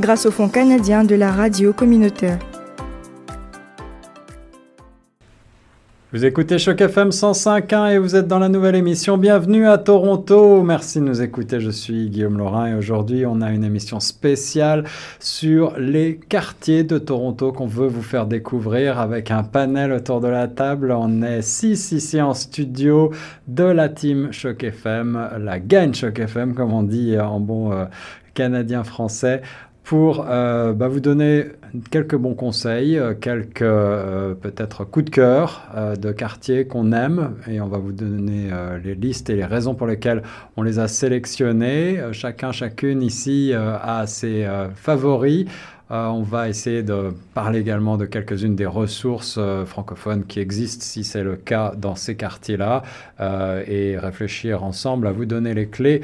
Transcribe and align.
grâce 0.00 0.26
au 0.26 0.30
Fonds 0.30 0.48
canadien 0.48 1.04
de 1.04 1.14
la 1.14 1.32
radio 1.32 1.72
communautaire. 1.72 2.38
Vous 6.10 6.24
écoutez 6.24 6.58
Choc 6.58 6.80
FM 6.80 7.10
105.1 7.10 7.92
et 7.92 7.98
vous 7.98 8.16
êtes 8.16 8.26
dans 8.26 8.38
la 8.38 8.48
nouvelle 8.48 8.76
émission. 8.76 9.18
Bienvenue 9.18 9.68
à 9.68 9.76
Toronto. 9.76 10.62
Merci 10.62 11.00
de 11.00 11.04
nous 11.04 11.20
écouter. 11.20 11.60
Je 11.60 11.68
suis 11.68 12.08
Guillaume 12.08 12.38
Laurin 12.38 12.68
et 12.68 12.74
aujourd'hui 12.74 13.26
on 13.26 13.42
a 13.42 13.50
une 13.50 13.62
émission 13.62 14.00
spéciale 14.00 14.84
sur 15.20 15.78
les 15.78 16.16
quartiers 16.16 16.82
de 16.82 16.96
Toronto 16.96 17.52
qu'on 17.52 17.66
veut 17.66 17.88
vous 17.88 18.00
faire 18.00 18.24
découvrir 18.24 18.98
avec 18.98 19.30
un 19.30 19.42
panel 19.42 19.92
autour 19.92 20.22
de 20.22 20.28
la 20.28 20.48
table. 20.48 20.92
On 20.96 21.20
est 21.20 21.42
six 21.42 21.92
ici 21.92 22.22
en 22.22 22.32
studio 22.32 23.12
de 23.46 23.64
la 23.64 23.90
team 23.90 24.32
Choc 24.32 24.64
FM, 24.64 25.28
la 25.38 25.60
gang 25.60 25.92
Choc 25.92 26.20
FM 26.20 26.54
comme 26.54 26.72
on 26.72 26.84
dit 26.84 27.20
en 27.20 27.38
bon 27.38 27.72
euh, 27.72 27.84
canadien 28.32 28.82
français 28.82 29.42
pour 29.88 30.26
euh, 30.28 30.74
bah, 30.74 30.86
vous 30.86 31.00
donner 31.00 31.46
quelques 31.90 32.14
bons 32.14 32.34
conseils, 32.34 32.98
euh, 32.98 33.14
quelques 33.14 33.62
euh, 33.62 34.34
peut-être 34.34 34.84
coups 34.84 35.06
de 35.06 35.10
cœur 35.10 35.62
de 35.98 36.12
quartiers 36.12 36.66
qu'on 36.66 36.92
aime 36.92 37.36
et 37.48 37.62
on 37.62 37.68
va 37.68 37.78
vous 37.78 37.92
donner 37.92 38.50
les 38.84 38.94
listes 38.94 39.30
et 39.30 39.36
les 39.36 39.46
raisons 39.46 39.74
pour 39.74 39.86
lesquelles 39.86 40.22
on 40.58 40.62
les 40.62 40.78
a 40.78 40.88
sélectionnés. 40.88 42.02
chacun, 42.12 42.52
chacune 42.52 43.02
ici 43.02 43.54
a 43.54 44.06
ses 44.06 44.46
favoris. 44.74 45.46
Euh, 45.90 46.06
on 46.06 46.22
va 46.22 46.48
essayer 46.48 46.82
de 46.82 47.14
parler 47.32 47.60
également 47.60 47.96
de 47.96 48.04
quelques-unes 48.04 48.54
des 48.54 48.66
ressources 48.66 49.36
euh, 49.38 49.64
francophones 49.64 50.24
qui 50.26 50.38
existent, 50.38 50.84
si 50.84 51.02
c'est 51.02 51.22
le 51.22 51.36
cas, 51.36 51.72
dans 51.76 51.94
ces 51.94 52.14
quartiers-là, 52.14 52.82
euh, 53.20 53.64
et 53.66 53.96
réfléchir 53.96 54.64
ensemble 54.64 55.06
à 55.06 55.12
vous 55.12 55.24
donner 55.24 55.54
les 55.54 55.68
clés 55.68 56.02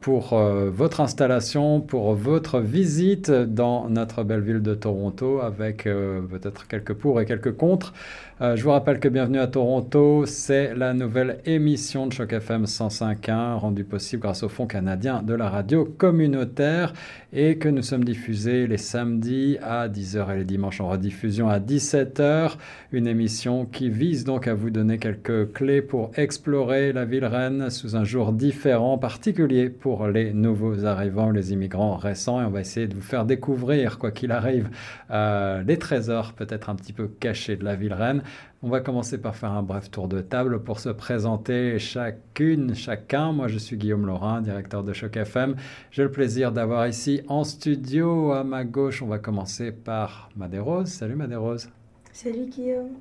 pour 0.00 0.36
votre 0.36 1.00
installation, 1.00 1.80
pour 1.80 2.14
votre 2.14 2.60
visite 2.60 3.28
dans 3.32 3.88
notre 3.88 4.22
belle 4.22 4.42
ville 4.42 4.62
de 4.62 4.72
Toronto, 4.72 5.40
avec 5.40 5.82
peut-être 5.82 6.68
quelques 6.68 6.92
pour 6.92 7.20
et 7.20 7.26
quelques 7.26 7.56
contre. 7.56 7.92
Je 8.40 8.62
vous 8.64 8.70
rappelle 8.70 8.98
que 8.98 9.08
Bienvenue 9.08 9.38
à 9.38 9.46
Toronto, 9.46 10.26
c'est 10.26 10.74
la 10.74 10.92
nouvelle 10.92 11.38
émission 11.46 12.08
de 12.08 12.12
Choc 12.12 12.32
FM 12.32 12.64
105.1, 12.64 13.54
rendue 13.58 13.84
possible 13.84 14.22
grâce 14.22 14.42
au 14.42 14.48
Fonds 14.48 14.66
canadien 14.66 15.22
de 15.22 15.34
la 15.34 15.48
radio 15.48 15.84
communautaire, 15.84 16.92
et 17.32 17.58
que 17.58 17.68
nous 17.68 17.82
sommes 17.82 18.02
diffusés 18.02 18.66
les 18.66 18.76
samedis 18.76 19.58
à 19.62 19.88
10h 19.88 20.34
et 20.34 20.38
les 20.38 20.44
dimanches 20.44 20.80
en 20.80 20.88
rediffusion 20.88 21.48
à 21.48 21.60
17h. 21.60 22.56
Une 22.90 23.06
émission 23.06 23.66
qui 23.66 23.88
vise 23.88 24.24
donc 24.24 24.48
à 24.48 24.54
vous 24.54 24.70
donner 24.70 24.98
quelques 24.98 25.52
clés 25.52 25.82
pour 25.82 26.10
explorer 26.16 26.92
la 26.92 27.04
ville 27.04 27.26
reine 27.26 27.70
sous 27.70 27.94
un 27.94 28.04
jour 28.04 28.32
différent, 28.32 28.98
particulier 28.98 29.68
pour 29.70 30.08
les 30.08 30.32
nouveaux 30.32 30.84
arrivants, 30.84 31.30
les 31.30 31.52
immigrants 31.52 31.96
récents. 31.96 32.40
Et 32.40 32.44
on 32.44 32.50
va 32.50 32.60
essayer 32.60 32.88
de 32.88 32.94
vous 32.94 33.00
faire 33.00 33.26
découvrir, 33.26 33.98
quoi 33.98 34.10
qu'il 34.10 34.32
arrive, 34.32 34.70
euh, 35.12 35.62
les 35.62 35.78
trésors 35.78 36.32
peut-être 36.32 36.68
un 36.68 36.74
petit 36.74 36.92
peu 36.92 37.06
cachés 37.06 37.54
de 37.54 37.64
la 37.64 37.76
ville 37.76 37.94
reine. 37.94 38.22
On 38.62 38.68
va 38.68 38.80
commencer 38.80 39.20
par 39.20 39.36
faire 39.36 39.52
un 39.52 39.62
bref 39.62 39.90
tour 39.90 40.08
de 40.08 40.20
table 40.20 40.62
pour 40.62 40.80
se 40.80 40.88
présenter 40.88 41.78
chacune, 41.78 42.74
chacun. 42.74 43.32
Moi, 43.32 43.48
je 43.48 43.58
suis 43.58 43.76
Guillaume 43.76 44.06
Laurin, 44.06 44.40
directeur 44.40 44.82
de 44.82 44.92
Choc 44.92 45.16
FM. 45.16 45.56
J'ai 45.90 46.02
le 46.02 46.10
plaisir 46.10 46.52
d'avoir 46.52 46.86
ici 46.88 47.20
en 47.28 47.44
studio, 47.44 48.32
à 48.32 48.44
ma 48.44 48.64
gauche, 48.64 49.02
on 49.02 49.06
va 49.06 49.18
commencer 49.18 49.72
par 49.72 50.30
Madérose. 50.36 50.88
Salut 50.88 51.16
Madérose. 51.16 51.68
Salut 52.12 52.46
Guillaume. 52.46 52.92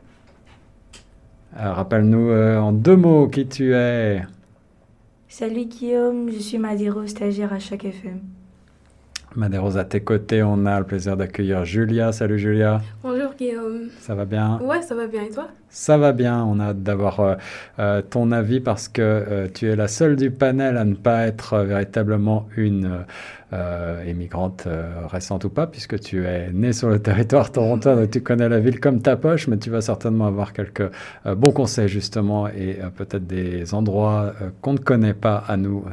Rappelle-nous 1.56 2.30
euh, 2.30 2.58
en 2.58 2.74
deux 2.74 2.96
mots 2.96 3.28
qui 3.28 3.48
tu 3.48 3.74
es. 3.74 4.24
Salut 5.28 5.66
Guillaume, 5.66 6.30
je 6.32 6.40
suis 6.40 6.58
Madérose, 6.58 7.10
stagiaire 7.10 7.54
à 7.54 7.60
Choc 7.60 7.86
FM. 7.86 8.20
Madérose, 9.36 9.78
à 9.78 9.84
tes 9.84 10.02
côtés, 10.02 10.44
on 10.44 10.66
a 10.68 10.80
le 10.80 10.86
plaisir 10.86 11.18
d'accueillir 11.18 11.66
Julia. 11.66 12.12
Salut 12.12 12.38
Julia. 12.38 12.82
Bonjour 13.02 13.34
Guillaume. 13.36 13.90
Ça 14.00 14.14
va 14.14 14.26
bien? 14.26 14.60
Ouais, 14.62 14.82
ça 14.84 14.94
va 14.94 15.08
bien. 15.08 15.24
Et 15.24 15.30
toi? 15.30 15.48
Ça 15.74 15.98
va 15.98 16.12
bien. 16.12 16.44
On 16.44 16.60
a 16.60 16.66
hâte 16.66 16.84
d'avoir 16.84 17.20
euh, 17.20 17.36
euh, 17.80 18.02
ton 18.04 18.32
avis 18.32 18.60
parce 18.60 18.88
que 18.88 19.02
euh, 19.02 19.48
tu 19.52 19.68
es 19.68 19.76
la 19.76 19.88
seule 19.88 20.16
du 20.16 20.30
panel 20.30 20.78
à 20.78 20.86
ne 20.86 20.94
pas 20.94 21.26
être 21.26 21.58
véritablement 21.58 22.48
une 22.56 23.06
immigrante 24.08 24.68
récente 25.12 25.46
ou 25.46 25.50
pas, 25.52 25.68
puisque 25.68 26.00
tu 26.00 26.26
es 26.26 26.52
née 26.52 26.74
sur 26.74 26.90
le 26.90 26.98
territoire 26.98 27.52
torontois, 27.52 27.96
donc 27.96 28.10
tu 28.10 28.20
connais 28.20 28.50
la 28.50 28.60
ville 28.60 28.80
comme 28.80 29.00
ta 29.00 29.16
poche, 29.16 29.48
mais 29.48 29.58
tu 29.58 29.70
vas 29.70 29.82
certainement 29.82 30.26
avoir 30.26 30.54
quelques 30.54 30.90
bons 31.24 31.52
conseils 31.52 31.88
justement 31.88 32.48
et 32.48 32.80
peut-être 32.98 33.28
des 33.28 33.76
endroits 33.76 34.34
qu'on 34.62 34.74
ne 34.74 34.80
connaît 34.80 35.14
pas 35.14 35.44
à 35.48 35.56
nous 35.56 35.86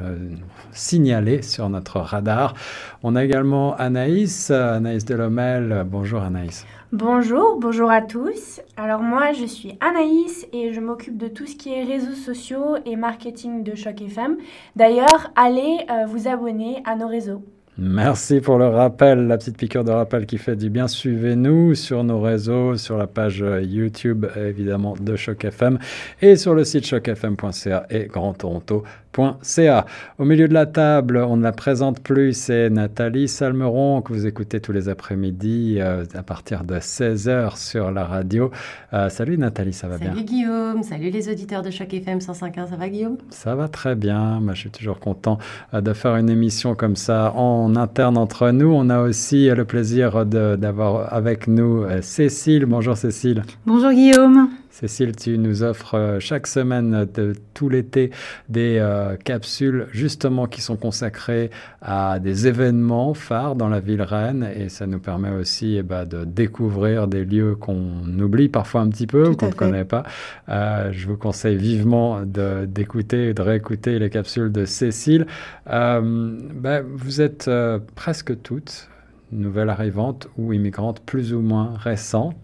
signaler 0.73 1.43
sur 1.43 1.69
notre 1.69 2.01
radar. 2.01 2.55
On 3.03 3.15
a 3.15 3.23
également 3.23 3.77
Anaïs, 3.77 4.51
Anaïs 4.51 5.05
Delomel. 5.05 5.85
Bonjour 5.87 6.23
Anaïs. 6.23 6.65
Bonjour, 6.93 7.57
bonjour 7.61 7.89
à 7.89 8.03
tous. 8.03 8.61
Alors 8.77 9.01
moi, 9.01 9.31
je 9.31 9.45
suis 9.45 9.79
Anaïs 9.81 10.49
et 10.53 10.73
je 10.73 10.81
m'occupe 10.81 11.17
de 11.17 11.29
tout 11.29 11.47
ce 11.47 11.55
qui 11.55 11.73
est 11.73 11.85
réseaux 11.85 12.17
sociaux 12.17 12.79
et 12.85 12.97
marketing 12.97 13.63
de 13.63 13.77
Choc 13.77 14.03
FM. 14.03 14.39
D'ailleurs, 14.75 15.31
allez 15.37 15.79
euh, 15.89 16.07
vous 16.07 16.27
abonner 16.27 16.83
à 16.85 16.97
nos 16.97 17.07
réseaux. 17.07 17.45
Merci 17.79 18.41
pour 18.41 18.59
le 18.59 18.67
rappel, 18.67 19.29
la 19.29 19.39
petite 19.39 19.57
piqûre 19.57 19.85
de 19.85 19.93
rappel 19.93 20.27
qui 20.27 20.37
fait 20.37 20.57
du 20.57 20.69
bien. 20.69 20.89
Suivez-nous 20.89 21.77
sur 21.77 22.03
nos 22.03 22.21
réseaux, 22.21 22.77
sur 22.77 22.99
la 22.99 23.07
page 23.07 23.45
YouTube 23.63 24.27
évidemment 24.37 24.95
de 25.01 25.15
Choc 25.15 25.45
FM 25.45 25.79
et 26.21 26.35
sur 26.35 26.55
le 26.55 26.65
site 26.65 26.85
chocfm.ca 26.85 27.87
et 27.89 28.07
Grand 28.07 28.35
Toronto 28.35 28.83
Au 29.19 30.25
milieu 30.25 30.47
de 30.47 30.55
la 30.55 30.67
table, 30.67 31.19
on 31.19 31.37
ne 31.37 31.43
la 31.43 31.53
présente 31.53 32.01
plus, 32.01 32.33
c'est 32.33 32.71
Nathalie 32.71 33.27
Salmeron 33.27 34.03
que 34.03 34.13
vous 34.13 34.27
écoutez 34.27 34.61
tous 34.61 34.71
les 34.71 34.89
après-midi 34.89 35.79
euh, 35.79 36.05
à 36.15 36.23
partir 36.23 36.63
de 36.63 36.77
16h 36.77 37.59
sur 37.59 37.91
la 37.91 38.05
radio. 38.05 38.51
Euh, 38.93 39.09
salut 39.09 39.37
Nathalie, 39.37 39.73
ça 39.73 39.89
va 39.89 39.99
bien 39.99 40.11
Salut 40.11 40.25
Guillaume, 40.25 40.83
salut 40.85 41.11
les 41.11 41.29
auditeurs 41.29 41.63
de 41.63 41.71
Choc 41.71 41.93
FM 41.93 42.19
105.1, 42.19 42.69
ça 42.69 42.77
va 42.77 42.89
Guillaume 42.89 43.17
Ça 43.31 43.55
va 43.57 43.67
très 43.69 43.97
bien, 43.97 44.39
moi 44.41 44.55
je 44.55 44.61
suis 44.61 44.71
toujours 44.71 45.01
content 45.01 45.39
euh, 45.75 45.81
de 45.81 45.93
faire 45.93 46.15
une 46.17 46.31
émission 46.31 46.77
comme 46.77 46.97
ça 46.97 47.33
en 47.35 47.75
interne 47.75 48.17
entre 48.17 48.51
nous. 48.51 48.73
On 48.73 48.91
a 48.91 49.01
aussi 49.01 49.49
le 49.49 49.65
plaisir 49.65 50.25
d'avoir 50.25 51.13
avec 51.13 51.49
nous 51.49 51.85
Cécile. 52.01 52.65
Bonjour 52.67 52.97
Cécile. 52.97 53.43
Bonjour 53.67 53.91
Guillaume. 53.91 54.49
Cécile, 54.71 55.17
tu 55.17 55.37
nous 55.37 55.65
offres 55.65 55.97
euh, 55.97 56.21
chaque 56.21 56.47
semaine 56.47 57.07
de 57.13 57.35
tout 57.55 57.69
l'été 57.69 58.11
des 58.49 58.79
euh, 58.79 59.17
capsules 59.17 59.89
justement 59.91 60.47
qui 60.47 60.61
sont 60.61 60.77
consacrées 60.77 61.51
à 61.83 62.21
des 62.21 62.47
événements 62.47 63.13
phares 63.13 63.57
dans 63.57 63.69
la 63.69 63.81
ville 63.81 64.03
reine 64.03 64.49
et 64.55 64.69
ça 64.69 64.87
nous 64.87 65.01
permet 65.01 65.31
aussi 65.31 65.77
eh 65.77 65.83
ben, 65.83 66.05
de 66.05 66.25
découvrir 66.25 67.09
des 67.09 67.25
lieux 67.25 67.57
qu'on 67.57 68.03
oublie 68.21 68.49
parfois 68.49 68.83
un 68.83 68.89
petit 68.89 69.09
peu, 69.09 69.35
qu'on 69.35 69.49
ne 69.49 69.53
connaît 69.53 69.85
pas. 69.85 70.05
Euh, 70.49 70.91
je 70.93 71.09
vous 71.09 71.17
conseille 71.17 71.57
vivement 71.57 72.23
d'écouter 72.23 73.31
et 73.31 73.35
de 73.35 73.43
réécouter 73.43 73.99
les 73.99 74.09
capsules 74.09 74.53
de 74.53 74.65
Cécile. 74.65 75.27
Ben, 75.67 76.85
vous 76.95 77.21
êtes 77.21 77.51
presque 77.97 78.41
toutes 78.43 78.89
nouvelles 79.33 79.69
arrivantes 79.69 80.29
ou 80.39 80.53
immigrantes 80.53 81.01
plus 81.01 81.35
ou 81.35 81.41
moins 81.41 81.75
récentes 81.77 82.37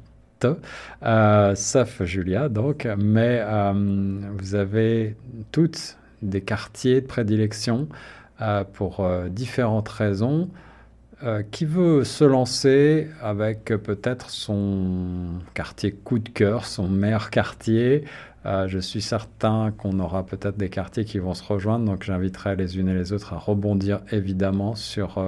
euh, 1.02 1.54
sauf 1.54 2.02
Julia, 2.04 2.48
donc, 2.48 2.86
mais 2.98 3.40
euh, 3.42 3.72
vous 4.38 4.54
avez 4.54 5.16
toutes 5.52 5.96
des 6.22 6.40
quartiers 6.40 7.00
de 7.00 7.06
prédilection 7.06 7.88
euh, 8.40 8.64
pour 8.64 9.08
différentes 9.30 9.88
raisons. 9.88 10.48
qui 11.50 11.64
veut 11.64 12.04
se 12.04 12.24
lancer 12.24 13.08
avec 13.22 13.64
peut-être 13.64 14.28
son 14.28 15.40
quartier 15.54 15.92
coup 15.92 16.18
de 16.18 16.28
cœur, 16.28 16.66
son 16.66 16.88
meilleur 16.88 17.30
quartier? 17.30 18.04
Je 18.44 18.78
suis 18.78 19.02
certain 19.02 19.72
qu'on 19.76 19.98
aura 19.98 20.24
peut-être 20.24 20.56
des 20.56 20.68
quartiers 20.68 21.04
qui 21.04 21.18
vont 21.18 21.34
se 21.34 21.42
rejoindre, 21.42 21.86
donc 21.86 22.04
j'inviterai 22.04 22.54
les 22.54 22.78
unes 22.78 22.88
et 22.88 22.94
les 22.94 23.12
autres 23.12 23.32
à 23.32 23.38
rebondir 23.38 24.02
évidemment 24.12 24.74
sur 24.76 25.18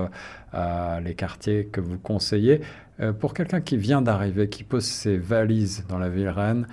les 1.02 1.14
quartiers 1.14 1.64
que 1.72 1.80
vous 1.80 1.98
conseillez. 1.98 2.60
Euh, 3.00 3.12
pour 3.12 3.32
quelqu'un 3.34 3.60
qui 3.60 3.76
vient 3.76 4.02
d'arriver, 4.02 4.48
qui 4.48 4.64
pose 4.64 4.84
ses 4.84 5.16
valises 5.16 5.84
dans 5.88 5.98
la 5.98 6.08
ville 6.08 6.28
reine, 6.28 6.66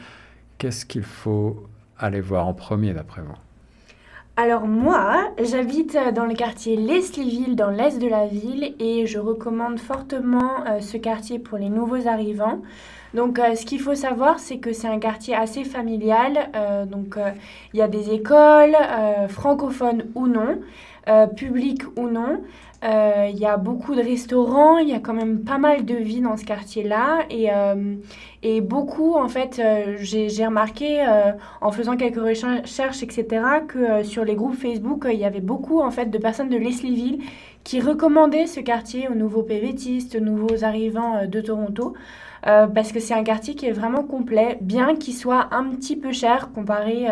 qu'est-ce 0.57 0.86
qu'il 0.86 1.04
faut 1.04 1.68
aller 2.00 2.22
voir 2.22 2.48
en 2.48 2.54
premier 2.54 2.94
d'après 2.94 3.22
vous? 3.22 3.36
Alors 4.38 4.68
moi, 4.68 5.31
j'habite 5.42 5.98
dans 6.13 6.25
le 6.25 6.33
quartier 6.33 6.75
Leslieville, 6.75 7.56
dans 7.56 7.69
l'est 7.69 7.98
de 8.00 8.07
la 8.10 8.25
ville, 8.25 8.75
et 8.80 9.06
je 9.06 9.18
recommande 9.18 9.80
fortement 9.80 10.66
euh, 10.68 10.81
ce 10.81 10.98
quartier 10.98 11.39
pour 11.39 11.57
les 11.57 11.69
nouveaux 11.69 12.07
arrivants. 12.07 12.62
Donc 13.13 13.39
euh, 13.39 13.56
ce 13.56 13.66
qu'il 13.66 13.80
faut 13.80 13.95
savoir, 13.95 14.39
c'est 14.39 14.57
que 14.57 14.74
c'est 14.74 14.89
un 14.89 15.00
quartier 15.00 15.36
assez 15.36 15.63
familial. 15.63 16.50
Euh, 16.54 16.86
donc 16.86 17.18
il 17.74 17.80
y 17.80 17.81
a 17.81 17.88
des 17.88 18.10
écoles, 18.10 18.75
francophones 19.30 20.04
ou 20.16 20.27
non, 20.27 20.60
publiques 21.38 21.83
ou 21.95 22.10
non. 22.10 22.42
Euh, 22.86 23.30
il 23.32 23.40
y 23.40 23.46
a 23.46 23.58
beaucoup 23.58 23.96
de 23.96 24.02
restaurants, 24.02 24.78
il 24.78 24.90
y 24.90 24.94
a 24.94 25.00
quand 25.00 25.14
même 25.14 25.44
pas 25.44 25.58
mal 25.58 25.86
de 25.86 25.96
vie 25.96 26.22
dans 26.22 26.38
ce 26.38 26.46
quartier-là. 26.46 27.26
Et, 27.32 27.52
euh, 27.52 27.96
beaucoup, 28.62 29.16
en 29.16 29.28
fait, 29.28 29.60
euh, 29.60 29.96
j'ai 30.00 30.46
remarqué 30.46 31.04
en 31.62 31.72
faisant 31.72 31.98
quelques 31.98 32.18
recherches, 32.22 33.02
etc., 33.02 33.26
que 33.68 34.04
sur 34.04 34.24
les 34.24 34.36
groupes 34.36 34.56
Facebook, 34.56 35.08
il 35.12 35.18
y 35.18 35.26
avait 35.26 35.42
beaucoup, 35.42 35.82
en 35.82 35.90
fait, 35.90 36.08
de 36.12 36.18
personnes 36.20 36.50
de 36.50 36.58
Leslieville 36.58 37.20
qui 37.64 37.82
recommandaient 37.82 38.46
ce 38.46 38.60
quartier 38.60 39.08
aux 39.10 39.16
nouveaux 39.16 39.42
PVTistes, 39.42 40.16
aux 40.16 40.24
nouveaux 40.24 40.64
arrivants 40.64 41.26
de 41.26 41.42
Toronto. 41.42 41.94
parce 42.44 42.92
que 42.92 43.00
c'est 43.00 43.16
un 43.16 43.24
quartier 43.24 43.56
qui 43.56 43.66
est 43.66 43.72
vraiment 43.72 44.04
complet, 44.04 44.60
bien 44.62 44.96
qu'il 44.96 45.16
soit 45.16 45.48
un 45.52 45.64
petit 45.72 45.96
peu 45.96 46.12
cher 46.12 46.52
comparé 46.54 47.08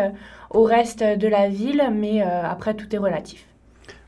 au 0.50 0.62
reste 0.62 1.02
de 1.02 1.26
la 1.28 1.48
ville, 1.48 1.82
mais 1.92 2.22
après 2.22 2.74
tout 2.74 2.94
est 2.94 2.98
relatif. 2.98 3.53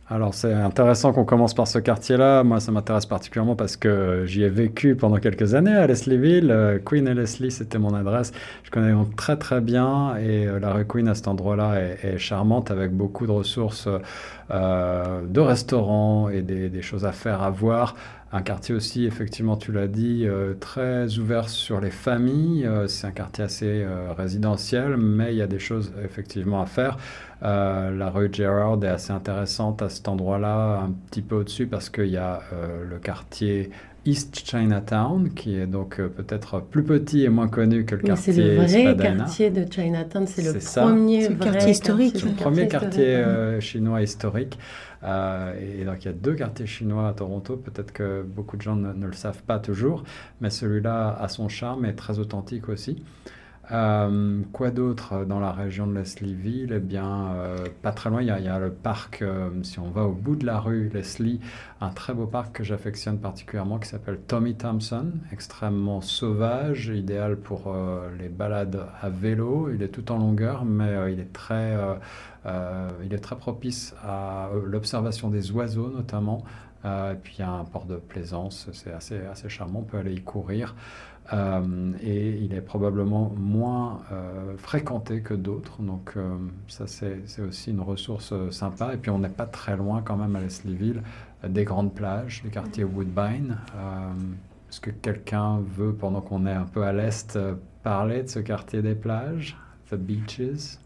Alors 0.09 0.35
c'est 0.35 0.53
intéressant 0.53 1.13
qu'on 1.13 1.25
commence 1.25 1.53
par 1.53 1.67
ce 1.67 1.81
quartier-là. 1.81 2.45
Moi, 2.45 2.61
ça 2.61 2.71
m'intéresse 2.71 3.07
particulièrement 3.07 3.57
parce 3.57 3.77
que 3.77 4.23
j'y 4.25 4.45
ai 4.45 4.49
vécu 4.49 4.95
pendant 4.95 5.17
quelques 5.17 5.55
années 5.55 5.75
à 5.75 5.85
Leslieville. 5.89 6.53
Euh, 6.53 6.79
Queen 6.79 7.09
et 7.09 7.15
Leslie, 7.15 7.51
c'était 7.51 7.79
mon 7.79 7.93
adresse. 7.93 8.31
Je 8.63 8.71
connais 8.71 8.93
donc 8.93 9.17
très 9.17 9.37
très 9.37 9.61
bien 9.61 10.17
et 10.17 10.47
euh, 10.47 10.61
la 10.61 10.73
rue 10.73 10.87
Queen 10.87 11.09
à 11.09 11.17
cet 11.17 11.27
endroit-là 11.27 11.81
est, 12.05 12.19
charmante 12.19 12.71
avec 12.71 12.93
beaucoup 12.93 13.27
de 13.27 13.33
ressources 13.33 13.89
euh, 14.53 15.23
de 15.27 15.41
restaurants 15.41 16.29
et 16.29 16.43
des, 16.43 16.69
des, 16.69 16.83
choses 16.83 17.05
à 17.05 17.11
faire, 17.11 17.43
à 17.43 17.51
voir. 17.51 17.97
Un 18.33 18.43
quartier 18.43 18.75
aussi, 18.75 19.05
effectivement, 19.07 19.57
tu 19.57 19.71
l'as 19.71 19.87
dit, 19.87 20.25
euh, 20.27 20.55
très 20.55 21.17
ouvert 21.19 21.49
sur 21.49 21.81
les 21.81 21.93
familles. 21.93 22.67
Euh, 22.67 22.89
c'est 22.89 23.07
un 23.07 23.13
quartier 23.13 23.45
assez 23.45 23.85
euh, 23.85 24.13
résidentiel, 24.13 24.97
mais 24.97 25.33
il 25.33 25.37
y 25.37 25.43
a 25.43 25.47
des 25.47 25.61
choses 25.61 25.93
effectivement 26.05 26.61
à 26.61 26.67
faire. 26.67 26.99
la 27.41 28.11
rue 28.11 28.29
Gerard 28.33 28.83
est 28.83 28.89
assez 28.89 29.13
intéressante 29.13 29.81
à 29.81 29.89
cet 29.89 30.09
endroit-là, 30.09 30.81
un 30.81 30.93
petit 31.09 31.23
peu 31.23 31.37
au-dessus, 31.37 31.67
parce 31.67 31.89
qu'il 31.89 32.09
y 32.09 32.17
a 32.17 32.41
le 32.91 32.99
quartier 32.99 33.71
East 34.07 34.43
Chinatown, 34.45 35.31
qui 35.35 35.57
est 35.57 35.67
donc 35.67 35.97
peut-être 35.97 36.61
plus 36.61 36.85
petit 36.85 37.25
et 37.25 37.29
moins 37.29 37.49
connu 37.49 37.85
que 37.85 37.95
le 37.95 38.03
quartier 38.03 38.33
C'est 38.33 38.43
le 38.43 38.55
vrai 38.57 38.97
quartier 38.97 39.51
de 39.51 39.67
Chinatown, 39.71 40.27
c'est 40.27 40.43
le 40.43 40.81
premier 40.81 41.29
vrai 41.29 41.45
quartier 41.45 41.71
historique. 41.71 42.25
Le 42.25 42.33
premier 42.33 42.69
quartier 42.69 43.25
chinois 43.61 44.03
historique. 44.03 44.59
Euh, 45.07 45.81
et 45.81 45.85
donc 45.85 46.05
il 46.05 46.07
y 46.07 46.09
a 46.09 46.15
deux 46.15 46.35
quartiers 46.35 46.67
chinois 46.67 47.09
à 47.09 47.13
Toronto, 47.13 47.57
peut-être 47.57 47.93
que 47.93 48.23
beaucoup 48.23 48.57
de 48.57 48.63
gens 48.63 48.77
ne, 48.77 49.07
le 49.07 49.13
savent 49.13 49.43
pas 49.43 49.59
toujours, 49.59 50.03
mais 50.41 50.51
celui-là 50.51 51.17
a 51.21 51.29
son 51.29 51.49
charme 51.49 51.85
et 51.85 51.91
est 51.91 51.95
très 51.95 52.19
authentique 52.19 52.69
aussi. 52.69 53.03
Euh, 53.73 54.43
quoi 54.53 54.71
d'autre 54.71 55.25
dans 55.25 55.41
la 55.41 55.53
région 55.53 55.87
de 55.87 55.95
Leslieville? 55.95 56.73
Eh 56.73 56.79
bien, 56.79 57.31
euh, 57.35 57.67
pas 57.83 57.93
très 57.93 58.11
loin, 58.11 58.23
il 58.23 58.29
y, 58.29 58.31
a, 58.31 58.59
le 58.59 58.71
parc, 58.71 59.25
si 59.63 59.79
on 59.79 59.91
va 59.91 60.05
au 60.05 60.13
bout 60.13 60.37
de 60.37 60.47
la 60.47 60.61
rue 60.61 60.89
Leslie, 60.89 61.41
un 61.81 61.91
très 61.91 62.15
beau 62.15 62.27
parc 62.27 62.57
que 62.57 62.65
j'affectionne 62.65 63.19
particulièrement 63.19 63.79
qui 63.79 63.89
s'appelle 63.89 64.19
Tommy 64.27 64.55
Thompson, 64.55 65.11
extrêmement 65.33 66.01
sauvage, 66.01 66.89
idéal 66.89 67.37
pour 67.37 67.75
les 68.19 68.29
balades 68.29 68.87
à 69.01 69.09
vélo. 69.09 69.71
Il 69.75 69.83
est 69.83 69.89
tout 69.89 70.13
en 70.13 70.19
longueur, 70.19 70.65
mais 70.65 71.13
il 71.13 71.21
est 71.21 71.33
très 71.33 71.77
euh, 72.47 72.91
il 73.05 73.13
est 73.13 73.19
très 73.19 73.37
propice 73.37 73.95
à 74.03 74.49
euh, 74.49 74.63
l'observation 74.65 75.31
des 75.31 75.51
oiseaux 75.51 75.91
notamment. 75.91 76.45
Euh, 76.85 77.15
et 77.15 77.17
puis 77.17 77.37
il 77.39 77.41
y 77.41 77.45
a 77.45 77.51
un 77.51 77.65
port 77.65 77.87
de 77.87 77.97
plaisance, 77.97 78.69
c'est 78.73 78.93
assez, 78.93 79.19
assez 79.27 79.49
charmant, 79.49 79.81
on 79.81 79.83
peut 79.83 79.99
aller 79.99 80.15
y 80.15 80.23
courir. 80.23 80.77
Et 81.33 82.39
il 82.41 82.55
est 82.55 82.61
probablement 82.61 83.33
moins 83.37 84.01
fréquenté 84.59 85.21
que 85.21 85.35
d'autres. 85.35 85.83
Donc 85.83 86.15
ça, 86.69 86.87
c'est 86.87 87.23
aussi 87.41 87.71
une 87.71 87.81
ressource 87.81 88.33
sympa. 88.51 88.95
Et 88.95 88.97
puis 88.97 89.11
on 89.11 89.19
n'est 89.19 89.29
pas 89.29 89.47
très 89.47 89.77
loin 89.77 90.03
quand 90.03 90.17
même 90.17 90.37
à 90.37 90.41
Leslieville 90.41 91.03
des 91.47 91.65
grandes 91.65 91.95
plages, 91.95 92.43
du 92.43 92.51
quartier 92.51 92.85
Woodbine. 92.85 93.59
Est-ce 94.69 94.81
que 94.81 94.91
quelqu'un 94.91 95.61
veut, 95.77 95.93
pendant 95.93 96.21
qu'on 96.21 96.47
est 96.47 96.53
un 96.53 96.65
peu 96.65 96.83
à 96.83 96.93
l'est, 96.93 97.39
parler 97.83 98.25
de 98.25 98.29
ce 98.29 98.41
quartier 98.41 98.83
des 98.83 98.95
plages, 98.95 99.57
The 99.91 99.95
Beaches? 99.95 100.79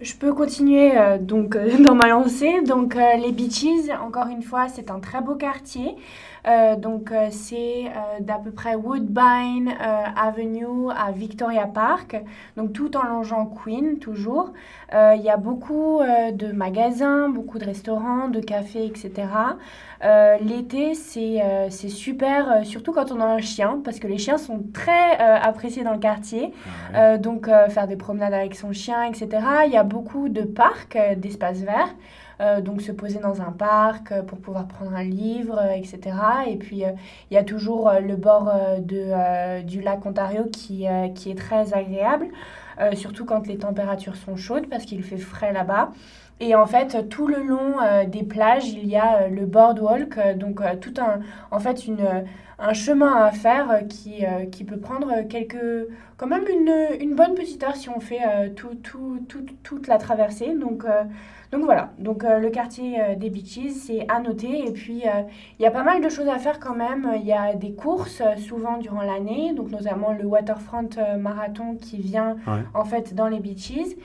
Je 0.00 0.14
peux 0.14 0.32
continuer 0.32 0.96
euh, 0.96 1.18
donc 1.18 1.56
euh, 1.56 1.78
dans 1.82 1.94
ma 1.94 2.08
lancée. 2.08 2.62
Donc 2.62 2.96
euh, 2.96 3.16
les 3.16 3.32
Beaches, 3.32 3.90
encore 4.02 4.28
une 4.28 4.42
fois, 4.42 4.68
c'est 4.68 4.90
un 4.90 5.00
très 5.00 5.20
beau 5.20 5.34
quartier. 5.34 5.96
donc 6.78 7.12
c'est 7.30 7.92
d'à 8.20 8.38
peu 8.38 8.50
près 8.50 8.74
Woodbine 8.74 9.74
Avenue 10.16 10.90
à 10.90 11.12
Victoria 11.12 11.66
Park, 11.66 12.16
donc 12.56 12.72
tout 12.72 12.96
en 12.96 13.04
longeant 13.04 13.44
Queen 13.44 13.98
toujours. 13.98 14.54
Il 14.92 15.20
y 15.22 15.28
a 15.28 15.36
beaucoup 15.36 16.00
de 16.32 16.50
magasins, 16.52 17.28
beaucoup 17.28 17.58
de 17.58 17.66
restaurants, 17.66 18.28
de 18.28 18.40
cafés, 18.40 18.86
etc. 18.86 19.10
L'été 20.40 20.94
c'est 20.94 21.88
super, 21.90 22.64
surtout 22.64 22.92
quand 22.94 23.12
on 23.12 23.20
a 23.20 23.26
un 23.26 23.40
chien, 23.40 23.82
parce 23.84 23.98
que 23.98 24.06
les 24.06 24.16
chiens 24.16 24.38
sont 24.38 24.62
très 24.72 25.18
appréciés 25.18 25.84
dans 25.84 25.92
le 25.92 25.98
quartier. 25.98 26.54
Ah 26.94 27.18
donc 27.18 27.50
faire 27.68 27.86
des 27.86 27.96
promenades 27.96 28.32
avec 28.32 28.54
son 28.54 28.72
chien, 28.72 29.02
etc. 29.02 29.28
Il 29.66 29.72
y 29.72 29.76
a 29.76 29.84
beaucoup 29.90 30.28
de 30.28 30.42
parcs, 30.42 30.96
euh, 30.96 31.14
d'espaces 31.14 31.60
verts. 31.60 31.94
Euh, 32.40 32.62
donc 32.62 32.80
se 32.80 32.90
poser 32.90 33.18
dans 33.18 33.42
un 33.42 33.52
parc 33.52 34.12
euh, 34.12 34.22
pour 34.22 34.38
pouvoir 34.38 34.66
prendre 34.66 34.94
un 34.94 35.02
livre, 35.02 35.60
etc. 35.74 36.16
Et 36.48 36.56
puis 36.56 36.84
il 37.30 37.34
y 37.34 37.36
a 37.36 37.44
toujours 37.44 37.92
le 38.00 38.16
bord 38.16 38.50
de, 38.78 39.60
du 39.62 39.82
lac 39.82 40.06
Ontario 40.06 40.44
qui, 40.50 40.86
qui 41.14 41.30
est 41.30 41.38
très 41.38 41.74
agréable, 41.74 42.28
surtout 42.94 43.26
quand 43.26 43.46
les 43.46 43.58
températures 43.58 44.16
sont 44.16 44.36
chaudes 44.36 44.68
parce 44.68 44.84
qu'il 44.84 45.02
fait 45.02 45.18
frais 45.18 45.52
là-bas. 45.52 45.90
Et 46.42 46.54
en 46.54 46.64
fait, 46.64 47.10
tout 47.10 47.26
le 47.26 47.42
long 47.42 47.74
des 48.06 48.22
plages, 48.22 48.70
il 48.70 48.86
y 48.86 48.96
a 48.96 49.28
le 49.28 49.44
boardwalk, 49.44 50.38
donc 50.38 50.62
tout 50.80 50.94
un, 50.98 51.20
en 51.50 51.60
fait 51.60 51.86
une, 51.86 52.24
un 52.60 52.72
chemin 52.74 53.24
à 53.24 53.32
faire 53.32 53.82
qui, 53.88 54.24
qui 54.52 54.64
peut 54.64 54.76
prendre 54.76 55.26
quelques, 55.28 55.88
quand 56.16 56.26
même 56.26 56.44
une, 56.48 57.00
une 57.00 57.14
bonne 57.14 57.34
petite 57.34 57.62
heure 57.64 57.76
si 57.76 57.88
on 57.88 58.00
fait 58.00 58.20
tout, 58.54 58.74
tout, 58.82 59.24
tout, 59.28 59.46
toute 59.62 59.88
la 59.88 59.98
traversée. 59.98 60.54
Donc, 60.54 60.84
donc 61.52 61.64
voilà, 61.64 61.90
donc 61.98 62.22
le 62.22 62.48
quartier 62.50 62.98
des 63.16 63.30
Beaches, 63.30 63.72
c'est 63.72 64.06
à 64.08 64.20
noter. 64.20 64.68
Et 64.68 64.72
puis, 64.72 65.02
il 65.58 65.62
y 65.62 65.66
a 65.66 65.70
pas 65.70 65.82
mal 65.82 66.02
de 66.02 66.08
choses 66.08 66.28
à 66.28 66.38
faire 66.38 66.60
quand 66.60 66.74
même. 66.74 67.10
Il 67.16 67.26
y 67.26 67.32
a 67.32 67.54
des 67.54 67.72
courses 67.72 68.22
souvent 68.38 68.76
durant 68.78 69.02
l'année, 69.02 69.52
donc 69.54 69.70
notamment 69.70 70.12
le 70.12 70.26
Waterfront 70.26 70.90
Marathon 71.18 71.76
qui 71.76 71.96
vient 71.96 72.36
en 72.74 72.84
fait 72.84 73.14
dans 73.14 73.28
les 73.28 73.40
Beaches. 73.40 73.96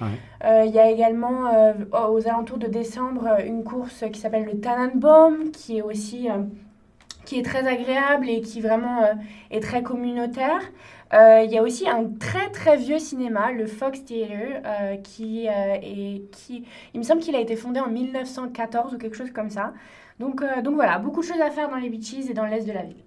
Il 0.43 0.71
y 0.71 0.79
a 0.79 0.89
également 0.89 1.51
aux 1.91 2.27
alentours 2.27 2.57
de 2.57 2.67
décembre 2.67 3.27
une 3.45 3.63
course 3.63 4.05
qui 4.11 4.19
s'appelle 4.19 4.45
le 4.45 4.59
Tannenbaum, 4.59 5.51
qui 5.51 5.77
est 5.77 5.81
aussi 5.81 6.29
qui 7.25 7.39
est 7.39 7.43
très 7.43 7.67
agréable 7.67 8.29
et 8.29 8.41
qui 8.41 8.61
vraiment 8.61 9.03
euh, 9.03 9.13
est 9.51 9.59
très 9.59 9.83
communautaire. 9.83 10.61
Euh, 11.13 11.43
il 11.45 11.51
y 11.51 11.57
a 11.57 11.61
aussi 11.61 11.87
un 11.87 12.05
très 12.19 12.49
très 12.49 12.77
vieux 12.77 12.99
cinéma, 12.99 13.51
le 13.51 13.67
Fox 13.67 14.03
Theatre, 14.05 14.61
euh, 14.65 14.97
qui 14.97 15.45
est 15.45 16.23
qui, 16.31 16.63
il 16.93 16.99
me 16.99 17.03
semble 17.03 17.21
qu'il 17.21 17.35
a 17.35 17.39
été 17.39 17.55
fondé 17.55 17.79
en 17.79 17.89
1914 17.89 18.93
ou 18.93 18.97
quelque 18.97 19.15
chose 19.15 19.31
comme 19.31 19.49
ça. 19.49 19.73
Donc 20.19 20.43
donc 20.63 20.75
voilà, 20.75 20.97
beaucoup 20.97 21.21
de 21.21 21.25
choses 21.25 21.41
à 21.41 21.51
faire 21.51 21.69
dans 21.69 21.77
les 21.77 21.89
beaches 21.89 22.29
et 22.29 22.33
dans 22.33 22.45
l'est 22.45 22.65
de 22.65 22.73
la 22.73 22.83
ville. 22.83 23.03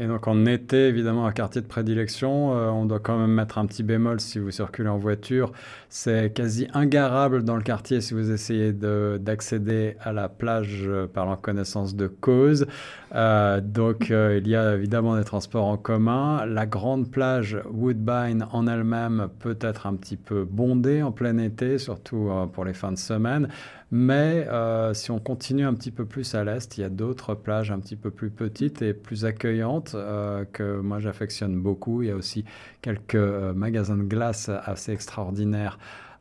Et 0.00 0.06
donc 0.06 0.28
en 0.28 0.46
été, 0.46 0.86
évidemment, 0.86 1.26
un 1.26 1.32
quartier 1.32 1.60
de 1.60 1.66
prédilection, 1.66 2.50
on 2.50 2.84
doit 2.84 3.00
quand 3.00 3.18
même 3.18 3.32
mettre 3.32 3.58
un 3.58 3.66
petit 3.66 3.82
bémol 3.82 4.20
si 4.20 4.38
vous 4.38 4.52
circulez 4.52 4.88
en 4.88 4.96
voiture. 4.96 5.50
C'est 5.88 6.32
quasi 6.32 6.68
ingarable 6.72 7.42
dans 7.42 7.56
le 7.56 7.62
quartier 7.62 8.00
si 8.00 8.14
vous 8.14 8.30
essayez 8.30 8.72
d'accéder 8.72 9.96
à 10.00 10.12
la 10.12 10.28
plage 10.28 10.88
par 11.12 11.28
la 11.28 11.34
connaissance 11.36 11.96
de 11.96 12.06
cause. 12.06 12.66
Euh, 13.14 13.60
donc 13.60 14.10
il 14.10 14.46
y 14.46 14.54
a 14.56 14.74
évidemment 14.74 15.16
des 15.16 15.24
transports 15.24 15.66
en 15.66 15.76
commun. 15.76 16.44
La 16.46 16.66
grande 16.66 17.10
plage 17.10 17.58
Woodbine 17.70 18.46
en 18.52 18.66
elle-même 18.66 19.28
peut 19.38 19.58
être 19.60 19.86
un 19.86 19.94
petit 19.94 20.16
peu 20.16 20.44
bondée 20.44 21.02
en 21.02 21.12
plein 21.12 21.38
été, 21.38 21.78
surtout 21.78 22.30
pour 22.52 22.64
les 22.64 22.74
fins 22.74 22.92
de 22.92 22.98
semaine. 22.98 23.48
Mais 23.90 24.46
euh, 24.48 24.92
si 24.92 25.10
on 25.10 25.18
continue 25.18 25.64
un 25.64 25.72
petit 25.72 25.90
peu 25.90 26.04
plus 26.04 26.34
à 26.34 26.44
l'est, 26.44 26.76
il 26.76 26.82
y 26.82 26.84
a 26.84 26.90
d'autres 26.90 27.34
plages 27.34 27.70
un 27.70 27.78
petit 27.78 27.96
peu 27.96 28.10
plus 28.10 28.30
petites 28.30 28.82
et 28.82 28.92
plus 28.92 29.24
accueillantes 29.24 29.92
euh, 29.94 30.44
que 30.52 30.80
moi 30.80 30.98
j'affectionne 31.00 31.58
beaucoup. 31.58 32.02
Il 32.02 32.08
y 32.08 32.10
a 32.10 32.16
aussi 32.16 32.44
quelques 32.82 33.14
euh, 33.14 33.54
magasins 33.54 33.96
de 33.96 34.02
glace 34.02 34.50
assez 34.64 34.92
extraordinaires 34.92 35.78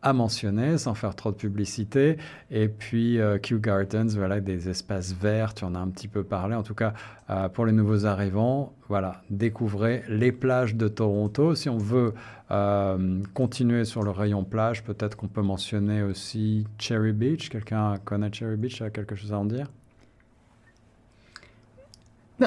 à 0.08 0.14
mentionner 0.14 0.78
sans 0.78 0.94
faire 0.94 1.16
trop 1.16 1.32
de 1.32 1.36
publicité. 1.36 2.18
Et 2.50 2.70
puis 2.70 3.20
euh, 3.20 3.38
Kew 3.38 3.60
Gardens, 3.60 4.08
voilà, 4.16 4.40
des 4.40 4.70
espaces 4.70 5.14
verts, 5.14 5.54
tu 5.54 5.66
en 5.66 5.76
as 5.76 5.80
un 5.80 5.90
petit 5.90 6.08
peu 6.08 6.24
parlé. 6.24 6.56
En 6.56 6.64
tout 6.64 6.76
cas, 6.76 6.94
euh, 7.30 7.50
pour 7.50 7.66
les 7.66 7.74
nouveaux 7.74 8.06
arrivants, 8.06 8.74
voilà, 8.88 9.22
découvrez 9.30 10.04
les 10.08 10.32
plages 10.32 10.76
de 10.76 10.88
Toronto. 10.88 11.56
Si 11.56 11.68
on 11.70 11.78
veut 11.78 12.14
euh, 12.52 13.22
continuer 13.34 13.84
sur 13.84 14.04
le 14.04 14.12
rayon 14.12 14.46
plage, 14.46 14.84
peut-être 14.84 15.18
qu'on 15.18 15.28
peut 15.28 15.42
mentionner 15.42 16.04
aussi 16.04 16.66
Cherry 16.78 17.12
Beach. 17.12 17.50
Quelqu'un 17.50 17.96
connaît 18.06 18.32
Cherry 18.32 18.56
Beach 18.56 18.82
a 18.82 18.90
quelque 18.90 19.16
chose 19.16 19.34
à 19.34 19.40
en 19.40 19.46
dire? 19.46 19.68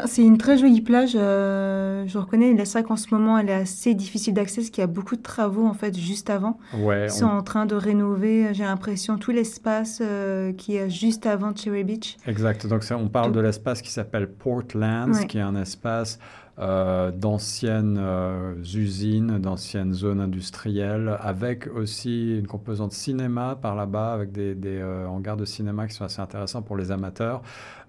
C'est 0.06 0.22
une 0.22 0.38
très 0.38 0.56
jolie 0.56 0.80
plage. 0.80 1.12
Euh, 1.14 2.04
je 2.06 2.18
reconnais, 2.18 2.54
la 2.54 2.64
sac 2.64 2.90
en 2.90 2.96
ce 2.96 3.12
moment, 3.12 3.38
elle 3.38 3.48
est 3.48 3.54
assez 3.54 3.94
difficile 3.94 4.34
d'accès 4.34 4.60
parce 4.60 4.70
qu'il 4.70 4.82
y 4.82 4.84
a 4.84 4.88
beaucoup 4.88 5.16
de 5.16 5.22
travaux 5.22 5.66
en 5.66 5.74
fait 5.74 5.98
juste 5.98 6.30
avant. 6.30 6.58
Ouais, 6.78 7.06
Ils 7.06 7.10
sont 7.10 7.26
en 7.26 7.42
train 7.42 7.66
de 7.66 7.74
rénover, 7.74 8.48
j'ai 8.52 8.64
l'impression, 8.64 9.18
tout 9.18 9.32
l'espace 9.32 10.00
euh, 10.00 10.52
qui 10.52 10.76
est 10.76 10.90
juste 10.90 11.26
avant 11.26 11.54
Cherry 11.54 11.84
Beach. 11.84 12.16
Exact. 12.26 12.66
Donc 12.66 12.84
on 12.90 13.08
parle 13.08 13.32
de 13.32 13.40
l'espace 13.40 13.82
qui 13.82 13.90
s'appelle 13.90 14.28
Portlands, 14.28 15.12
qui 15.28 15.38
est 15.38 15.42
un 15.42 15.56
espace 15.56 16.18
euh, 16.60 17.10
d'anciennes 17.10 17.96
euh, 17.98 18.54
usines, 18.74 19.38
d'anciennes 19.38 19.94
zones 19.94 20.20
industrielles, 20.20 21.16
avec 21.20 21.66
aussi 21.74 22.36
une 22.38 22.46
composante 22.46 22.92
cinéma 22.92 23.56
par 23.56 23.74
là-bas, 23.74 24.12
avec 24.12 24.30
des, 24.30 24.54
des 24.54 24.78
euh, 24.78 25.06
hangars 25.06 25.38
de 25.38 25.46
cinéma 25.46 25.86
qui 25.86 25.94
sont 25.94 26.04
assez 26.04 26.20
intéressants 26.20 26.60
pour 26.60 26.76
les 26.76 26.90
amateurs. 26.90 27.40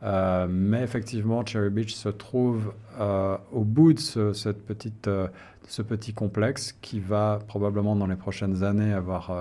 mais 0.01 0.81
effectivement, 0.83 1.45
Cherry 1.45 1.69
Beach 1.69 1.93
se 1.93 2.07
trouve 2.07 2.73
au 3.51 3.63
bout 3.63 3.93
de 3.93 3.99
ce, 3.99 4.31
cette 4.31 4.65
petite, 4.65 5.09
ce 5.67 5.81
petit 5.81 6.13
complexe 6.13 6.71
qui 6.81 6.99
va 7.01 7.39
probablement 7.47 7.95
dans 7.97 8.07
les 8.07 8.15
prochaines 8.15 8.63
années 8.63 8.93
avoir 8.93 9.31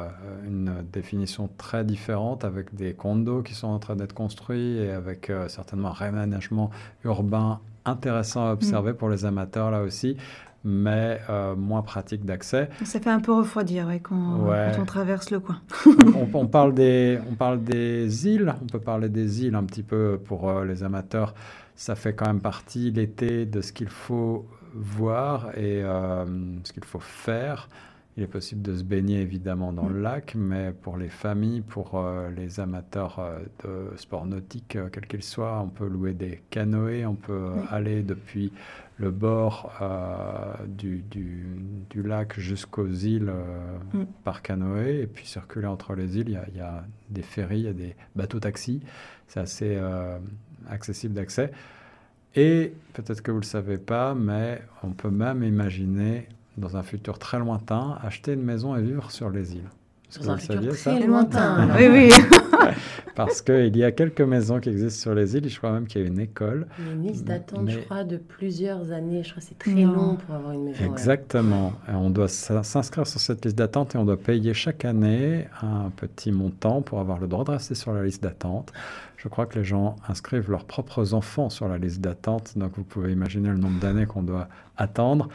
une 0.45 0.85
définition 0.93 1.49
très 1.57 1.85
différente 1.85 2.45
avec 2.45 2.75
des 2.75 2.95
condos 2.95 3.43
qui 3.43 3.55
sont 3.55 3.69
en 3.69 3.79
train 3.79 3.97
d'être 3.97 4.13
construits 4.13 4.79
et 4.79 4.91
avec 4.91 5.33
certainement 5.49 5.91
un 5.91 5.93
réaménagement 5.93 6.71
urbain 7.05 7.61
intéressant 7.85 8.49
à 8.49 8.53
observer 8.53 8.93
mm. 8.93 8.97
pour 8.97 9.09
les 9.09 9.25
amateurs 9.25 9.71
là 9.71 9.83
aussi, 9.83 10.17
mais 10.65 11.21
euh, 11.31 11.57
moins 11.57 11.83
pratique 11.83 12.25
d'accès. 12.25 12.69
Ça 12.85 13.01
fait 13.01 13.11
un 13.11 13.21
peu 13.21 13.33
refroidir 13.33 13.89
quand, 14.03 14.41
on 14.79 14.85
traverse 14.85 15.31
le 15.31 15.41
coin. 15.41 15.61
on, 16.35 16.47
parle 16.47 16.75
des, 16.75 17.19
on 17.31 17.35
parle 17.35 17.63
des 17.63 18.27
îles, 18.29 18.55
on 18.63 18.67
peut 18.67 18.81
parler 18.81 19.09
des 19.09 19.45
îles 19.45 19.55
un 19.55 19.65
petit 19.65 19.83
peu 19.83 20.21
pour 20.25 20.49
euh, 20.49 20.65
les 20.65 20.83
amateurs. 20.83 21.35
Ça 21.75 21.95
fait 21.95 22.13
quand 22.13 22.27
même 22.27 22.43
partie 22.43 22.91
l'été 22.91 23.47
de 23.47 23.61
ce 23.63 23.73
qu'il 23.73 23.89
faut 23.89 24.47
voir 24.75 25.51
et 25.57 25.83
euh, 25.83 26.25
ce 26.65 26.73
qu'il 26.73 26.85
faut 26.85 27.01
faire. 27.01 27.69
Il 28.17 28.25
est 28.25 28.29
possible 28.29 28.61
de 28.63 28.77
se 28.77 28.83
baigner 28.83 29.21
évidemment 29.21 29.73
dans 29.73 29.89
le 29.89 30.01
lac, 30.01 30.35
mais 30.35 30.73
pour 30.73 30.97
les 30.97 31.09
familles, 31.09 31.61
pour 31.61 31.93
euh, 31.95 32.29
les 32.31 32.59
amateurs 32.59 33.21
euh, 33.21 33.39
de 33.65 33.97
sport 33.97 34.27
nautique, 34.27 34.75
euh, 34.75 34.89
quel 34.93 35.07
qu'il 35.07 35.23
soit, 35.23 35.61
on 35.61 35.69
peut 35.69 35.87
louer 35.87 36.13
des 36.13 36.43
canoës, 36.51 37.07
on 37.07 37.15
peut 37.15 37.53
aller 37.71 38.03
depuis 38.03 38.53
le 38.99 39.11
bord 39.11 39.73
du, 40.67 41.03
du, 41.11 41.47
du, 41.89 42.03
lac 42.03 42.39
jusqu'aux 42.39 42.89
îles 42.89 43.33
mm. 43.95 44.03
par 44.25 44.43
canoë, 44.43 45.03
et 45.03 45.07
puis 45.07 45.27
circuler 45.27 45.67
entre 45.67 45.95
les 45.95 46.19
îles. 46.19 46.39
Il 46.49 46.57
y, 46.57 46.61
a, 46.61 46.85
des 47.09 47.23
ferries, 47.23 47.61
il 47.61 47.65
y 47.65 47.69
a 47.69 47.73
des 47.73 47.97
bateaux-taxis, 48.15 48.83
c'est 49.27 49.41
assez 49.41 49.81
accessible 50.69 51.15
d'accès. 51.15 51.51
Et 52.35 52.75
peut-être 52.93 53.23
que 53.23 53.31
vous 53.31 53.39
ne 53.39 53.43
le 53.43 53.47
savez 53.47 53.79
pas, 53.79 54.15
mais 54.15 54.61
on 54.83 54.91
peut 54.91 55.11
même 55.11 55.43
imaginer 55.43 56.29
dans 56.61 56.77
un 56.77 56.83
futur 56.83 57.19
très 57.19 57.39
lointain, 57.39 57.99
acheter 58.03 58.35
une 58.35 58.43
maison 58.43 58.77
et 58.77 58.83
vivre 58.83 59.11
sur 59.11 59.31
les 59.31 59.55
îles. 59.55 59.69
Dans 60.19 60.31
un 60.31 60.37
futur 60.37 60.77
très 60.77 61.07
lointain. 61.07 61.69
oui, 61.79 61.89
oui. 61.89 62.11
Parce 63.15 63.43
qu'il 63.43 63.77
y 63.77 63.85
a 63.85 63.93
quelques 63.93 64.21
maisons 64.21 64.61
qui 64.61 64.69
existent 64.71 65.01
sur 65.03 65.15
les 65.15 65.37
îles. 65.37 65.49
Je 65.49 65.59
crois 65.59 65.73
même 65.73 65.87
qu'il 65.87 66.01
y 66.01 66.05
a 66.05 66.07
une 66.07 66.21
école. 66.21 66.67
Une 66.79 67.03
liste 67.03 67.25
d'attente, 67.25 67.69
je 67.69 67.79
crois, 67.81 68.05
de 68.05 68.17
plusieurs 68.17 68.93
années. 68.93 69.23
Je 69.23 69.31
crois 69.31 69.43
que 69.43 69.49
c'est 69.49 69.59
très 69.59 69.83
long 69.83 70.17
pour 70.17 70.35
avoir 70.35 70.53
une 70.53 70.65
maison. 70.65 70.85
Exactement. 70.85 71.73
on 71.89 72.11
doit 72.11 72.29
s'inscrire 72.29 73.07
sur 73.07 73.21
cette 73.21 73.45
liste 73.45 73.57
d'attente 73.59 73.95
et 73.95 73.99
on 73.99 74.05
doit 74.05 74.17
payer 74.17 74.55
chaque 74.55 74.85
année 74.85 75.47
un 75.63 75.91
petit 75.91 76.33
montant 76.33 76.83
pour 76.83 77.01
avoir 77.01 77.19
le 77.19 77.27
droit 77.27 77.45
de 77.45 77.51
rester 77.53 77.75
sur 77.75 77.93
la 77.93 78.05
liste 78.05 78.23
d'attente. 78.23 78.73
Je 79.17 79.29
crois 79.29 79.47
que 79.47 79.59
les 79.59 79.65
gens 79.65 79.97
inscrivent 80.09 80.51
leurs 80.51 80.65
propres 80.65 81.13
enfants 81.13 81.51
sur 81.51 81.69
la 81.69 81.79
liste 81.79 82.01
d'attente. 82.01 82.57
Donc 82.57 82.73
vous 82.77 82.85
pouvez 82.85 83.13
imaginer 83.13 83.51
le 83.51 83.59
nombre 83.59 83.79
d'années 83.79 84.07
qu'on 84.07 84.23
doit 84.23 84.49
attendre. 84.77 85.29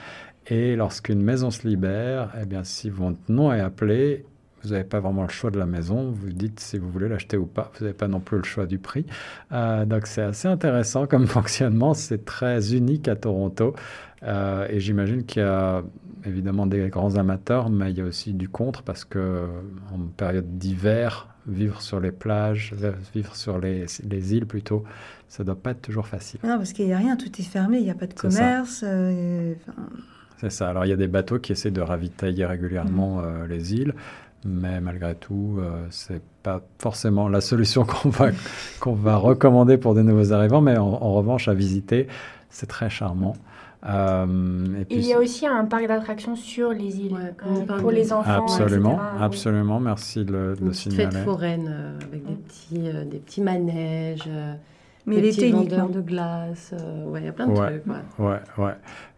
Et 0.48 0.76
lorsqu'une 0.76 1.22
maison 1.22 1.52
se 1.52 1.68
libère, 1.68 2.34
eh 2.42 2.46
bien, 2.46 2.64
si 2.64 2.90
votre 2.90 3.20
nom 3.30 3.52
est 3.52 3.60
appelé, 3.60 4.26
vous 4.64 4.72
n'avez 4.72 4.84
pas 4.84 5.00
vraiment 5.00 5.24
le 5.24 5.30
choix 5.30 5.52
de 5.52 5.60
la 5.60 5.66
maison. 5.66 6.12
Vous 6.12 6.30
dites 6.30 6.60
si 6.60 6.78
vous 6.78 6.90
voulez 6.90 7.08
l'acheter 7.08 7.38
ou 7.38 7.46
pas. 7.46 7.72
Vous 7.76 7.86
n'avez 7.86 7.96
pas 7.96 8.08
non 8.08 8.20
plus 8.20 8.38
le 8.38 8.44
choix 8.44 8.66
du 8.66 8.80
prix. 8.80 9.06
Euh, 9.52 9.86
donc 9.86 10.08
c'est 10.08 10.24
assez 10.24 10.48
intéressant 10.48 11.06
comme 11.08 11.28
fonctionnement. 11.28 11.94
C'est 11.94 12.26
très 12.26 12.74
unique 12.76 13.08
à 13.08 13.16
Toronto. 13.16 13.76
Euh, 14.24 14.68
et 14.70 14.80
j'imagine 14.80 15.24
qu'il 15.24 15.44
y 15.44 15.46
a 15.46 15.84
évidemment 16.26 16.66
des 16.66 16.90
grands 16.90 17.16
amateurs, 17.16 17.70
mais 17.70 17.92
il 17.92 17.98
y 17.98 18.02
a 18.02 18.06
aussi 18.06 18.34
du 18.34 18.50
contre 18.50 18.82
parce 18.82 19.06
que 19.06 19.48
en 19.94 20.00
période 20.18 20.58
d'hiver, 20.58 21.28
vivre 21.48 21.82
sur 21.82 22.00
les 22.00 22.12
plages, 22.12 22.74
vivre 23.14 23.36
sur 23.36 23.60
les, 23.60 23.86
les 24.04 24.34
îles 24.34 24.48
plutôt, 24.48 24.84
ça 25.28 25.44
ne 25.44 25.46
doit 25.46 25.62
pas 25.62 25.72
être 25.72 25.82
toujours 25.82 26.08
facile. 26.08 26.40
Non, 26.44 26.58
parce 26.58 26.74
qu'il 26.74 26.86
n'y 26.88 26.94
a 26.94 26.98
rien, 26.98 27.18
tout 27.18 27.30
est 27.40 27.44
fermé, 27.44 27.78
il 27.78 27.84
n'y 27.84 27.92
a 27.92 27.96
pas 27.96 28.08
de 28.08 28.14
commerce. 28.14 28.84
Euh, 28.84 29.54
c'est 30.38 30.52
ça. 30.52 30.70
Alors 30.70 30.86
il 30.86 30.90
y 30.90 30.94
a 30.94 30.98
des 30.98 31.08
bateaux 31.08 31.40
qui 31.40 31.52
essaient 31.52 31.72
de 31.72 31.82
ravitailler 31.82 32.46
régulièrement 32.46 33.18
mm. 33.18 33.24
euh, 33.24 33.48
les 33.48 33.74
îles, 33.74 33.94
mais 34.46 34.80
malgré 34.82 35.16
tout, 35.16 35.58
euh, 35.60 35.86
c'est 35.90 36.22
pas 36.44 36.62
forcément 36.80 37.28
la 37.30 37.42
solution 37.42 37.86
qu'on 37.86 38.10
va, 38.10 38.30
qu'on 38.80 38.94
va 38.94 39.16
recommander 39.18 39.78
pour 39.78 39.96
des 39.96 40.04
nouveaux 40.04 40.34
arrivants, 40.34 40.62
mais 40.62 40.78
en, 40.78 41.14
revanche, 41.14 41.48
à 41.48 41.54
visiter, 41.54 42.08
c'est 42.50 42.68
très 42.68 42.90
charmant. 42.90 43.36
Euh, 43.88 44.82
et 44.82 44.86
puis, 44.86 44.98
Il 44.98 45.06
y 45.06 45.14
a 45.14 45.20
aussi 45.20 45.46
un 45.46 45.64
parc 45.66 45.88
d'attractions 45.88 46.36
sur 46.36 46.72
les 46.72 46.98
îles 47.02 47.36
pour 47.80 47.92
les 47.92 48.12
enfants. 48.12 48.44
Absolument, 48.44 49.00
absolument. 49.20 49.80
Merci 49.80 50.26
de, 50.26 50.56
le, 50.60 50.74
signaler. 50.74 51.04
Une 51.04 51.12
fête 51.12 51.24
foraine 51.24 51.96
avec 52.02 52.26
des 52.26 52.34
petits, 52.34 53.08
des 53.12 53.20
petits 53.20 53.42
manèges. 53.42 54.28
Mais 55.06 55.22
des 55.22 55.30
petits 55.30 55.52
vendeurs 55.52 55.90
de 55.90 56.02
glace, 56.02 56.74
ouais, 57.06 57.22
il 57.22 57.26
y 57.26 57.30
a 57.30 57.32
plein 57.32 57.48
de 57.48 57.54
trucs. 57.54 57.86
Ouais, 57.86 58.26
ouais, 58.26 58.40
ouais. 58.58 58.74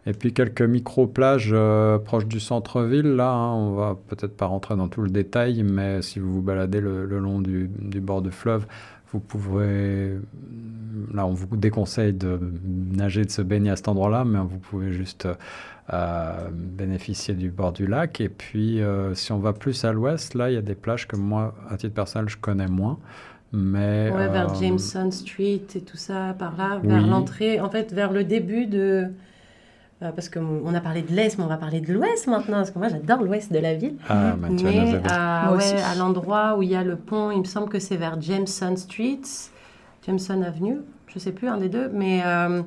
Et 0.08 0.14
puis 0.14 0.32
quelques 0.32 0.62
micro-plages 0.62 1.50
euh, 1.52 1.98
proches 1.98 2.26
du 2.26 2.40
centre-ville. 2.40 3.14
Là, 3.14 3.30
hein, 3.30 3.52
on 3.52 3.74
va 3.74 3.94
peut-être 4.08 4.34
pas 4.34 4.46
rentrer 4.46 4.74
dans 4.74 4.88
tout 4.88 5.02
le 5.02 5.10
détail, 5.10 5.62
mais 5.62 6.00
si 6.00 6.18
vous 6.18 6.32
vous 6.32 6.42
baladez 6.42 6.80
le, 6.80 7.04
long 7.04 7.40
du, 7.40 7.68
bord 8.00 8.22
du 8.22 8.30
fleuve, 8.30 8.66
vous 9.12 9.20
pouvez. 9.20 10.16
Là, 11.12 11.26
on 11.26 11.34
vous 11.34 11.56
déconseille 11.58 12.14
de 12.14 12.40
nager, 12.64 13.26
de 13.26 13.30
se 13.30 13.42
baigner 13.42 13.70
à 13.70 13.76
cet 13.76 13.88
endroit-là, 13.88 14.24
mais 14.24 14.38
vous 14.38 14.58
pouvez 14.58 14.92
juste 14.92 15.28
euh, 15.92 16.48
bénéficier 16.52 17.34
du 17.34 17.50
bord 17.50 17.72
du 17.72 17.86
lac. 17.86 18.22
Et 18.22 18.30
puis, 18.30 18.80
euh, 18.80 19.14
si 19.14 19.32
on 19.32 19.38
va 19.38 19.52
plus 19.52 19.84
à 19.84 19.92
l'ouest, 19.92 20.34
là, 20.34 20.50
il 20.50 20.54
y 20.54 20.58
a 20.58 20.62
des 20.62 20.74
plages 20.74 21.06
que 21.06 21.16
moi, 21.16 21.54
à 21.68 21.76
titre 21.76 21.92
personnel, 21.92 22.30
je 22.30 22.38
connais 22.38 22.66
moins. 22.66 22.98
Mais, 23.52 24.10
ouais, 24.10 24.28
vers 24.28 24.54
Jameson 24.54 25.10
Street 25.10 25.62
et 25.74 25.80
tout 25.80 25.96
ça, 25.96 26.34
par 26.38 26.56
là, 26.56 26.80
vers 26.82 27.06
l'entrée, 27.06 27.60
en 27.60 27.70
fait, 27.70 27.92
vers 27.92 28.12
le 28.12 28.24
début 28.24 28.66
de, 28.66 29.10
euh, 30.02 30.12
parce 30.12 30.28
qu'on 30.28 30.74
a 30.74 30.80
parlé 30.80 31.02
de 31.02 31.12
l'Est, 31.12 31.38
mais 31.38 31.44
on 31.44 31.48
va 31.48 31.56
parler 31.56 31.80
de 31.80 31.92
l'Ouest 31.92 32.28
maintenant, 32.28 32.58
parce 32.58 32.70
que 32.70 32.78
moi 32.78 32.88
j'adore 32.88 33.20
l'Ouest 33.22 33.52
de 33.52 33.58
la 33.58 33.74
ville. 33.74 33.96
Ah, 34.08 34.36
mais 34.38 35.00
à, 35.10 35.52
ouais, 35.54 35.82
à 35.82 35.96
l'endroit 35.96 36.56
où 36.56 36.62
il 36.62 36.70
y 36.70 36.76
a 36.76 36.84
le 36.84 36.94
pont, 36.94 37.32
il 37.32 37.40
me 37.40 37.44
semble 37.44 37.68
que 37.68 37.80
c'est 37.80 37.96
vers 37.96 38.20
Jameson 38.20 38.76
Street, 38.76 39.22
Jameson 40.06 40.42
Avenue, 40.42 40.78
je 41.08 41.18
sais 41.18 41.32
plus, 41.32 41.48
un 41.48 41.56
des 41.56 41.68
deux, 41.68 41.88
mais 41.88 42.22
euh, 42.24 42.62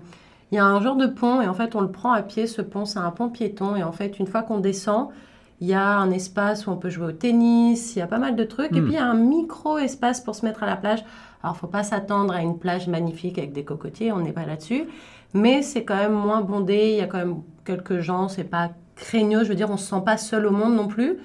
il 0.52 0.56
y 0.56 0.58
a 0.58 0.66
un 0.66 0.82
genre 0.82 0.98
de 0.98 1.08
pont, 1.08 1.42
et 1.42 1.48
en 1.48 1.54
fait 1.54 1.74
on 1.74 1.82
le 1.82 1.90
prend 1.92 2.12
à 2.12 2.22
pied, 2.22 2.48
ce 2.48 2.62
pont, 2.62 2.84
c'est 2.84 3.00
un 3.00 3.12
pont 3.12 3.30
piéton, 3.30 3.78
et 3.78 3.84
en 3.84 3.94
fait 3.94 4.20
une 4.20 4.28
fois 4.28 4.42
qu'on 4.42 4.60
descend, 4.60 5.08
il 5.62 5.68
y 5.68 5.74
a 5.74 5.98
un 5.98 6.12
espace 6.12 6.68
où 6.68 6.72
on 6.72 6.78
peut 6.78 6.90
jouer 6.90 7.08
au 7.08 7.12
tennis, 7.12 7.96
il 7.96 8.00
y 8.00 8.02
a 8.02 8.08
pas 8.08 8.18
mal 8.18 8.36
de 8.36 8.44
trucs, 8.44 8.76
et 8.76 8.82
hmm. 8.82 8.84
puis 8.84 8.94
il 8.94 8.96
y 8.96 9.00
a 9.00 9.06
un 9.06 9.16
micro-espace 9.16 10.22
pour 10.22 10.36
se 10.36 10.46
mettre 10.46 10.64
à 10.64 10.66
la 10.66 10.76
plage. 10.76 11.04
Alors, 11.44 11.56
faut 11.56 11.68
pas 11.68 11.84
s'attendre 11.84 12.34
à 12.34 12.42
une 12.42 12.60
plage 12.60 12.88
magnifique 12.88 13.38
avec 13.38 13.54
des 13.54 13.64
cocotiers, 13.64 14.12
on 14.12 14.20
n'est 14.20 14.34
pas 14.34 14.46
là-dessus 14.46 14.88
mais 15.34 15.62
c'est 15.62 15.84
quand 15.84 15.96
même 15.96 16.14
moins 16.14 16.42
bondé. 16.42 16.92
Il 16.92 16.98
y 16.98 17.02
a 17.02 17.08
quand 17.08 17.20
même 17.20 17.42
quelques 17.66 18.00
gens, 18.00 18.28
c'est 18.28 18.44
pas 18.44 18.72
craignos. 18.96 19.44
Je 19.44 19.50
veux 19.50 19.56
dire, 19.56 19.70
on 19.70 19.78
se 19.78 19.88
sent 19.90 20.02
pas 20.06 20.18
seul 20.18 20.46
au 20.46 20.52
monde 20.52 20.76
non 20.76 20.88
plus. 20.88 21.18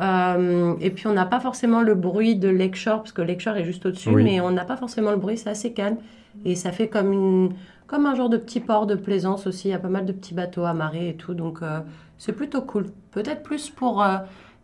Euh, 0.00 0.74
et 0.80 0.90
puis 0.90 1.06
on 1.08 1.12
n'a 1.12 1.26
pas 1.26 1.40
forcément 1.40 1.82
le 1.82 1.94
bruit 1.94 2.36
de 2.36 2.48
Lakeshore, 2.48 2.98
parce 2.98 3.12
que 3.12 3.22
Lakeshore 3.22 3.56
est 3.56 3.64
juste 3.64 3.84
au-dessus, 3.86 4.10
mais 4.10 4.40
on 4.40 4.50
n'a 4.50 4.64
pas 4.64 4.76
forcément 4.76 5.10
le 5.10 5.16
bruit, 5.16 5.36
c'est 5.36 5.50
assez 5.50 5.72
calme. 5.72 5.96
Et 6.44 6.54
ça 6.54 6.70
fait 6.70 6.86
comme, 6.86 7.12
une, 7.12 7.54
comme 7.88 8.06
un 8.06 8.14
genre 8.14 8.28
de 8.28 8.36
petit 8.36 8.60
port 8.60 8.86
de 8.86 8.94
plaisance 8.94 9.48
aussi. 9.48 9.68
Il 9.68 9.70
y 9.72 9.74
a 9.74 9.78
pas 9.80 9.88
mal 9.88 10.06
de 10.06 10.12
petits 10.12 10.34
bateaux 10.34 10.64
amarrés 10.64 11.08
et 11.08 11.16
tout, 11.16 11.34
donc 11.34 11.62
euh, 11.62 11.80
c'est 12.18 12.32
plutôt 12.32 12.62
cool. 12.62 12.86
Peut-être 13.10 13.42
plus 13.42 13.70
pour 13.70 14.02
euh, 14.02 14.18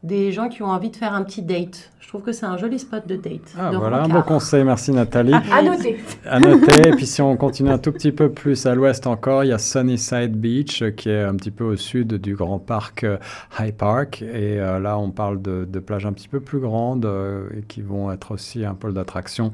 des 0.04 0.30
gens 0.32 0.48
qui 0.50 0.62
ont 0.62 0.68
envie 0.68 0.90
de 0.90 0.96
faire 0.96 1.14
un 1.14 1.22
petit 1.22 1.42
date. 1.42 1.90
Je 1.98 2.08
trouve 2.08 2.20
que 2.20 2.32
c'est 2.32 2.44
un 2.44 2.58
joli 2.58 2.78
spot 2.78 3.08
de 3.08 3.16
date. 3.16 3.54
Ah, 3.58 3.70
de 3.70 3.76
voilà 3.78 4.02
un 4.02 4.08
bon 4.08 4.20
conseil, 4.20 4.62
merci 4.62 4.92
Nathalie. 4.92 5.32
À 5.32 5.62
noter. 5.62 5.96
À 6.26 6.38
noter, 6.38 6.88
et 6.88 6.90
puis 6.92 7.06
si 7.06 7.22
on 7.22 7.36
continue 7.38 7.70
un 7.70 7.78
tout 7.78 7.90
petit 7.90 8.12
peu 8.12 8.30
plus 8.30 8.66
à 8.66 8.74
l'ouest 8.74 9.06
encore, 9.06 9.42
il 9.42 9.48
y 9.48 9.52
a 9.52 9.58
Sunnyside 9.58 10.36
Beach 10.36 10.82
euh, 10.82 10.90
qui 10.90 11.08
est 11.08 11.22
un 11.22 11.34
petit 11.34 11.50
peu 11.50 11.64
au 11.64 11.76
sud 11.76 12.16
du 12.16 12.36
grand 12.36 12.58
parc 12.58 13.04
euh, 13.04 13.16
High 13.58 13.74
Park. 13.74 14.20
Et 14.20 14.60
euh, 14.60 14.78
là, 14.78 14.98
on 14.98 15.10
parle 15.10 15.40
de, 15.40 15.64
de 15.64 15.78
plages 15.78 16.04
un 16.04 16.12
petit 16.12 16.28
peu 16.28 16.40
plus 16.40 16.60
grandes 16.60 17.06
euh, 17.06 17.48
et 17.56 17.62
qui 17.62 17.80
vont 17.80 18.12
être 18.12 18.32
aussi 18.32 18.66
un 18.66 18.74
pôle 18.74 18.92
d'attraction 18.92 19.50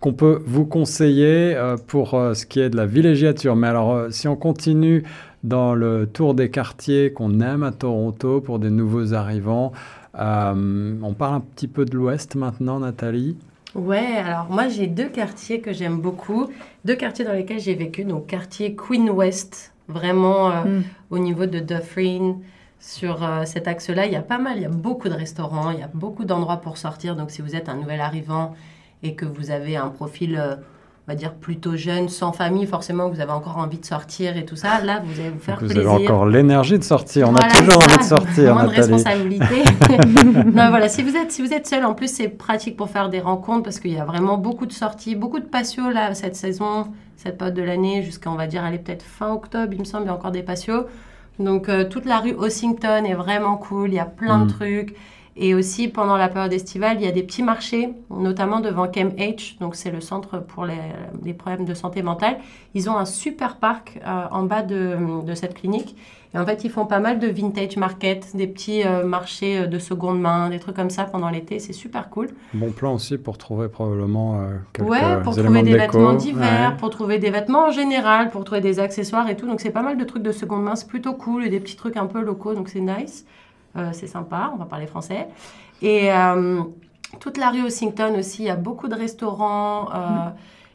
qu'on 0.00 0.12
peut 0.12 0.42
vous 0.46 0.64
conseiller 0.64 1.54
euh, 1.54 1.76
pour 1.76 2.14
euh, 2.14 2.34
ce 2.34 2.46
qui 2.46 2.60
est 2.60 2.70
de 2.70 2.76
la 2.76 2.86
villégiature. 2.86 3.54
Mais 3.56 3.66
alors, 3.68 3.92
euh, 3.92 4.10
si 4.10 4.28
on 4.28 4.36
continue 4.36 5.04
dans 5.44 5.74
le 5.74 6.06
tour 6.06 6.34
des 6.34 6.50
quartiers 6.50 7.12
qu'on 7.12 7.40
aime 7.40 7.62
à 7.62 7.72
Toronto 7.72 8.40
pour 8.40 8.58
des 8.58 8.70
nouveaux 8.70 9.14
arrivants, 9.14 9.72
euh, 10.18 10.94
on 11.02 11.14
parle 11.14 11.34
un 11.36 11.40
petit 11.40 11.68
peu 11.68 11.84
de 11.84 11.94
l'ouest 11.96 12.34
maintenant, 12.34 12.80
Nathalie? 12.80 13.36
Ouais, 13.74 14.16
alors 14.24 14.48
moi 14.50 14.68
j'ai 14.68 14.88
deux 14.88 15.08
quartiers 15.08 15.60
que 15.60 15.72
j'aime 15.72 16.00
beaucoup, 16.00 16.48
deux 16.84 16.96
quartiers 16.96 17.24
dans 17.24 17.32
lesquels 17.32 17.60
j'ai 17.60 17.74
vécu, 17.74 18.04
donc 18.04 18.26
quartier 18.26 18.74
Queen 18.74 19.08
West, 19.10 19.72
vraiment 19.88 20.50
euh, 20.50 20.64
Mm. 20.64 20.82
au 21.10 21.18
niveau 21.20 21.46
de 21.46 21.60
Dufferin, 21.60 22.38
sur 22.80 23.22
euh, 23.22 23.44
cet 23.44 23.68
axe-là, 23.68 24.06
il 24.06 24.12
y 24.12 24.16
a 24.16 24.22
pas 24.22 24.38
mal, 24.38 24.56
il 24.56 24.62
y 24.62 24.66
a 24.66 24.70
beaucoup 24.70 25.08
de 25.08 25.14
restaurants, 25.14 25.70
il 25.70 25.78
y 25.78 25.82
a 25.82 25.90
beaucoup 25.92 26.24
d'endroits 26.24 26.56
pour 26.56 26.78
sortir, 26.78 27.14
donc 27.14 27.30
si 27.30 27.42
vous 27.42 27.54
êtes 27.54 27.68
un 27.68 27.76
nouvel 27.76 28.00
arrivant 28.00 28.56
et 29.02 29.14
que 29.14 29.24
vous 29.26 29.50
avez 29.50 29.76
un 29.76 29.88
profil, 29.88 30.36
euh, 30.38 30.56
on 31.08 31.12
va 31.12 31.14
dire, 31.16 31.32
plutôt 31.34 31.76
jeune, 31.76 32.08
sans 32.08 32.32
famille, 32.32 32.66
forcément 32.66 33.08
vous 33.08 33.20
avez 33.20 33.32
encore 33.32 33.56
envie 33.58 33.78
de 33.78 33.84
sortir 33.84 34.36
et 34.36 34.44
tout 34.44 34.56
ça, 34.56 34.80
là 34.84 35.00
vous 35.04 35.18
allez 35.20 35.30
vous 35.30 35.38
faire 35.38 35.56
Donc 35.58 35.68
vous 35.68 35.74
plaisir. 35.74 35.90
avez 35.92 36.04
encore 36.08 36.26
l'énergie 36.26 36.78
de 36.78 36.84
sortir. 36.84 37.28
On 37.30 37.34
a 37.34 37.48
toujours 37.48 37.78
envie 37.82 37.96
de 37.98 38.02
sortir, 38.02 38.54
Moins 38.54 38.64
de 38.64 38.68
responsabilité. 38.70 39.64
non, 40.52 40.68
voilà, 40.70 40.88
si 40.88 41.02
vous 41.02 41.16
êtes, 41.16 41.32
si 41.32 41.42
vous 41.42 41.52
êtes 41.52 41.66
seul, 41.66 41.84
en 41.84 41.94
plus, 41.94 42.08
c'est 42.14 42.28
pratique 42.28 42.76
pour 42.76 42.90
faire 42.90 43.08
des 43.08 43.20
rencontres 43.20 43.62
parce 43.64 43.80
qu'il 43.80 43.92
y 43.92 43.98
a 43.98 44.04
vraiment 44.04 44.36
beaucoup 44.38 44.66
de 44.66 44.72
sorties, 44.72 45.14
beaucoup 45.16 45.40
de 45.40 45.46
patios 45.46 45.90
là, 45.90 46.14
cette 46.14 46.36
saison, 46.36 46.86
cette 47.16 47.38
période 47.38 47.56
de 47.56 47.62
l'année, 47.62 48.02
jusqu'à, 48.02 48.30
on 48.30 48.36
va 48.36 48.46
dire, 48.46 48.62
aller 48.64 48.78
peut-être 48.78 49.02
fin 49.04 49.32
octobre, 49.32 49.72
il 49.72 49.80
me 49.80 49.84
semble, 49.84 50.04
il 50.04 50.08
y 50.08 50.10
a 50.10 50.14
encore 50.14 50.30
des 50.30 50.42
patios. 50.42 50.84
Donc, 51.38 51.68
euh, 51.70 51.84
toute 51.88 52.04
la 52.04 52.18
rue 52.18 52.34
Ossington 52.34 53.04
est 53.04 53.14
vraiment 53.14 53.56
cool, 53.56 53.88
il 53.88 53.94
y 53.94 53.98
a 53.98 54.04
plein 54.04 54.38
Mm. 54.38 54.46
de 54.46 54.52
trucs. 54.52 54.94
Et 55.36 55.54
aussi, 55.54 55.88
pendant 55.88 56.16
la 56.16 56.28
période 56.28 56.52
estivale, 56.52 56.96
il 57.00 57.04
y 57.04 57.08
a 57.08 57.12
des 57.12 57.22
petits 57.22 57.42
marchés, 57.42 57.90
notamment 58.10 58.60
devant 58.60 58.88
CAMH, 58.88 59.56
donc 59.60 59.76
c'est 59.76 59.90
le 59.90 60.00
centre 60.00 60.38
pour 60.38 60.64
les, 60.66 60.74
les 61.24 61.32
problèmes 61.34 61.64
de 61.64 61.72
santé 61.74 62.02
mentale. 62.02 62.38
Ils 62.74 62.90
ont 62.90 62.96
un 62.96 63.04
super 63.04 63.56
parc 63.56 63.98
euh, 64.06 64.24
en 64.32 64.42
bas 64.42 64.62
de, 64.62 64.96
de 65.24 65.34
cette 65.34 65.54
clinique. 65.54 65.96
Et 66.34 66.38
en 66.38 66.46
fait, 66.46 66.62
ils 66.62 66.70
font 66.70 66.86
pas 66.86 67.00
mal 67.00 67.18
de 67.18 67.26
vintage 67.26 67.76
market, 67.76 68.36
des 68.36 68.46
petits 68.46 68.84
euh, 68.84 69.04
marchés 69.04 69.58
euh, 69.60 69.66
de 69.66 69.78
seconde 69.80 70.20
main, 70.20 70.50
des 70.50 70.58
trucs 70.60 70.76
comme 70.76 70.90
ça 70.90 71.04
pendant 71.04 71.28
l'été. 71.28 71.58
C'est 71.58 71.72
super 71.72 72.08
cool. 72.10 72.28
Bon 72.54 72.70
plan 72.70 72.94
aussi 72.94 73.16
pour 73.18 73.36
trouver 73.38 73.68
probablement 73.68 74.40
euh, 74.40 74.56
quelques 74.72 74.88
Ouais, 74.88 74.98
pour 75.24 75.32
éléments 75.38 75.54
trouver 75.56 75.62
des 75.62 75.76
vêtements 75.78 76.12
d'hiver, 76.12 76.70
Ouais. 76.70 76.76
pour 76.78 76.90
trouver 76.90 77.18
des 77.18 77.30
vêtements 77.30 77.66
en 77.68 77.70
général, 77.72 78.30
pour 78.30 78.44
trouver 78.44 78.60
des 78.60 78.78
accessoires 78.78 79.28
et 79.28 79.36
tout. 79.36 79.46
Donc, 79.46 79.60
c'est 79.60 79.70
pas 79.70 79.82
mal 79.82 79.96
de 79.96 80.04
trucs 80.04 80.22
de 80.22 80.32
seconde 80.32 80.62
main. 80.64 80.76
C'est 80.76 80.86
plutôt 80.88 81.14
cool 81.14 81.44
et 81.44 81.48
des 81.48 81.58
petits 81.60 81.76
trucs 81.76 81.96
un 81.96 82.06
peu 82.06 82.20
locaux. 82.20 82.54
Donc, 82.54 82.68
c'est 82.68 82.80
nice. 82.80 83.24
Euh, 83.76 83.90
c'est 83.92 84.06
sympa. 84.06 84.50
On 84.54 84.56
va 84.56 84.64
parler 84.64 84.86
français. 84.86 85.28
Et 85.82 86.12
euh, 86.12 86.60
toute 87.20 87.38
la 87.38 87.50
rue 87.50 87.64
Ossington 87.64 88.14
aussi, 88.18 88.42
il 88.42 88.46
y 88.46 88.50
a 88.50 88.56
beaucoup 88.56 88.88
de 88.88 88.94
restaurants. 88.94 89.88
euh, 89.94 90.30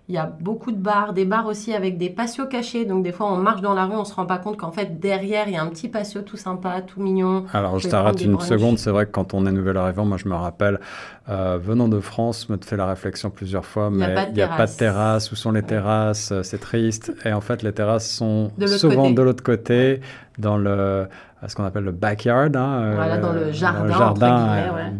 Il 0.07 0.13
y 0.13 0.19
a 0.19 0.27
beaucoup 0.27 0.71
de 0.71 0.77
bars, 0.77 1.13
des 1.13 1.25
bars 1.25 1.47
aussi 1.47 1.73
avec 1.73 1.97
des 1.97 2.11
patios 2.11 2.45
cachés. 2.45 2.85
Donc, 2.85 3.01
des 3.03 3.11
fois, 3.11 3.25
on 3.31 3.37
marche 3.37 3.61
dans 3.61 3.73
la 3.73 3.85
rue, 3.85 3.95
on 3.95 4.05
se 4.05 4.13
rend 4.13 4.27
pas 4.27 4.37
compte 4.37 4.55
qu'en 4.55 4.69
fait, 4.71 4.99
derrière, 4.99 5.47
il 5.47 5.55
y 5.55 5.57
a 5.57 5.63
un 5.63 5.67
petit 5.67 5.87
patio 5.89 6.21
tout 6.21 6.37
sympa, 6.37 6.81
tout 6.83 7.01
mignon. 7.01 7.45
Alors, 7.53 7.79
je 7.79 7.87
t'arrête 7.89 8.21
une 8.21 8.33
brunchs. 8.33 8.47
seconde. 8.47 8.77
C'est 8.77 8.91
vrai 8.91 9.07
que 9.07 9.11
quand 9.11 9.33
on 9.33 9.47
est 9.47 9.51
nouvel 9.51 9.77
arrivant, 9.77 10.05
moi, 10.05 10.17
je 10.17 10.29
me 10.29 10.35
rappelle, 10.35 10.79
euh, 11.27 11.57
venant 11.59 11.87
de 11.87 11.99
France, 11.99 12.49
me 12.49 12.57
fait 12.63 12.77
la 12.77 12.85
réflexion 12.85 13.31
plusieurs 13.31 13.65
fois, 13.65 13.89
mais 13.89 14.05
il 14.27 14.33
n'y 14.35 14.41
a 14.43 14.47
pas 14.47 14.67
de 14.67 14.73
terrasse. 14.77 15.31
Où 15.31 15.35
sont 15.35 15.51
les 15.51 15.63
terrasses? 15.63 16.31
C'est 16.43 16.59
triste. 16.59 17.11
Et 17.25 17.33
en 17.33 17.41
fait, 17.41 17.63
les 17.63 17.73
terrasses 17.73 18.07
sont 18.07 18.51
De 18.59 18.67
souvent 18.67 19.03
côté. 19.05 19.15
de 19.15 19.21
l'autre 19.23 19.43
côté, 19.43 20.01
dans 20.37 20.57
le 20.57 21.07
ce 21.47 21.55
qu'on 21.55 21.63
appelle 21.63 21.83
le 21.83 21.91
backyard, 21.91 22.55
hein, 22.55 22.81
euh, 22.81 23.21
dans 23.21 23.33
le 23.33 23.51
jardin, 23.51 24.47
euh, 24.49 24.73
ouais. 24.73 24.91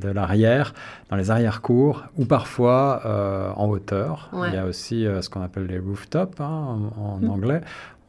de, 0.00 0.08
l'arrière, 0.08 0.74
dans 1.10 1.16
les 1.16 1.30
arrière-cours, 1.30 2.04
ou 2.16 2.24
parfois 2.24 3.02
euh, 3.04 3.50
en 3.56 3.68
hauteur. 3.68 4.30
Ouais. 4.32 4.48
Il 4.48 4.54
y 4.54 4.58
a 4.58 4.66
aussi 4.66 5.06
euh, 5.06 5.22
ce 5.22 5.30
qu'on 5.30 5.42
appelle 5.42 5.66
les 5.66 5.78
rooftops 5.78 6.40
hein, 6.40 6.90
en, 6.98 7.20
en 7.22 7.28
anglais. 7.28 7.60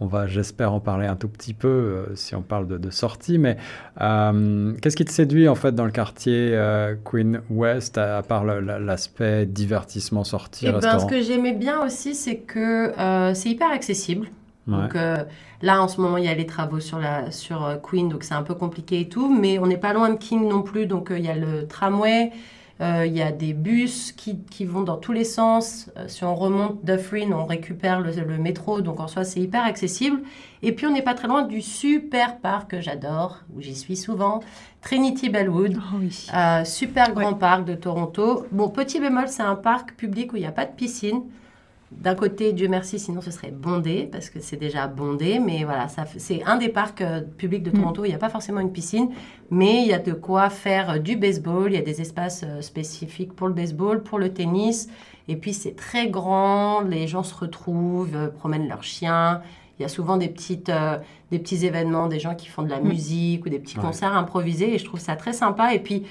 On 0.02 0.08
va, 0.08 0.28
j'espère, 0.28 0.74
en 0.74 0.82
parler 0.82 1.08
un 1.08 1.16
tout 1.16 1.30
petit 1.30 1.54
peu 1.54 2.08
si 2.16 2.36
on 2.36 2.42
parle 2.42 2.68
de, 2.68 2.78
de 2.78 2.90
sortie. 2.90 3.38
Mais 3.38 3.56
qu'est-ce 3.98 4.96
qui 4.96 5.06
te 5.06 5.12
séduit 5.12 5.48
en 5.48 5.56
fait 5.56 5.74
dans 5.74 5.86
le 5.86 5.92
quartier 5.92 6.60
Queen 7.06 7.40
West, 7.50 7.98
à, 7.98 8.18
à 8.18 8.22
part 8.22 8.44
l'aspect 8.44 9.46
divertissement, 9.46 10.26
sortie, 10.26 10.68
Et 10.68 10.72
ben, 10.74 11.00
ce 11.00 11.06
que 11.06 11.22
j'aimais 11.22 11.54
bien 11.54 11.80
aussi, 11.82 12.14
c'est 12.14 12.40
que 12.40 12.92
c'est 13.34 13.50
hyper 13.50 13.72
accessible. 13.72 14.28
Ouais. 14.68 14.78
Donc 14.82 14.96
euh, 14.96 15.24
là, 15.62 15.82
en 15.82 15.88
ce 15.88 16.02
moment, 16.02 16.18
il 16.18 16.26
y 16.26 16.28
a 16.28 16.34
les 16.34 16.46
travaux 16.48 16.80
sur, 16.80 16.98
la, 17.00 17.32
sur 17.32 17.64
euh, 17.64 17.76
Queen, 17.78 18.10
donc 18.10 18.24
c'est 18.24 18.34
un 18.34 18.44
peu 18.44 18.56
compliqué 18.56 19.02
et 19.02 19.10
tout, 19.10 19.32
mais 19.34 19.60
on 19.60 19.68
n'est 19.68 19.78
pas 19.78 19.94
loin 19.94 20.10
de 20.10 20.18
King 20.18 20.48
non 20.48 20.62
plus, 20.64 20.88
donc 20.88 21.12
euh, 21.12 21.20
il 21.20 21.26
y 21.26 21.30
a 21.30 21.36
le 21.36 21.68
tramway, 21.68 22.32
euh, 22.82 23.06
il 23.06 23.14
y 23.16 23.22
a 23.22 23.32
des 23.32 23.54
bus 23.54 24.12
qui, 24.12 24.40
qui 24.50 24.66
vont 24.66 24.82
dans 24.82 24.98
tous 24.98 25.14
les 25.14 25.24
sens. 25.24 25.90
Euh, 25.98 26.08
si 26.08 26.24
on 26.24 26.36
remonte 26.36 26.84
Dufferin, 26.84 27.32
on 27.32 27.46
récupère 27.46 28.02
le, 28.02 28.12
le 28.12 28.38
métro, 28.38 28.82
donc 28.82 29.00
en 29.00 29.08
soi, 29.08 29.24
c'est 29.24 29.40
hyper 29.40 29.64
accessible. 29.64 30.22
Et 30.64 30.72
puis, 30.74 30.88
on 30.88 30.92
n'est 30.92 31.04
pas 31.04 31.14
très 31.14 31.28
loin 31.28 31.44
du 31.44 31.62
super 31.62 32.40
parc 32.40 32.72
que 32.72 32.82
j'adore, 32.82 33.38
où 33.56 33.62
j'y 33.62 33.76
suis 33.76 33.96
souvent, 33.96 34.42
Trinity 34.82 35.30
Bellwood. 35.30 35.78
Oh 35.78 35.98
oui. 36.02 36.28
Euh, 36.36 36.66
super 36.66 37.14
grand 37.14 37.34
Ouais. 37.34 37.40
parc 37.40 37.66
de 37.66 37.76
Toronto. 37.76 38.46
Bon, 38.52 38.70
petit 38.70 39.00
bémol, 39.00 39.28
c'est 39.28 39.44
un 39.44 39.56
parc 39.56 39.94
public 39.96 40.34
où 40.34 40.38
il 40.38 40.42
n'y 40.42 40.46
a 40.48 40.52
pas 40.52 40.66
de 40.66 40.72
piscine. 40.76 41.22
D'un 42.02 42.14
côté, 42.16 42.54
Dieu 42.54 42.68
merci, 42.68 43.00
sinon 43.00 43.22
ce 43.22 43.32
serait 43.32 43.52
bondé, 43.52 44.08
parce 44.12 44.30
que 44.30 44.40
c'est 44.40 44.58
déjà 44.58 44.88
bondé. 44.88 45.40
Mais 45.40 45.64
voilà, 45.64 45.88
c'est 46.18 46.44
un 46.44 46.58
des 46.58 46.70
parcs 46.70 47.02
euh, 47.02 47.22
publics 47.22 47.64
de 47.64 47.72
Toronto 47.72 48.02
où 48.02 48.06
il 48.06 48.10
n'y 48.10 48.16
a 48.16 48.20
pas 48.20 48.30
forcément 48.30 48.60
une 48.60 48.72
piscine. 48.72 49.10
Mais 49.50 49.82
il 49.82 49.88
y 49.88 49.94
a 49.94 49.98
de 50.00 50.14
quoi 50.14 50.50
faire 50.50 50.90
euh, 50.92 50.98
du 51.00 51.16
baseball. 51.16 51.72
Il 51.72 51.76
y 51.76 51.80
a 51.80 51.84
des 51.84 52.02
espaces 52.02 52.44
euh, 52.46 52.62
spécifiques 52.62 53.34
pour 53.34 53.48
le 53.48 53.54
baseball, 53.54 54.04
pour 54.04 54.20
le 54.20 54.30
tennis. 54.34 54.88
Et 55.28 55.36
puis 55.36 55.54
c'est 55.54 55.76
très 55.76 56.08
grand, 56.10 56.82
les 56.82 57.08
gens 57.08 57.24
se 57.24 57.34
retrouvent, 57.34 58.32
promènent 58.38 58.68
leurs 58.68 58.84
chiens. 58.84 59.42
Il 59.80 59.82
y 59.82 59.86
a 59.86 59.90
souvent 59.90 60.18
des, 60.18 60.28
petites, 60.30 60.72
des 61.32 61.40
petits 61.40 61.66
événements, 61.66 62.08
des 62.08 62.20
gens 62.20 62.36
qui 62.36 62.48
font 62.48 62.62
de 62.62 62.70
la 62.70 62.80
Mm. 62.80 62.88
musique 62.88 63.46
ou 63.46 63.50
des 63.50 63.60
petits 63.60 63.78
Ouais. 63.78 63.84
concerts 63.84 64.16
improvisés. 64.16 64.76
Et 64.76 64.78
je 64.78 64.86
trouve 64.86 65.00
ça 65.00 65.16
très 65.16 65.34
sympa. 65.34 65.74
Et 65.74 65.80
puis 65.80 66.04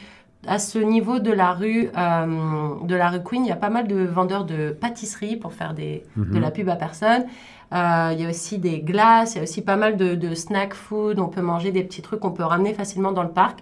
à 0.49 0.59
ce 0.59 0.79
niveau 0.79 1.19
de 1.19 1.33
la 1.33 1.53
rue, 1.53 1.91
euh, 1.97 2.75
de 2.85 2.95
la 2.95 3.09
rue 3.11 3.23
Queen, 3.23 3.45
il 3.45 3.49
y 3.49 3.53
a 3.53 3.57
pas 3.57 3.71
mal 3.71 3.87
de 3.87 4.05
vendeurs 4.05 4.45
de 4.45 4.71
pâtisseries 4.71 5.37
pour 5.37 5.53
faire 5.53 5.75
des, 5.75 6.05
de 6.17 6.35
Mhm. 6.37 6.41
la 6.41 6.51
pub 6.51 6.69
à 6.69 6.77
personne. 6.77 7.25
Euh, 7.73 8.11
il 8.13 8.21
y 8.23 8.27
a 8.27 8.29
aussi 8.31 8.59
des 8.59 8.81
glaces, 8.81 9.35
il 9.35 9.39
y 9.39 9.41
a 9.41 9.43
aussi 9.43 9.63
pas 9.63 9.77
mal 9.77 9.97
de, 9.97 10.15
de 10.15 10.35
snack 10.35 10.75
food. 10.75 11.19
On 11.19 11.29
peut 11.29 11.43
manger 11.43 11.73
des 11.73 11.83
petits 11.83 12.03
trucs 12.03 12.21
qu'on 12.21 12.31
peut 12.33 12.45
ramener 12.45 12.75
facilement 12.75 13.13
dans 13.13 13.23
le 13.25 13.31
parc. 13.31 13.61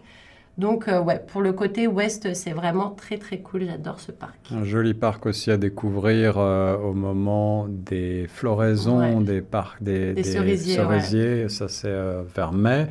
Donc, 0.58 0.86
euh, 0.86 1.00
ouais, 1.00 1.18
pour 1.32 1.40
le 1.40 1.52
côté 1.54 1.86
ouest, 1.86 2.34
c'est 2.34 2.52
vraiment 2.52 2.90
très 2.90 3.16
très 3.16 3.38
cool. 3.38 3.64
J'adore 3.66 4.00
ce 4.00 4.12
parc. 4.12 4.36
Un 4.50 4.64
joli 4.64 4.92
parc 4.92 5.24
aussi 5.24 5.50
à 5.50 5.56
découvrir 5.56 6.34
euh, 6.36 6.76
au 6.76 6.92
moment 6.92 7.66
des 7.68 8.26
floraisons, 8.28 9.18
Ouais. 9.18 9.24
des 9.24 9.40
parcs, 9.40 9.82
des, 9.82 10.12
Des 10.12 10.22
cerisiers, 10.22 10.74
cerisiers. 10.74 11.48
Ça, 11.48 11.68
c'est 11.68 11.88
euh, 11.88 12.22
vers 12.36 12.52
mai. 12.52 12.86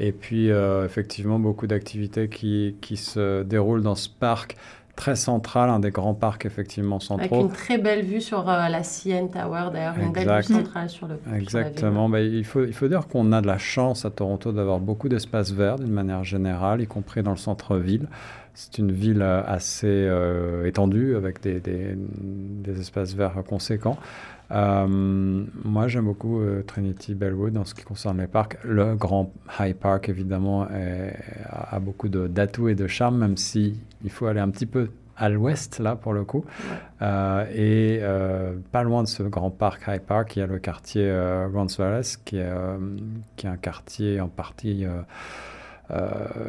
Et 0.00 0.10
puis, 0.12 0.48
effectivement, 0.48 1.38
beaucoup 1.38 1.66
d'activités 1.68 2.28
qui, 2.28 2.76
qui 2.80 2.96
se 2.96 3.42
déroulent 3.44 3.82
dans 3.82 3.94
ce 3.94 4.08
parc 4.08 4.56
très 5.02 5.16
central, 5.16 5.68
un 5.68 5.80
des 5.80 5.90
grands 5.90 6.14
parcs, 6.14 6.46
effectivement, 6.46 6.96
Avec 6.96 7.06
centraux. 7.28 7.40
une 7.40 7.50
très 7.50 7.76
belle 7.78 8.04
vue 8.04 8.20
sur 8.20 8.48
euh, 8.48 8.68
la 8.68 8.82
CN 8.84 9.28
Tower, 9.28 9.70
d'ailleurs, 9.72 9.94
une 10.00 10.12
belle 10.12 10.28
vue 10.36 10.42
centrale 10.44 10.88
sur 10.88 11.08
le 11.08 11.16
sur. 11.24 11.34
Exactement. 11.34 12.08
Ben, 12.08 12.20
il, 12.20 12.44
faut, 12.44 12.64
il 12.64 12.72
faut 12.72 12.86
dire 12.86 13.08
qu'on 13.08 13.32
a 13.32 13.40
de 13.40 13.46
la 13.48 13.58
chance 13.58 14.04
à 14.04 14.10
Toronto 14.10 14.52
d'avoir 14.52 14.78
beaucoup 14.78 15.08
d'espaces 15.08 15.50
verts 15.52 15.76
d'une 15.80 15.90
manière 15.92 16.22
générale, 16.22 16.80
y 16.80 16.86
compris 16.86 17.22
dans 17.24 17.32
le 17.32 17.36
centre-ville. 17.36 18.06
C'est 18.54 18.78
une 18.78 18.92
ville 18.92 19.22
euh, 19.22 19.42
assez 19.46 19.86
euh, 19.88 20.66
étendue 20.66 21.16
avec 21.16 21.40
des, 21.42 21.58
des- 21.58 21.96
des 21.96 22.80
espaces 22.80 23.14
verts 23.14 23.42
conséquents. 23.48 23.96
Euh, 24.52 24.86
moi, 25.64 25.88
j'aime 25.88 26.04
beaucoup 26.04 26.40
euh, 26.40 26.62
Trinity 26.62 27.14
Bellwood 27.14 27.56
en 27.56 27.64
ce 27.64 27.74
qui 27.74 27.84
concerne 27.84 28.20
les 28.20 28.26
parcs. 28.26 28.58
Le 28.64 28.94
grand 28.94 29.32
High 29.58 29.74
Park, 29.74 30.08
évidemment, 30.10 30.68
est- 30.68 31.16
a, 31.48 31.76
a 31.76 31.80
beaucoup 31.80 32.08
d'atouts 32.08 32.68
et 32.68 32.74
de 32.74 32.86
charme, 32.86 33.18
même 33.18 33.36
si 33.36 33.80
il 34.04 34.10
faut 34.10 34.26
aller 34.26 34.40
un 34.40 34.50
petit 34.50 34.66
peu 34.66 34.90
à 35.16 35.28
l'ouest, 35.28 35.78
là, 35.78 35.94
pour 35.96 36.12
le 36.12 36.24
coup. 36.24 36.44
Euh, 37.00 37.46
et 37.54 38.00
euh, 38.02 38.54
pas 38.72 38.82
loin 38.82 39.02
de 39.02 39.08
ce 39.08 39.22
grand 39.22 39.50
parc 39.50 39.84
High 39.86 40.00
Park, 40.02 40.36
il 40.36 40.40
y 40.40 40.42
a 40.42 40.46
le 40.46 40.58
quartier 40.58 41.04
euh, 41.06 41.48
Roncesvalles, 41.52 42.02
qui, 42.24 42.36
est, 42.38 42.50
qui 43.36 43.46
est 43.46 43.50
un 43.50 43.56
quartier 43.56 44.20
en 44.20 44.28
partie 44.28 44.84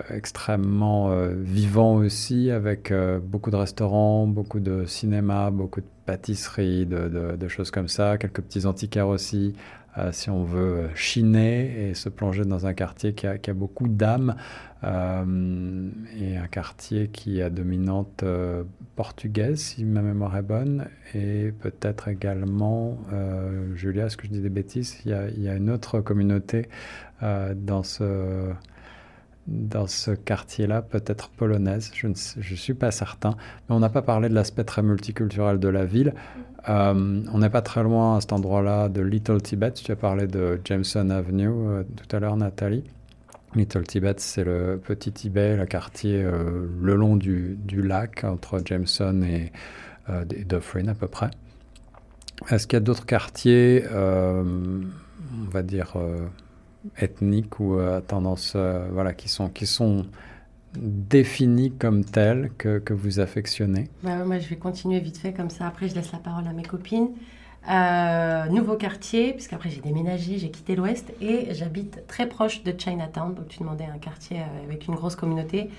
extrêmement 0.10 1.10
vivant 1.32 1.96
aussi, 1.96 2.50
avec 2.52 2.94
beaucoup 3.24 3.52
de 3.52 3.56
restaurants, 3.58 4.26
beaucoup 4.28 4.60
de 4.60 4.86
cinéma, 4.86 5.52
beaucoup 5.52 5.82
de 5.82 5.86
pâtisseries, 6.06 6.86
de, 6.86 7.48
choses 7.48 7.72
comme 7.72 7.88
ça, 7.88 8.18
quelques 8.18 8.42
petits 8.42 8.66
antiquaires 8.66 9.08
aussi, 9.08 9.56
euh, 9.98 10.12
si 10.12 10.30
on 10.30 10.44
veut 10.44 10.90
chiner 10.96 11.90
et 11.90 11.94
se 11.94 12.10
plonger 12.10 12.46
dans 12.46 12.66
un 12.66 12.74
quartier 12.74 13.14
qui 13.14 13.28
a, 13.28 13.54
beaucoup 13.54 13.88
d'âme 13.88 14.36
euh, 14.84 15.90
et 16.20 16.36
un 16.36 16.48
quartier 16.48 17.10
qui 17.10 17.42
a 17.44 17.52
dominante 17.52 18.24
euh, 18.24 18.64
portugaise, 18.96 19.60
si 19.60 19.86
ma 19.86 20.02
mémoire 20.02 20.36
est 20.36 20.42
bonne, 20.42 20.88
et 21.14 21.52
peut-être 21.52 22.08
également, 22.08 22.98
Julia, 23.76 24.08
est-ce 24.08 24.18
que 24.18 24.28
je 24.28 24.32
dis 24.32 24.42
des 24.42 24.50
bêtises, 24.50 24.98
il 25.06 25.12
y 25.12 25.14
a, 25.14 25.28
il 25.30 25.42
y 25.42 25.50
a 25.50 25.56
une 25.56 25.70
autre 25.70 26.00
communauté 26.00 26.68
dans 27.22 27.84
ce 27.84 28.52
dans 29.48 29.88
ce 29.88 30.12
quartier-là, 30.12 30.82
peut-être 30.82 31.30
polonaise, 31.30 31.92
je 31.94 32.08
ne 32.08 32.14
suis 32.14 32.74
pas 32.74 32.92
certain. 32.92 33.36
Mais 33.68 33.76
on 33.76 33.80
n'a 33.80 33.90
pas 33.90 34.02
parlé 34.02 34.30
de 34.30 34.34
l'aspect 34.34 34.64
très 34.64 34.82
multiculturel 34.82 35.60
de 35.60 35.68
la 35.68 35.86
ville. 35.86 36.14
Euh, 36.70 37.22
on 37.32 37.38
n'est 37.38 37.50
pas 37.50 37.62
très 37.62 37.84
loin 37.84 38.18
à 38.18 38.22
cet 38.22 38.32
endroit-là 38.32 38.88
de 38.88 39.02
Little 39.02 39.42
Tibet. 39.42 39.74
Tu 39.74 39.92
as 39.92 39.98
parlé 39.98 40.28
de 40.28 40.62
Jameson 40.64 41.10
Avenue 41.10 41.50
euh, 41.50 41.84
tout 41.84 42.16
à 42.16 42.20
l'heure, 42.20 42.38
Nathalie. 42.38 42.84
Little 43.54 43.84
Tibet, 43.84 44.16
c'est 44.18 44.46
le 44.46 44.82
petit 44.84 45.12
Tibet, 45.12 45.58
le 45.58 45.66
quartier 45.66 46.24
euh, 46.24 46.66
le 46.82 46.96
long 46.96 47.18
du, 47.18 47.58
du, 47.60 47.82
lac 47.82 48.24
entre 48.24 48.62
Jameson 48.64 49.22
et, 49.24 49.52
et 50.36 50.44
Dufferin 50.46 50.88
à 50.88 50.96
peu 50.96 51.08
près. 51.08 51.30
Est-ce 52.50 52.66
qu'il 52.66 52.78
y 52.78 52.82
a 52.82 52.82
d'autres 52.82 53.06
quartiers, 53.06 53.86
on 53.94 55.50
va 55.52 55.62
dire 55.62 55.96
ethniques 56.98 57.60
ou 57.60 57.80
à 57.80 58.02
tendance, 58.02 58.56
voilà, 58.92 59.14
qui 59.14 59.30
sont, 59.30 59.50
qui 59.50 59.66
sont 59.66 60.06
définis 60.78 61.72
comme 61.72 62.04
tels 62.04 62.52
que, 62.58 62.80
que 62.80 62.94
vous 62.94 63.20
affectionnez 63.20 63.90
bah, 64.04 64.24
Moi, 64.26 64.40
je 64.40 64.48
vais 64.48 64.56
continuer 64.56 65.00
vite 65.00 65.18
fait 65.18 65.34
comme 65.34 65.50
ça. 65.50 65.68
Après, 65.68 65.88
je 65.88 65.96
laisse 65.96 66.12
la 66.12 66.20
parole 66.20 66.48
à 66.48 66.54
mes 66.54 66.64
copines. 66.64 67.10
Euh, 67.70 68.46
nouveau 68.48 68.76
quartier, 68.76 69.32
puisqu'après 69.34 69.70
j'ai 69.70 69.80
déménagé, 69.80 70.38
j'ai 70.38 70.52
quitté 70.52 70.76
l'Ouest 70.76 71.14
et 71.22 71.54
j'habite 71.54 72.06
très 72.08 72.28
proche 72.28 72.64
de 72.64 72.74
Chinatown. 72.78 73.34
Donc 73.34 73.48
tu 73.48 73.60
demandais 73.60 73.86
un 73.86 74.00
quartier 74.00 74.40
euh, 74.40 74.66
avec 74.66 74.88
une 74.88 74.96
grosse 74.96 75.16
communauté. 75.16 75.70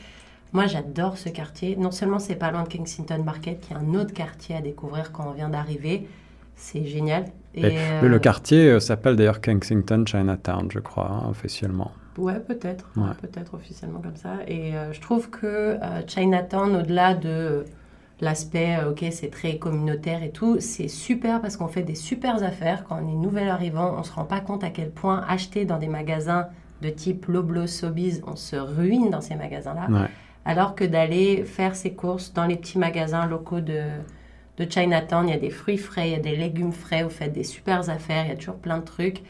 Moi, 0.53 0.67
j'adore 0.67 1.19
ce 1.19 1.29
quartier. 1.29 1.77
Non 1.77 1.91
seulement 1.91 2.19
c'est 2.19 2.37
pas 2.37 2.51
loin 2.51 2.63
de 2.63 2.69
Kensington 2.69 3.23
Market, 3.23 3.61
qui 3.61 3.73
est 3.73 3.77
un 3.77 3.95
autre 3.95 4.15
quartier 4.15 4.57
à 4.57 4.63
découvrir 4.63 5.13
quand 5.13 5.29
on 5.29 5.33
vient 5.33 5.51
d'arriver. 5.51 6.09
C'est 6.57 6.87
génial. 6.87 7.27
Et, 7.55 7.63
Le 8.03 8.15
euh, 8.15 8.19
quartier 8.19 8.81
s'appelle 8.81 9.17
d'ailleurs 9.17 9.41
Kensington 9.41 10.05
Chinatown, 10.07 10.69
je 10.71 10.81
crois, 10.81 11.11
hein, 11.11 11.31
officiellement. 11.31 11.93
Ouais, 12.19 12.39
peut-être. 12.41 12.91
Peut-être 13.21 13.55
officiellement 13.55 14.01
comme 14.01 14.17
ça. 14.17 14.39
Et 14.47 14.75
euh, 14.75 14.93
je 14.93 15.01
trouve 15.01 15.31
que 15.31 15.47
euh, 15.47 15.79
Chinatown, 16.07 16.77
au-delà 16.77 17.15
de 17.15 17.65
l'aspect, 18.21 18.77
euh, 18.77 18.91
ok, 18.91 19.05
c'est 19.11 19.31
très 19.31 19.59
communautaire 19.59 20.23
et 20.23 20.31
tout, 20.31 20.59
c'est 20.61 20.89
super 20.89 21.41
parce 21.41 21.57
qu'on 21.57 21.69
fait 21.69 21.83
des 21.83 21.97
super 21.97 22.43
affaires. 22.43 22.85
Quand 22.85 23.01
on 23.03 23.09
est 23.09 23.17
nouvel 23.17 23.49
arrivant, 23.49 23.95
on 23.95 23.99
ne 23.99 24.05
se 24.05 24.13
rend 24.13 24.25
pas 24.25 24.41
compte 24.41 24.63
à 24.63 24.71
quel 24.71 24.91
point 24.91 25.25
acheter 25.29 25.65
dans 25.65 25.79
des 25.79 25.89
magasins 25.89 26.47
de 26.83 26.91
type 26.91 27.27
Loblo, 27.27 27.67
Sobeys, 27.67 28.21
on 28.27 28.37
se 28.37 28.57
ruine 28.57 29.11
dans 29.11 29.21
ces 29.21 29.37
magasins-là. 29.37 30.09
Alors 30.45 30.75
que 30.75 30.85
d'aller 30.85 31.45
faire 31.45 31.75
ses 31.75 31.95
courses 31.95 32.35
dans 32.35 32.45
les 32.45 32.57
petits 32.57 32.79
magasins 32.79 33.27
locaux 33.27 33.61
de, 33.61 33.81
de 34.59 34.71
Chinatown, 34.71 35.29
il 35.29 35.33
y 35.33 35.35
a 35.35 35.41
des 35.41 35.51
fruits 35.51 35.79
frais, 35.79 36.09
il 36.09 36.13
y 36.13 36.17
a 36.17 36.21
des 36.21 36.37
légumes 36.37 36.73
frais, 36.73 37.03
vous 37.03 37.11
faites 37.11 37.33
des 37.33 37.45
super 37.45 37.89
affaires, 37.91 38.25
il 38.27 38.29
y 38.29 38.33
a 38.33 38.37
toujours 38.37 38.57
plein 38.57 38.79
de 38.79 38.85
trucs. 38.85 39.23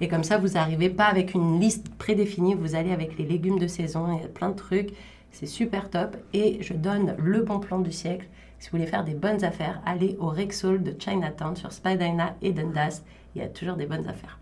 Et 0.00 0.08
comme 0.08 0.24
ça, 0.24 0.38
vous 0.38 0.48
n'arrivez 0.48 0.90
pas 0.90 1.04
avec 1.04 1.34
une 1.34 1.60
liste 1.60 1.88
prédéfinie, 1.94 2.54
vous 2.54 2.74
allez 2.74 2.90
avec 2.90 3.16
les 3.18 3.24
légumes 3.24 3.60
de 3.60 3.68
saison, 3.68 4.16
il 4.16 4.22
y 4.22 4.24
a 4.24 4.28
plein 4.28 4.48
de 4.48 4.56
trucs. 4.56 4.90
C'est 5.30 5.46
super 5.46 5.90
top. 5.90 6.16
Et 6.32 6.58
je 6.60 6.74
donne 6.74 7.14
le 7.18 7.42
bon 7.42 7.60
plan 7.60 7.78
du 7.78 7.92
siècle. 7.92 8.26
Si 8.58 8.68
vous 8.68 8.78
voulez 8.78 8.90
faire 8.90 9.04
des 9.04 9.14
bonnes 9.14 9.44
affaires, 9.44 9.80
allez 9.86 10.16
au 10.20 10.26
Rexall 10.26 10.82
de 10.82 10.94
Chinatown 10.98 11.56
sur 11.56 11.72
Spadina 11.72 12.36
et 12.42 12.52
Dundas. 12.52 13.02
Il 13.34 13.40
y 13.40 13.44
a 13.44 13.48
toujours 13.48 13.76
des 13.76 13.86
bonnes 13.86 14.06
affaires. 14.06 14.38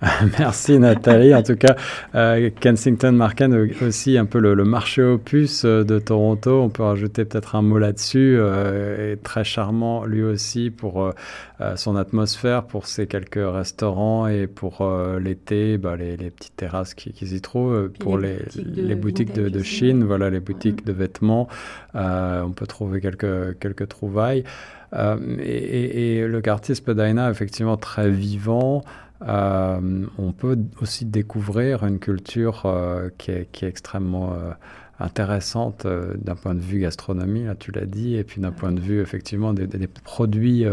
Merci 0.38 0.78
Nathalie. 0.78 1.34
En 1.34 1.42
tout 1.42 1.56
cas, 1.56 1.76
euh, 2.14 2.48
Kensington 2.58 3.12
Market 3.12 3.50
aussi 3.82 4.16
un 4.16 4.24
peu 4.24 4.38
le, 4.38 4.64
marché 4.64 5.02
opus 5.02 5.64
euh, 5.66 5.84
de 5.84 5.98
Toronto. 5.98 6.62
On 6.62 6.70
peut 6.70 6.82
rajouter 6.82 7.26
peut-être 7.26 7.54
un 7.54 7.60
mot 7.60 7.76
là-dessus. 7.76 8.36
Euh, 8.38 9.16
très 9.22 9.44
charmant 9.44 10.06
lui 10.06 10.22
aussi 10.22 10.70
pour 10.70 11.02
euh, 11.04 11.76
son 11.76 11.96
atmosphère, 11.96 12.64
pour 12.64 12.86
ses 12.86 13.06
quelques 13.06 13.34
restaurants 13.36 14.26
et 14.26 14.46
pour 14.46 14.90
l'été, 15.20 15.76
bah, 15.76 15.96
les, 15.96 16.16
petites 16.16 16.56
terrasses 16.56 16.94
qui, 16.94 17.12
qui 17.12 17.26
s'y 17.26 17.42
trouvent, 17.42 17.90
pour 17.90 18.16
les, 18.16 18.38
les 18.56 18.94
boutiques 18.94 19.34
de, 19.34 19.50
de, 19.50 19.62
Chine, 19.62 20.04
voilà 20.04 20.30
les 20.30 20.40
boutiques 20.40 20.86
de 20.86 20.92
vêtements. 20.92 21.48
on 21.94 22.52
peut 22.56 22.66
trouver 22.66 23.02
quelques 23.02 23.58
quelques 23.58 23.88
trouvailles. 23.88 24.44
Et, 24.92 26.18
et, 26.18 26.26
le 26.26 26.40
quartier 26.40 26.74
Spadina, 26.74 27.30
effectivement 27.30 27.76
très 27.76 28.10
vivant. 28.10 28.82
Euh, 29.26 30.06
on 30.18 30.32
peut 30.32 30.58
aussi 30.80 31.04
découvrir 31.04 31.84
une 31.84 31.98
culture 31.98 32.62
euh, 32.64 33.10
qui, 33.18 33.30
est, 33.30 33.62
extrêmement 33.62 34.32
euh, 34.32 34.52
intéressante 34.98 35.86
d'un 35.86 36.34
point 36.34 36.54
de 36.54 36.60
vue 36.60 36.80
gastronomie, 36.80 37.44
là, 37.44 37.54
tu 37.54 37.70
l'as 37.72 37.86
dit, 37.86 38.16
et 38.16 38.24
puis 38.24 38.40
d'un 38.40 38.52
point 38.52 38.72
de 38.72 38.80
vue 38.80 39.00
effectivement 39.00 39.52
des, 39.52 39.66
produits 39.86 40.66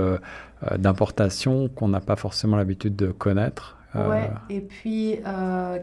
d'importation 0.78 1.70
qu'on 1.70 1.88
n'a 1.88 2.02
pas 2.02 2.18
forcément 2.18 2.58
l'habitude 2.58 2.96
de 2.96 3.08
connaître. 3.08 3.78
Ouais, 3.96 4.30
et 4.50 4.60
puis 4.60 5.20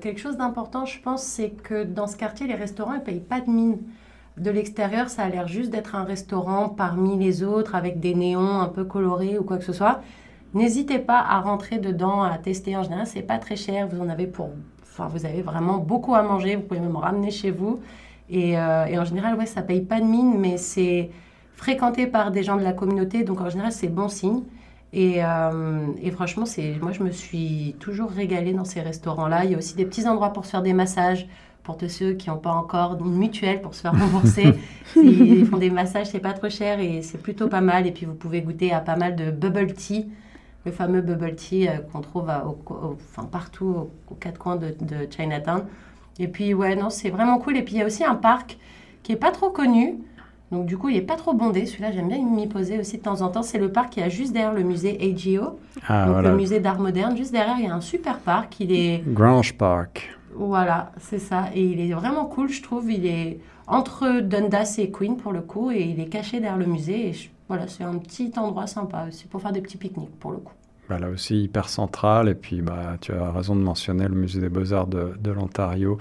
quelque 0.02 0.20
chose 0.20 0.36
d'important, 0.36 0.84
je 0.84 1.00
pense, 1.00 1.22
c'est 1.22 1.50
que 1.50 1.84
dans 1.84 2.06
ce 2.06 2.18
quartier, 2.18 2.46
les 2.46 2.54
restaurants 2.54 2.96
ne 2.96 3.00
payent 3.00 3.20
pas 3.20 3.40
de 3.40 3.48
mine. 3.48 3.78
De 4.36 4.50
l'extérieur, 4.50 5.10
ça 5.10 5.22
a 5.22 5.28
l'air 5.28 5.46
juste 5.46 5.70
d'être 5.70 5.94
un 5.94 6.02
restaurant 6.02 6.68
parmi 6.68 7.16
les 7.16 7.44
autres 7.44 7.76
avec 7.76 8.00
des 8.00 8.14
néons 8.14 8.60
un 8.60 8.66
peu 8.66 8.84
colorés 8.84 9.38
ou 9.38 9.44
quoi 9.44 9.58
que 9.58 9.64
ce 9.64 9.72
soit. 9.72 10.00
N'hésitez 10.54 10.98
pas 10.98 11.20
à 11.20 11.40
rentrer 11.40 11.78
dedans, 11.78 12.22
à 12.22 12.36
tester. 12.38 12.76
En 12.76 12.82
général, 12.82 13.06
c'est 13.06 13.22
pas 13.22 13.38
très 13.38 13.54
cher. 13.54 13.88
Vous 13.88 14.00
en 14.00 14.08
avez 14.08 14.26
pour, 14.26 14.50
enfin, 14.82 15.08
vous 15.08 15.24
avez 15.24 15.42
vraiment 15.42 15.78
beaucoup 15.78 16.16
à 16.16 16.22
manger. 16.22 16.56
Vous 16.56 16.62
pouvez 16.62 16.80
même 16.80 16.96
ramener 16.96 17.30
chez 17.30 17.52
vous. 17.52 17.80
Et, 18.28 18.58
euh, 18.58 19.00
en 19.00 19.04
général, 19.04 19.36
ouais, 19.36 19.46
ça 19.46 19.62
paye 19.62 19.82
pas 19.82 20.00
de 20.00 20.06
mine, 20.06 20.34
mais 20.38 20.56
c'est 20.56 21.10
fréquenté 21.54 22.08
par 22.08 22.32
des 22.32 22.42
gens 22.42 22.56
de 22.56 22.62
la 22.62 22.72
communauté. 22.72 23.22
Donc 23.22 23.40
en 23.40 23.50
général, 23.50 23.70
c'est 23.70 23.88
bon 23.88 24.08
signe. 24.08 24.42
Et, 24.92 25.24
euh, 25.24 25.86
et, 26.02 26.10
franchement, 26.10 26.46
c'est, 26.46 26.76
moi, 26.80 26.90
je 26.90 27.02
me 27.04 27.10
suis 27.10 27.76
toujours 27.78 28.10
régalée 28.10 28.52
dans 28.52 28.64
ces 28.64 28.80
restaurants-là. 28.80 29.44
Il 29.44 29.52
y 29.52 29.54
a 29.54 29.58
aussi 29.58 29.74
des 29.76 29.84
petits 29.84 30.08
endroits 30.08 30.32
pour 30.32 30.44
se 30.44 30.50
faire 30.50 30.62
des 30.62 30.72
massages. 30.72 31.28
Pour 31.64 31.76
tous 31.76 31.88
ceux 31.88 32.12
qui 32.12 32.30
n'ont 32.30 32.38
pas 32.38 32.52
encore 32.52 32.98
une 33.00 33.16
mutuelle 33.16 33.60
pour 33.60 33.74
se 33.74 33.80
faire 33.80 33.98
rembourser, 33.98 34.54
ils 34.96 35.46
font 35.46 35.56
des 35.56 35.70
massages, 35.70 36.08
c'est 36.08 36.20
pas 36.20 36.34
trop 36.34 36.50
cher 36.50 36.78
et 36.78 37.02
c'est 37.02 37.18
plutôt 37.18 37.48
pas 37.48 37.62
mal. 37.62 37.86
Et 37.86 37.90
puis 37.90 38.06
vous 38.06 38.14
pouvez 38.14 38.42
goûter 38.42 38.72
à 38.72 38.80
pas 38.80 38.96
mal 38.96 39.16
de 39.16 39.30
bubble 39.30 39.72
tea 39.72 40.06
le 40.64 40.72
fameux 40.72 41.00
bubble 41.00 41.34
tea 41.34 41.68
euh, 41.68 41.78
qu'on 41.92 42.00
trouve 42.00 42.30
enfin, 42.30 43.24
partout 43.24 43.88
aux, 44.10 44.14
quatre 44.14 44.38
coins 44.38 44.56
de, 44.56 44.74
Chinatown. 45.10 45.64
Et 46.18 46.28
puis, 46.28 46.54
ouais, 46.54 46.76
non, 46.76 46.90
c'est 46.90 47.10
vraiment 47.10 47.38
cool. 47.38 47.56
Et 47.56 47.62
puis, 47.62 47.74
il 47.74 47.78
y 47.78 47.82
a 47.82 47.86
aussi 47.86 48.04
un 48.04 48.14
parc 48.14 48.56
qui 49.02 49.12
est 49.12 49.16
pas 49.16 49.32
trop 49.32 49.50
connu. 49.50 49.98
Donc, 50.52 50.66
du 50.66 50.78
coup, 50.78 50.88
il 50.88 50.96
est 50.96 51.02
pas 51.02 51.16
trop 51.16 51.34
bondé. 51.34 51.66
Celui-là, 51.66 51.90
j'aime 51.90 52.08
bien 52.08 52.22
m'y 52.24 52.46
poser 52.46 52.78
aussi 52.78 52.98
de 52.98 53.02
temps 53.02 53.22
en 53.22 53.28
temps. 53.28 53.42
C'est 53.42 53.58
le 53.58 53.72
parc 53.72 53.90
qui 53.90 54.00
a 54.00 54.08
juste 54.08 54.32
derrière 54.32 54.52
le 54.52 54.62
musée 54.62 54.98
AGO, 55.02 55.58
ah, 55.88 56.06
donc 56.06 56.22
le 56.22 56.36
musée 56.36 56.60
d'art 56.60 56.78
moderne. 56.78 57.16
Juste 57.16 57.32
derrière, 57.32 57.56
il 57.58 57.64
y 57.64 57.68
a 57.68 57.74
un 57.74 57.80
super 57.80 58.18
parc. 58.18 58.60
Il 58.60 58.72
est... 58.72 59.02
Grange 59.06 59.54
Park. 59.54 60.16
Voilà, 60.36 60.92
c'est 60.98 61.18
ça. 61.18 61.48
Et 61.54 61.62
il 61.62 61.80
est 61.80 61.92
vraiment 61.92 62.26
cool, 62.26 62.48
je 62.48 62.62
trouve. 62.62 62.90
Il 62.90 63.06
est 63.06 63.40
entre 63.66 64.20
Dundas 64.20 64.76
et 64.78 64.90
Queen, 64.90 65.16
pour 65.16 65.32
le 65.32 65.40
coup. 65.40 65.70
Et 65.70 65.82
il 65.82 66.00
est 66.00 66.08
caché 66.08 66.40
derrière 66.40 66.56
le 66.58 66.66
musée. 66.66 67.12
Voilà, 67.48 67.68
c'est 67.68 67.84
un 67.84 67.98
petit 67.98 68.32
endroit 68.36 68.66
sympa 68.66 69.06
aussi 69.08 69.26
pour 69.26 69.40
faire 69.40 69.52
des 69.52 69.60
petits 69.60 69.76
pique-niques 69.76 70.18
pour 70.18 70.32
le 70.32 70.38
coup. 70.38 70.54
Bah, 70.88 70.98
là 70.98 71.08
aussi 71.08 71.44
hyper 71.44 71.68
central. 71.68 72.28
Et 72.28 72.34
puis, 72.34 72.60
bah, 72.60 72.96
tu 73.00 73.12
as 73.12 73.30
raison 73.30 73.56
de 73.56 73.62
mentionner 73.62 74.06
le 74.06 74.14
musée 74.14 74.40
des 74.40 74.50
beaux-arts 74.50 74.86
de, 74.86 75.14
de 75.18 75.30
l'Ontario, 75.30 75.98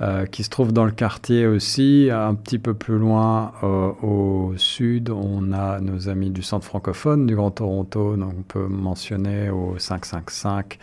euh, 0.00 0.24
qui 0.26 0.44
se 0.44 0.50
trouve 0.50 0.72
dans 0.72 0.84
le 0.84 0.92
quartier 0.92 1.46
aussi. 1.46 2.08
Un 2.12 2.34
petit 2.34 2.58
peu 2.58 2.74
plus 2.74 2.98
loin 2.98 3.52
euh, 3.64 3.90
au 4.02 4.54
sud, 4.56 5.10
on 5.10 5.52
a 5.52 5.80
nos 5.80 6.08
amis 6.08 6.30
du 6.30 6.42
centre 6.42 6.64
francophone 6.64 7.26
du 7.26 7.34
Grand 7.34 7.50
Toronto. 7.50 8.16
Donc, 8.16 8.34
on 8.38 8.42
peut 8.42 8.68
mentionner 8.68 9.50
au 9.50 9.76
555 9.78 10.78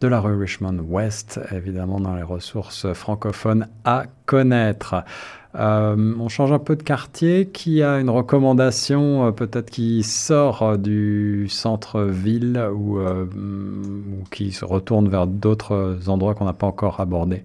de 0.00 0.08
la 0.08 0.20
rue 0.20 0.36
Richmond 0.36 0.78
West, 0.88 1.40
évidemment 1.52 2.00
dans 2.00 2.14
les 2.14 2.22
ressources 2.22 2.92
francophones 2.92 3.68
à 3.84 4.04
connaître. 4.26 5.04
Euh, 5.58 6.14
on 6.18 6.28
change 6.28 6.52
un 6.52 6.58
peu 6.58 6.76
de 6.76 6.82
quartier. 6.82 7.46
Qui 7.46 7.82
a 7.82 7.98
une 7.98 8.10
recommandation 8.10 9.26
euh, 9.26 9.30
peut-être 9.30 9.70
qui 9.70 10.02
sort 10.02 10.62
euh, 10.62 10.76
du 10.76 11.48
centre-ville 11.48 12.62
ou, 12.74 12.98
ou, 13.00 14.24
qui 14.30 14.52
se 14.52 14.64
retourne 14.64 15.08
vers 15.08 15.26
d'autres 15.26 15.98
endroits 16.08 16.34
qu'on 16.34 16.44
n'a 16.44 16.52
pas 16.52 16.66
encore 16.66 17.00
abordés? 17.00 17.42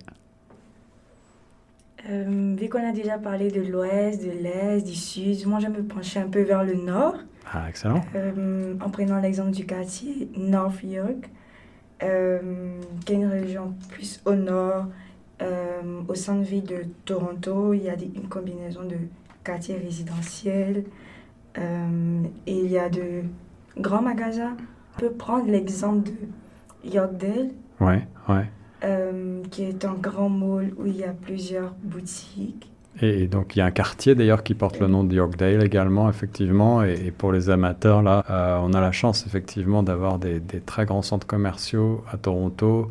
Vu 2.10 2.68
qu'on 2.68 2.86
a 2.86 2.92
déjà 2.92 3.18
parlé 3.20 3.52
de 3.52 3.62
l'ouest, 3.62 4.22
de 4.22 4.32
l'est, 4.32 4.82
du 4.82 4.96
sud, 4.96 5.46
moi 5.46 5.60
je 5.60 5.68
me 5.68 5.84
pencher 5.84 6.20
un 6.20 6.28
peu 6.28 6.42
vers 6.42 6.64
le 6.64 6.74
nord. 6.74 7.14
Ah, 7.54 7.70
excellent. 7.70 8.04
en 8.84 8.90
prenant 8.90 9.20
l'exemple 9.20 9.52
du 9.52 9.66
quartier 9.66 10.30
North 10.36 10.84
York, 10.84 11.30
qui 12.02 13.14
est 13.14 13.16
une 13.16 13.26
région 13.28 13.74
plus 13.90 14.22
au 14.26 14.34
nord, 14.34 14.86
euh, 15.42 16.02
au 16.08 16.16
centre-ville 16.16 16.64
de 16.64 16.84
Toronto, 17.06 17.74
il 17.74 17.84
y 17.84 17.90
a 17.90 17.94
une 17.96 18.28
combinaison 18.28 18.84
de 18.84 18.96
quartiers 19.44 19.78
résidentiels 19.78 20.84
euh, 21.58 22.24
et 22.48 22.58
il 22.58 22.72
y 22.72 22.78
a 22.78 22.90
de 22.90 23.24
grands 23.78 24.02
magasins. 24.02 24.56
On 24.96 25.00
peut 25.00 25.12
prendre 25.12 25.48
l'exemple 25.50 26.10
de 26.10 26.90
Yorkdale, 26.90 27.50
Ouais, 27.80 28.08
ouais. 28.30 28.46
euh, 28.84 29.42
qui 29.52 29.64
est 29.64 29.86
un 29.86 29.94
grand 29.94 30.30
mall 30.30 30.74
où 30.78 30.86
il 30.86 30.98
y 30.98 31.04
a 31.04 31.14
plusieurs 31.14 31.74
boutiques. 31.84 32.70
Et 32.99 33.27
donc 33.27 33.56
il 33.56 33.60
y 33.60 33.62
a 33.62 33.65
un 33.65 33.71
quartier 33.71 34.15
d'ailleurs 34.15 34.43
qui 34.43 34.54
porte 34.54 34.80
le 34.80 34.88
nom 34.88 35.04
de 35.04 35.15
Yorkdale 35.15 35.63
également, 35.63 36.10
effectivement. 36.10 36.84
Et, 36.84 36.93
et 37.08 37.12
pour 37.12 37.32
les 37.32 37.49
amateurs, 37.49 38.01
là, 38.01 38.23
euh, 38.30 38.58
on 38.62 38.73
a 38.73 38.82
la 38.82 38.91
chance 38.91 39.25
effectivement 39.25 39.82
d'avoir 39.82 40.19
des, 40.19 40.39
des 40.39 40.60
très 40.60 40.86
grands 40.86 41.01
centres 41.01 41.25
commerciaux 41.25 42.04
à 42.12 42.17
Toronto. 42.17 42.89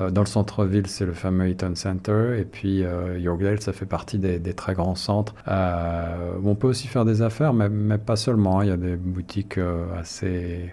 Euh, 0.00 0.10
dans 0.10 0.22
le 0.22 0.26
centre-ville, 0.26 0.86
c'est 0.86 1.04
le 1.04 1.12
fameux 1.12 1.50
Eaton 1.50 1.74
Center. 1.74 2.38
Et 2.40 2.44
puis 2.44 2.82
euh, 2.82 3.18
Yorkdale, 3.18 3.60
ça 3.60 3.72
fait 3.74 3.84
partie 3.86 4.18
des, 4.18 4.38
des 4.38 4.54
très 4.54 4.72
grands 4.74 4.94
centres. 4.94 5.34
On 5.46 6.54
peut 6.54 6.68
aussi 6.68 6.88
faire 6.88 7.04
des 7.04 7.20
affaires, 7.20 7.52
mais, 7.52 7.68
mais 7.68 7.98
pas 7.98 8.16
seulement. 8.16 8.60
hein. 8.60 8.64
Il 8.64 8.68
y 8.68 8.72
a 8.72 8.76
des 8.78 8.96
boutiques 8.96 9.58
assez 9.98 10.70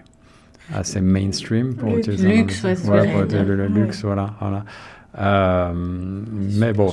assez 0.72 1.00
mainstream 1.00 1.74
pour 1.74 1.96
utiliser 1.98 2.28
un 2.28 2.36
Luxe, 2.42 2.62
ouais, 2.62 2.74
pour 2.76 3.24
dire. 3.26 3.44
le 3.44 3.66
luxe, 3.66 4.04
voilà, 4.04 4.34
voilà. 4.40 4.64
Mais 5.74 6.72
bon, 6.72 6.92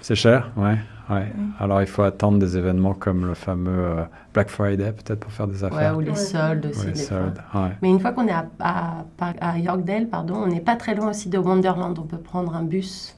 c'est 0.00 0.16
cher, 0.16 0.50
ouais, 0.56 0.76
ouais. 1.10 1.32
Alors 1.58 1.80
il 1.82 1.86
faut 1.86 2.02
attendre 2.02 2.38
des 2.38 2.56
événements 2.56 2.94
comme 2.94 3.26
le 3.26 3.34
fameux 3.34 3.70
euh, 3.98 4.02
Black 4.34 4.48
Friday 4.50 4.92
peut-être 4.92 5.20
pour 5.20 5.32
faire 5.32 5.46
des 5.46 5.62
Ouais, 5.64 5.70
affaires. 5.72 5.96
ou 5.96 6.00
les 6.00 6.14
soldes 6.14 6.66
Ou 6.66 6.68
aussi. 6.70 6.86
les 6.86 6.92
des 6.92 6.98
fois. 7.02 7.18
soldes, 7.18 7.38
ouais. 7.54 7.70
Mais 7.82 7.90
une 7.90 8.00
fois 8.00 8.12
qu'on 8.12 8.26
est 8.26 8.32
à, 8.32 8.46
à, 8.60 9.04
à 9.40 9.58
Yorkdale, 9.58 10.08
pardon, 10.08 10.34
on 10.44 10.46
n'est 10.46 10.60
pas 10.60 10.76
très 10.76 10.94
loin 10.94 11.10
aussi 11.10 11.28
de 11.28 11.38
Wonderland. 11.38 11.98
On 11.98 12.02
peut 12.06 12.18
prendre 12.18 12.54
un 12.54 12.62
bus. 12.62 13.16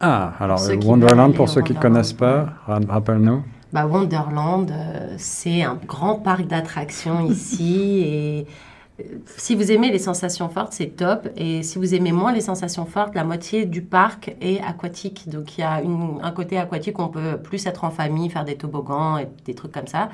Ah, 0.00 0.32
alors 0.40 0.60
Wonderland, 0.84 1.34
pour 1.34 1.48
ceux 1.48 1.62
qui 1.62 1.72
ne 1.72 1.78
Wonderland, 1.78 1.82
connaissent 1.94 2.12
pas, 2.12 2.48
ra- 2.66 2.80
rappelle-nous. 2.88 3.42
Bah, 3.72 3.86
Wonderland, 3.86 4.70
euh, 4.70 5.14
c'est 5.18 5.62
un 5.62 5.78
grand 5.86 6.16
parc 6.16 6.46
d'attractions 6.46 7.20
ici. 7.26 8.02
et 8.04 8.40
euh, 8.46 8.50
si 9.26 9.54
vous 9.54 9.70
aimez 9.72 9.90
les 9.90 9.98
sensations 9.98 10.48
fortes, 10.48 10.72
c'est 10.72 10.96
top. 10.96 11.28
Et 11.36 11.62
si 11.62 11.78
vous 11.78 11.94
aimez 11.94 12.12
moins 12.12 12.32
les 12.32 12.40
sensations 12.40 12.86
fortes, 12.86 13.14
la 13.14 13.24
moitié 13.24 13.66
du 13.66 13.82
parc 13.82 14.34
est 14.40 14.60
aquatique. 14.60 15.28
Donc 15.28 15.58
il 15.58 15.60
y 15.60 15.64
a 15.64 15.82
une- 15.82 16.18
un 16.22 16.30
côté 16.32 16.58
aquatique 16.58 16.98
où 16.98 17.02
on 17.02 17.08
peut 17.08 17.36
plus 17.42 17.66
être 17.66 17.84
en 17.84 17.90
famille, 17.90 18.30
faire 18.30 18.44
des 18.44 18.56
toboggans 18.56 19.18
et 19.18 19.28
des 19.44 19.54
trucs 19.54 19.72
comme 19.72 19.86
ça. 19.86 20.08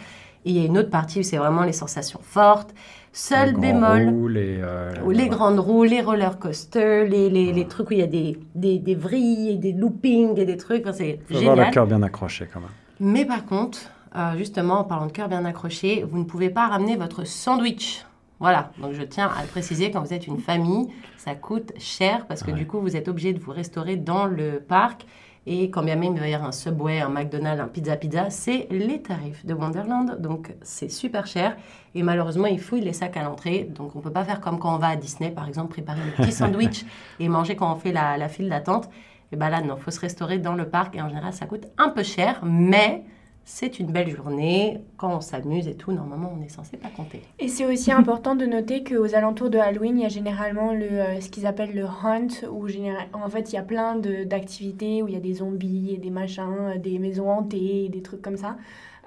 Et 0.45 0.51
il 0.51 0.59
y 0.59 0.63
a 0.63 0.67
une 0.67 0.77
autre 0.79 0.91
partie 0.91 1.21
où 1.21 1.23
c'est 1.23 1.37
vraiment 1.37 1.63
les 1.63 1.73
sensations 1.73 2.19
fortes. 2.23 2.75
Seul 3.13 3.51
les 3.53 3.61
bémol. 3.61 4.09
roues, 4.09 4.29
les, 4.29 4.57
euh, 4.61 4.91
les 5.13 5.29
grandes 5.29 5.61
roues, 5.61 5.85
les 5.85 6.01
roller 6.01 6.39
coasters, 6.39 7.05
les, 7.07 7.29
les, 7.31 7.53
les 7.53 7.69
trucs 7.69 7.91
où 7.91 7.93
il 7.93 8.01
y 8.01 8.03
a 8.03 8.07
des, 8.09 8.39
des, 8.55 8.79
des 8.79 8.95
vrilles 8.97 9.51
et 9.51 9.57
des 9.59 9.73
loopings 9.73 10.37
et 10.39 10.45
des 10.47 10.57
trucs. 10.57 10.83
Enfin, 10.87 10.93
c'est 10.97 11.21
avoir 11.31 11.55
le 11.55 11.61
génial. 11.63 11.71
cœur 11.75 11.87
bien 11.87 12.03
accroché 12.03 12.49
quand 12.53 12.61
même. 12.61 12.71
Mais 12.99 13.25
par 13.25 13.45
contre, 13.47 13.79
euh, 14.17 14.37
justement, 14.37 14.81
en 14.81 14.85
parlant 14.85 15.07
de 15.07 15.13
cœur 15.13 15.29
bien 15.29 15.45
accroché, 15.45 16.05
vous 16.11 16.19
ne 16.19 16.25
pouvez 16.25 16.51
pas 16.51 16.67
ramener 16.69 16.97
votre 16.97 17.25
sandwich. 17.25 18.05
Voilà, 18.43 18.73
donc 18.79 18.93
je 18.93 19.03
tiens 19.03 19.29
à 19.39 19.43
le 19.43 19.47
préciser, 19.49 19.93
quand 19.93 20.01
vous 20.03 20.13
êtes 20.13 20.27
une 20.27 20.39
famille, 20.41 20.89
ça 21.17 21.37
coûte 21.37 21.73
cher 21.79 22.27
parce 22.27 22.43
que 22.43 22.51
Ouais. 22.51 22.57
du 22.59 22.67
coup, 22.67 22.81
vous 22.81 22.97
êtes 22.97 23.07
obligé 23.07 23.33
de 23.33 23.39
vous 23.39 23.53
restaurer 23.53 23.97
dans 23.97 24.27
le 24.27 24.59
parc. 24.59 25.07
Et 25.47 25.71
quand 25.71 25.83
bien 25.85 25.95
même 25.95 26.15
il 26.15 26.21
va 26.21 26.27
y 26.29 26.35
avoir 26.35 26.49
un 26.49 26.53
Subway, 26.53 27.01
un 27.01 27.09
McDonald's, 27.09 27.61
un 27.63 27.69
Pizza 27.69 27.97
Pizza, 27.97 28.31
c'est 28.31 28.67
les 28.71 29.01
tarifs 29.01 29.47
de 29.47 29.55
Wonderland. 29.55 30.21
Donc 30.21 30.53
c'est 30.61 30.89
super 30.91 31.27
cher. 31.29 31.57
Et 31.95 32.03
malheureusement, 32.03 32.47
ils 32.47 32.61
fouillent 32.61 32.81
les 32.81 32.93
sacs 32.93 33.17
à 33.17 33.23
l'entrée. 33.23 33.63
Donc 33.73 33.95
on 33.95 33.99
ne 34.01 34.03
peut 34.05 34.13
pas 34.13 34.25
faire 34.25 34.41
comme 34.41 34.59
quand 34.59 34.75
on 34.75 34.79
va 34.79 34.89
à 34.89 34.97
Disney, 34.97 35.31
par 35.31 35.47
exemple, 35.47 35.71
préparer 35.71 36.01
le 36.05 36.11
petit 36.11 36.33
sandwich 36.41 36.85
et 37.21 37.29
manger 37.29 37.55
quand 37.55 37.73
on 37.73 37.77
fait 37.77 37.93
la, 37.93 38.17
la 38.19 38.29
file 38.29 38.49
d'attente. 38.49 38.89
Et 39.31 39.37
bien 39.37 39.51
là, 39.51 39.61
non, 39.63 39.77
il 39.79 39.83
faut 39.83 39.93
se 39.93 40.01
restaurer 40.01 40.39
dans 40.39 40.55
le 40.55 40.69
parc. 40.69 40.97
Et 40.97 41.01
en 41.01 41.09
général, 41.09 41.33
ça 41.33 41.47
coûte 41.47 41.67
un 41.79 41.91
peu 41.91 42.03
cher, 42.03 42.41
mais 42.45 43.05
c'est 43.45 43.79
une 43.81 43.89
belle 43.93 44.09
journée. 44.15 44.81
Quand 44.97 45.17
on 45.17 45.21
s'amuse 45.21 45.67
et 45.69 45.75
tout, 45.75 45.93
normalement, 45.93 46.33
on 46.39 46.43
est 46.43 46.49
censé 46.49 46.77
pas 46.77 46.89
compter. 46.89 47.23
Et 47.39 47.49
c'est 47.49 47.67
aussi 47.67 47.91
important 48.01 48.35
de 48.37 48.47
noter 48.47 48.85
qu'aux 48.85 49.15
alentours 49.15 49.51
de 49.51 49.59
Halloween, 49.59 49.99
il 49.99 50.03
y 50.03 50.07
a 50.07 50.09
généralement 50.09 50.73
le, 50.73 50.85
euh, 50.91 51.21
ce 51.21 51.29
qu'ils 51.29 51.47
appellent 51.47 51.75
le 51.75 51.85
hunt, 51.85 52.29
où 52.51 52.69
général- 52.69 53.07
en 53.13 53.29
fait 53.29 53.53
il 53.53 53.57
y 53.57 53.59
a 53.59 53.63
plein 53.63 53.97
de- 53.97 54.25
d'activités, 54.25 55.03
où 55.03 55.09
il 55.09 55.15
y 55.15 55.17
a 55.17 55.21
des 55.21 55.35
zombies 55.35 55.93
et 55.95 55.99
des 55.99 56.11
machins, 56.11 56.43
euh, 56.61 56.79
des 56.79 56.99
maisons 56.99 57.29
hantées, 57.31 57.85
et 57.87 57.89
des 57.89 58.03
trucs 58.03 58.23
comme 58.23 58.37
ça. 58.37 58.57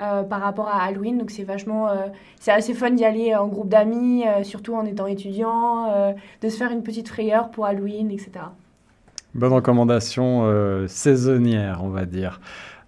euh, 0.01 0.23
par 0.23 0.41
rapport 0.41 0.67
à 0.67 0.83
Halloween, 0.83 1.17
donc 1.17 1.31
c'est 1.31 1.45
vachement, 1.45 1.87
euh, 1.87 2.07
c'est 2.37 2.51
assez 2.51 2.73
fun 2.73 2.91
d'y 2.91 3.05
aller 3.05 3.33
en 3.33 3.47
groupe 3.47 3.69
d'amis, 3.69 4.25
euh, 4.27 4.43
surtout 4.43 4.75
en 4.75 4.83
étant 4.83 5.07
étudiant, 5.07 5.89
euh, 5.89 6.11
de 6.41 6.49
se 6.49 6.57
faire 6.57 6.71
une 6.73 6.83
petite 6.83 7.07
frayeur 7.07 7.49
pour 7.49 7.65
Halloween, 7.65 8.11
etc. 8.11 8.31
Bonne 9.33 9.53
recommandation 9.53 10.41
euh, 10.43 10.85
saisonnière, 10.89 11.79
on 11.81 11.87
va 11.89 12.03
dire. 12.05 12.41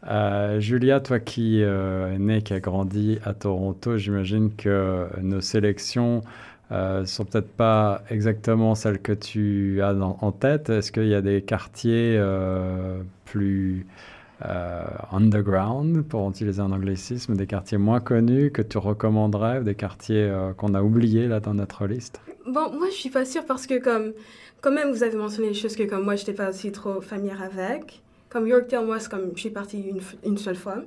Euh, 0.10 0.60
Julia, 0.60 1.00
toi 1.00 1.20
qui 1.20 1.62
euh, 1.64 2.14
es 2.14 2.18
née, 2.18 2.42
qui 2.42 2.54
a 2.54 2.60
grandi 2.60 3.20
à 3.26 3.34
Toronto, 3.34 3.98
j'imagine 3.98 4.56
que 4.56 5.08
nos 5.22 5.42
sélections 5.42 6.22
euh, 6.72 7.06
sont 7.06 7.26
peut-être 7.26 7.52
pas 7.52 8.04
exactement 8.10 8.76
celles 8.76 9.00
que 9.02 9.12
tu 9.12 9.82
as 9.82 9.94
en 9.94 10.32
tête. 10.32 10.70
Est-ce 10.70 10.92
qu'il 10.92 11.08
y 11.08 11.16
a 11.16 11.22
des 11.22 11.42
quartiers 11.42 12.16
euh, 12.18 13.02
plus 13.26 13.86
euh, 14.46 14.86
underground, 15.12 16.04
pour 16.04 16.30
utiliser 16.30 16.62
un 16.62 16.72
anglicisme, 16.72 17.36
des 17.36 17.48
quartiers 17.48 17.78
moins 17.78 18.00
connus 18.00 18.52
que 18.52 18.62
tu 18.62 18.78
recommanderais, 18.78 19.60
ou 19.60 19.64
des 19.64 19.76
quartiers 19.76 20.24
euh, 20.24 20.54
qu'on 20.54 20.74
a 20.74 20.82
oubliés 20.82 21.28
là 21.28 21.40
dans 21.40 21.54
notre 21.54 21.86
liste? 21.88 22.22
Bon, 22.46 22.72
moi, 22.72 22.88
je 22.92 22.96
suis 22.96 23.10
pas 23.10 23.26
sûre 23.26 23.44
parce 23.46 23.68
que, 23.68 23.80
comme, 23.80 24.14
quand 24.62 24.72
même, 24.72 24.92
vous 24.92 25.04
avez 25.04 25.18
mentionné 25.18 25.50
des 25.50 25.54
choses 25.54 25.76
que, 25.76 25.84
comme 25.84 26.04
moi, 26.04 26.16
j'étais 26.16 26.34
pas 26.34 26.50
aussi 26.50 26.72
trop 26.72 27.02
familière 27.02 27.42
avec. 27.42 28.04
Comme 28.30 28.48
Yorkdale, 28.48 28.86
moi, 28.86 29.00
c'est 29.00 29.10
comme, 29.10 29.32
je 29.36 29.40
suis 29.40 29.50
partie 29.50 29.84
une, 30.24 30.38
seule 30.38 30.56
fois. 30.56 30.78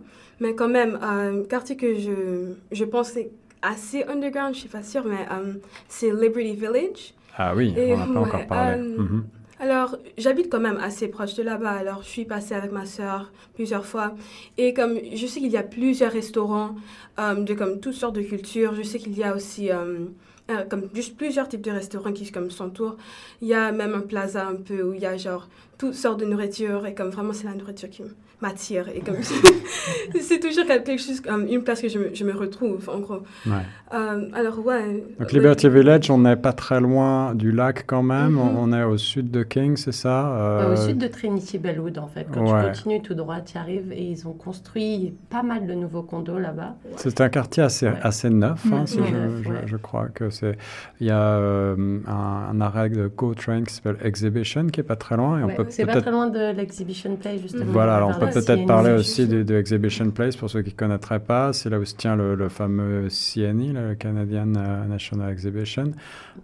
Mais 0.40 0.54
quand 0.54 0.68
même, 0.68 0.98
un 1.02 1.42
quartier 1.44 1.76
que 1.76 1.94
je, 1.98 2.52
je 2.70 2.84
pense 2.84 3.16
est 3.16 3.30
assez 3.62 4.04
underground, 4.04 4.54
je 4.54 4.60
suis 4.60 4.68
pas 4.68 4.82
sûre, 4.82 5.04
mais 5.04 5.26
euh, 5.30 5.54
c'est 5.88 6.10
Liberty 6.10 6.54
Village. 6.54 7.14
Ah 7.36 7.54
oui, 7.54 7.74
Et 7.76 7.92
on 7.94 7.98
n'a 7.98 8.06
pas 8.06 8.12
ouais, 8.12 8.28
encore 8.28 8.46
parlé. 8.46 8.78
euh, 8.82 8.98
Mhm. 8.98 9.24
Alors, 9.62 9.96
j'habite 10.16 10.48
quand 10.50 10.60
même 10.60 10.78
assez 10.78 11.08
proche 11.08 11.34
de 11.34 11.42
là-bas, 11.42 11.72
alors 11.72 12.02
je 12.02 12.08
suis 12.08 12.24
passée 12.24 12.54
avec 12.54 12.72
ma 12.72 12.86
sœur 12.86 13.30
plusieurs 13.54 13.84
fois. 13.84 14.14
Et 14.56 14.72
comme 14.72 14.98
je 15.14 15.26
sais 15.26 15.38
qu'il 15.38 15.50
y 15.52 15.58
a 15.58 15.62
plusieurs 15.62 16.12
restaurants 16.12 16.76
euh, 17.18 17.34
de 17.34 17.52
comme 17.52 17.78
toutes 17.78 17.92
sortes 17.92 18.14
de 18.14 18.22
cultures, 18.22 18.74
je 18.74 18.82
sais 18.82 18.98
qu'il 18.98 19.16
y 19.18 19.22
a 19.22 19.34
aussi 19.36 19.70
euh, 19.70 20.06
euh, 20.50 20.64
comme 20.68 20.88
plusieurs 21.16 21.48
types 21.48 21.62
de 21.62 21.70
restaurants 21.70 22.12
qui 22.12 22.30
comme 22.30 22.50
s'entourent. 22.50 22.96
Il 23.40 23.48
y 23.48 23.54
a 23.54 23.72
même 23.72 23.94
un 23.94 24.00
plaza 24.00 24.46
un 24.46 24.56
peu 24.56 24.82
où 24.82 24.94
il 24.94 25.00
y 25.00 25.06
a 25.06 25.16
genre 25.16 25.48
toutes 25.78 25.94
sortes 25.94 26.20
de 26.20 26.26
nourriture 26.26 26.86
et 26.86 26.94
comme 26.94 27.10
vraiment 27.10 27.32
c'est 27.32 27.44
la 27.44 27.54
nourriture 27.54 27.90
qui 27.90 28.02
m'attire 28.42 28.88
et 28.94 29.00
comme 29.00 29.16
c'est 30.20 30.40
toujours 30.40 30.66
quelque 30.66 30.96
chose 30.96 31.20
comme 31.20 31.46
une 31.46 31.62
place 31.62 31.80
que 31.80 31.88
je 31.88 31.98
me, 31.98 32.14
je 32.14 32.24
me 32.24 32.32
retrouve 32.34 32.88
en 32.88 32.98
gros. 33.00 33.22
Ouais. 33.46 33.52
Euh, 33.92 34.28
alors 34.32 34.64
ouais. 34.64 35.04
Donc 35.18 35.32
Liberty 35.32 35.68
Village, 35.68 36.10
on 36.10 36.18
n'est 36.18 36.36
pas 36.36 36.52
très 36.52 36.80
loin 36.80 37.34
du 37.34 37.52
lac 37.52 37.84
quand 37.86 38.02
même. 38.02 38.32
Mhm. 38.32 38.38
On 38.38 38.60
on 38.60 38.72
est 38.72 38.82
au 38.84 38.96
sud 38.98 39.30
de 39.30 39.42
King, 39.42 39.76
c'est 39.76 39.92
ça 39.92 40.28
Euh, 40.32 40.60
Euh, 40.60 40.72
Au 40.74 40.76
sud 40.76 40.98
de 40.98 41.06
Trinity 41.06 41.58
Bellwood, 41.58 41.98
en 41.98 42.06
fait. 42.06 42.26
Quand 42.32 42.42
ouais. 42.52 42.60
tu 42.60 42.66
continues 42.82 43.02
tout 43.02 43.14
droit, 43.14 43.40
tu 43.40 43.54
y 43.54 43.58
arrives 43.58 43.90
et 43.92 44.02
ils 44.02 44.28
ont 44.28 44.32
construit 44.32 45.14
pas 45.30 45.42
mal 45.42 45.66
de 45.66 45.72
nouveaux 45.74 46.02
condos 46.02 46.38
là-bas. 46.38 46.74
C'est 46.96 47.20
un 47.20 47.28
quartier 47.28 47.62
assez, 47.62 47.86
Ouais. 47.88 47.94
assez 48.02 48.30
neuf, 48.30 48.64
hein, 48.72 48.84
si 48.86 48.98
je, 48.98 49.00
Neuf, 49.14 49.32
je- 49.42 49.48
ouais. 49.48 49.54
je 49.66 49.76
crois 49.76 50.08
que 50.14 50.30
c'est. 50.30 50.56
Il 51.00 51.06
y 51.06 51.10
a 51.10 51.20
euh, 51.38 51.98
un, 52.06 52.48
un 52.52 52.60
arrêt 52.60 52.90
de 52.90 53.06
GO 53.08 53.34
Train 53.34 53.64
qui 53.64 53.74
s'appelle 53.74 53.96
Exhibition, 54.04 54.66
qui 54.66 54.80
est 54.80 54.84
pas 54.84 54.96
très 54.96 55.16
loin, 55.16 55.40
et 55.40 55.44
on 55.44 55.48
peut 55.48 55.66
c'est 55.70 55.86
pas 55.86 56.00
très 56.00 56.10
loin 56.10 56.28
de 56.28 56.52
l'Exhibition 56.54 57.16
Place, 57.16 57.40
justement. 57.40 57.64
Voilà, 57.68 57.96
alors 57.96 58.10
on 58.10 58.12
Vers 58.12 58.20
peut 58.20 58.29
peut-être 58.30 58.66
parler 58.66 58.92
aussi 58.92 59.26
de 59.26 59.54
Exhibition 59.54 60.10
Place 60.10 60.36
pour 60.36 60.50
ceux 60.50 60.62
qui 60.62 60.70
ne 60.70 60.76
connaîtraient 60.76 61.20
pas. 61.20 61.52
C'est 61.52 61.70
là 61.70 61.78
où 61.78 61.84
se 61.84 61.94
tient 61.94 62.16
le, 62.16 62.34
le 62.34 62.48
fameux 62.48 63.08
CNI, 63.08 63.72
le 63.72 63.94
Canadian 63.94 64.54
euh, 64.56 64.86
National 64.86 65.30
Exhibition. 65.30 65.92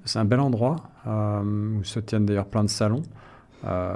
C'est 0.04 0.18
un 0.18 0.24
bel 0.24 0.40
endroit 0.40 0.76
euh, 1.06 1.42
où 1.78 1.84
se 1.84 2.00
tiennent 2.00 2.26
d'ailleurs 2.26 2.46
plein 2.46 2.64
de 2.64 2.70
salons 2.70 3.02
euh, 3.66 3.94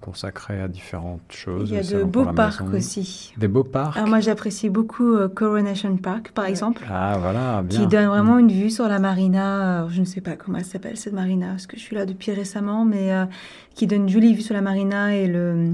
consacrés 0.00 0.60
à 0.60 0.68
différentes 0.68 1.20
choses. 1.30 1.68
Il 1.68 1.74
y 1.74 1.78
a 1.78 1.82
de 1.82 2.02
beaux 2.02 2.24
parcs 2.24 2.62
maison. 2.62 2.76
aussi. 2.76 3.34
Des 3.36 3.48
beaux 3.48 3.64
parcs 3.64 3.96
Alors 3.96 4.08
moi 4.08 4.20
j'apprécie 4.20 4.70
beaucoup 4.70 5.16
euh, 5.16 5.28
Coronation 5.28 5.96
Park 5.96 6.30
par 6.32 6.46
exemple. 6.46 6.86
Ah 6.88 7.18
voilà, 7.20 7.62
bien. 7.62 7.80
qui 7.80 7.86
donne 7.88 8.06
vraiment 8.06 8.38
une 8.38 8.50
vue 8.50 8.70
sur 8.70 8.88
la 8.88 9.00
marina. 9.00 9.86
Je 9.90 10.00
ne 10.00 10.06
sais 10.06 10.20
pas 10.20 10.36
comment 10.36 10.58
elle 10.58 10.64
s'appelle 10.64 10.96
cette 10.96 11.12
marina, 11.12 11.48
parce 11.48 11.66
que 11.66 11.76
je 11.76 11.82
suis 11.82 11.96
là 11.96 12.06
depuis 12.06 12.32
récemment, 12.32 12.84
mais 12.84 13.12
euh, 13.12 13.26
qui 13.74 13.86
donne 13.86 14.02
une 14.02 14.08
jolie 14.08 14.34
vue 14.34 14.40
sur 14.40 14.54
la 14.54 14.62
marina 14.62 15.14
et 15.14 15.26
le, 15.26 15.72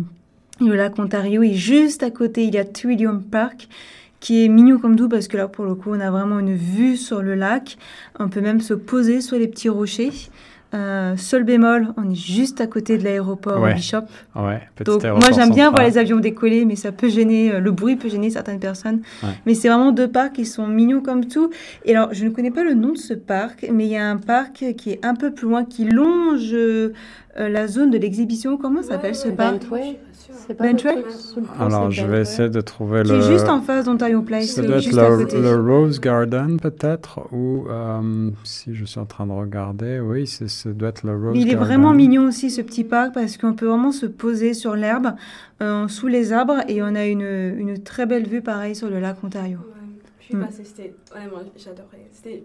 le 0.61 0.75
lac 0.75 0.99
Ontario. 0.99 1.43
Et 1.43 1.55
juste 1.55 2.03
à 2.03 2.11
côté, 2.11 2.45
il 2.45 2.55
y 2.55 2.59
a 2.59 2.65
Trillium 2.65 3.23
Park, 3.23 3.69
qui 4.21 4.45
est 4.45 4.49
mignon 4.49 4.79
comme 4.79 4.97
tout, 4.97 5.09
parce 5.09 5.29
que 5.29 5.37
là, 5.37 5.49
pour 5.49 5.65
le 5.65 5.75
coup, 5.75 5.91
on 5.93 6.01
a 6.01 6.11
vraiment 6.11 6.39
une 6.41 6.57
vue 6.57 6.97
sur 6.97 7.23
le 7.23 7.35
lac. 7.35 7.79
On 8.19 8.29
peut 8.29 8.41
même 8.41 8.61
se 8.61 8.75
poser 8.75 9.21
sur 9.21 9.39
les 9.39 9.49
petits 9.49 9.69
rochers. 9.69 10.13
Euh, 10.75 11.17
seul 11.17 11.45
bémol, 11.45 11.95
on 11.97 12.11
est 12.11 12.15
juste 12.15 12.61
à 12.61 12.67
côté 12.67 12.99
de 12.99 13.05
l'aéroport 13.05 13.59
Ouais. 13.59 13.73
Bishop. 13.73 14.03
Ouais, 14.37 14.61
petit 14.77 14.85
Donc 14.85 15.03
moi 15.03 15.31
j'aime 15.35 15.51
bien 15.51 15.71
voir 15.71 15.83
les 15.83 15.97
avions 15.97 16.19
décoller, 16.19 16.67
mais 16.67 16.77
ça 16.77 16.93
peut 16.93 17.09
gêner, 17.09 17.55
euh, 17.55 17.61
le 17.61 17.71
bruit 17.71 17.97
peut 17.97 18.11
gêner 18.11 18.29
certaines 18.29 18.61
personnes. 18.61 19.01
Ouais. 19.23 19.31
Mais 19.47 19.55
c'est 19.55 19.69
vraiment 19.69 19.93
deux 19.93 20.09
parcs 20.09 20.35
qui 20.35 20.45
sont 20.45 20.67
mignons 20.67 21.01
comme 21.01 21.25
tout. 21.25 21.49
Et 21.87 21.97
alors 21.97 22.13
je 22.13 22.23
ne 22.27 22.29
connais 22.29 22.51
pas 22.51 22.65
le 22.65 22.75
nom 22.75 22.93
de 22.93 22.99
ce 22.99 23.15
parc, 23.15 23.67
mais 23.73 23.87
il 23.87 23.93
y 23.93 23.97
a 23.97 24.11
un 24.11 24.19
parc 24.19 24.75
qui 24.77 24.91
est 24.91 25.03
un 25.07 25.15
peu 25.15 25.33
plus 25.33 25.49
loin, 25.49 25.65
qui 25.65 25.87
longe 25.87 26.51
euh, 26.53 26.91
la 27.37 27.67
zone 27.67 27.91
de 27.91 27.97
l'exhibition. 27.97 28.59
Comment 28.59 28.83
s'appelle 28.83 29.15
ce 29.15 29.29
parc? 29.29 29.63
Bentway 30.59 31.05
Alors, 31.59 31.91
je 31.91 32.07
vais 32.07 32.23
essayer 32.23 32.49
de 32.49 32.61
trouver 32.61 33.03
le. 33.03 33.21
C'est 33.21 33.33
juste 33.33 33.49
en 33.49 33.61
face 33.61 33.87
d'Ontario 33.87 34.23
Place. 34.23 34.47
Ça 34.47 34.63
doit 34.63 34.79
être 34.79 35.35
le, 35.35 35.41
le, 35.41 35.61
Rose 35.61 36.01
Garden, 36.01 36.59
peut-être, 36.61 37.21
ou 37.33 37.67
si 38.45 38.75
je 38.75 38.85
suis 38.85 39.01
en 39.01 39.07
train 39.07 39.27
de 39.27 39.33
regarder, 39.33 40.01
oui, 40.01 40.27
ça 40.27 40.73
doit 40.73 40.91
être 40.91 41.05
le 41.05 41.13
Rose 41.13 41.35
Garden. 41.35 41.41
Il 41.41 41.51
est 41.51 41.57
vraiment 41.57 41.93
mignon 41.93 42.29
aussi, 42.29 42.51
ce 42.51 42.63
petit 42.63 42.85
parc, 42.85 43.15
parce 43.15 43.37
qu'on 43.37 43.55
peut 43.55 43.67
vraiment 43.67 43.93
se 43.93 44.07
poser 44.07 44.55
sur 44.55 44.77
l'herbe, 44.77 45.15
sous 45.89 46.07
les 46.07 46.33
arbres, 46.33 46.59
et 46.69 46.83
on 46.83 46.95
a 46.95 47.07
une, 47.07 47.55
une, 47.59 47.83
très 47.83 48.07
belle 48.07 48.27
vue, 48.27 48.43
pareil, 48.43 48.75
sur 48.75 48.91
le 48.91 49.01
lac 49.01 49.23
Ontario. 49.23 49.59
je 50.21 50.27
suis 50.27 50.37
mm. 50.37 50.45
passée, 50.45 50.65
c'était 50.65 50.95
vraiment, 51.11 51.43
j'adorais. 51.57 52.09
C'était 52.13 52.45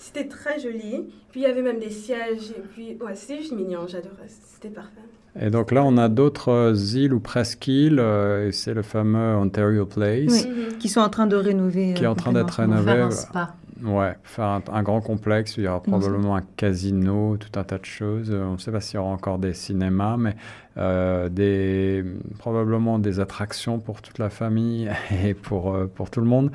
c'était 0.00 0.28
très 0.28 0.58
joli. 0.58 1.12
Puis 1.30 1.40
il 1.40 1.42
y 1.42 1.46
avait 1.46 1.62
même 1.62 1.78
des 1.78 1.90
sièges. 1.90 2.50
Et 2.56 2.62
puis, 2.72 2.96
ouais, 3.00 3.14
c'était 3.14 3.38
juste 3.38 3.52
mignon. 3.52 3.86
J'adorais. 3.86 4.28
C'était 4.28 4.70
parfait. 4.70 5.02
Et 5.38 5.50
donc 5.50 5.70
là, 5.70 5.84
on 5.84 5.96
a 5.96 6.08
d'autres 6.08 6.96
îles 6.96 7.14
ou 7.14 7.20
presqu'îles. 7.20 7.98
Euh, 8.00 8.48
et 8.48 8.52
c'est 8.52 8.74
le 8.74 8.82
fameux 8.82 9.36
Ontario 9.36 9.86
Place. 9.86 10.46
Oui, 10.46 10.76
qui 10.78 10.88
sont 10.88 11.00
en 11.00 11.08
train 11.08 11.26
de 11.26 11.36
rénover. 11.36 11.94
Qui 11.94 12.04
est 12.04 12.08
en 12.08 12.14
train 12.14 12.32
d'être 12.32 12.50
rénové. 12.50 12.84
Faire 12.84 13.06
un 13.06 13.10
spa. 13.10 13.54
Ouais, 13.82 14.14
faire 14.24 14.60
un, 14.70 14.82
grand 14.82 15.00
complexe. 15.00 15.54
Il 15.56 15.64
y 15.64 15.68
aura 15.68 15.82
probablement 15.82 16.36
un 16.36 16.42
casino, 16.56 17.38
tout 17.38 17.58
un 17.58 17.64
tas 17.64 17.78
de 17.78 17.84
choses. 17.84 18.30
On 18.30 18.52
ne 18.52 18.58
sait 18.58 18.72
pas 18.72 18.80
s'il 18.80 18.96
y 18.96 18.98
aura 18.98 19.10
encore 19.10 19.38
des 19.38 19.54
cinémas, 19.54 20.18
mais 20.18 20.36
euh, 20.76 21.30
des, 21.30 22.04
probablement 22.38 22.98
des 22.98 23.20
attractions 23.20 23.78
pour 23.78 24.02
toute 24.02 24.18
la 24.18 24.28
famille 24.28 24.90
et 25.24 25.32
pour, 25.32 25.74
euh, 25.74 25.86
pour 25.86 26.10
tout 26.10 26.20
le 26.20 26.26
monde 26.26 26.50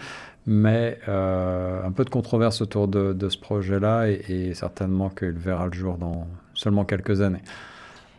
mais 0.45 0.99
euh, 1.07 1.83
un 1.83 1.91
peu 1.91 2.05
de 2.05 2.09
controverse 2.09 2.61
autour 2.61 2.87
de, 2.87 3.29
ce 3.29 3.37
projet-là 3.37 4.09
et, 4.09 4.53
certainement 4.53 5.09
qu'il 5.09 5.31
verra 5.31 5.67
le 5.67 5.73
jour 5.73 5.97
dans 5.97 6.27
seulement 6.53 6.85
quelques 6.85 7.21
années. 7.21 7.41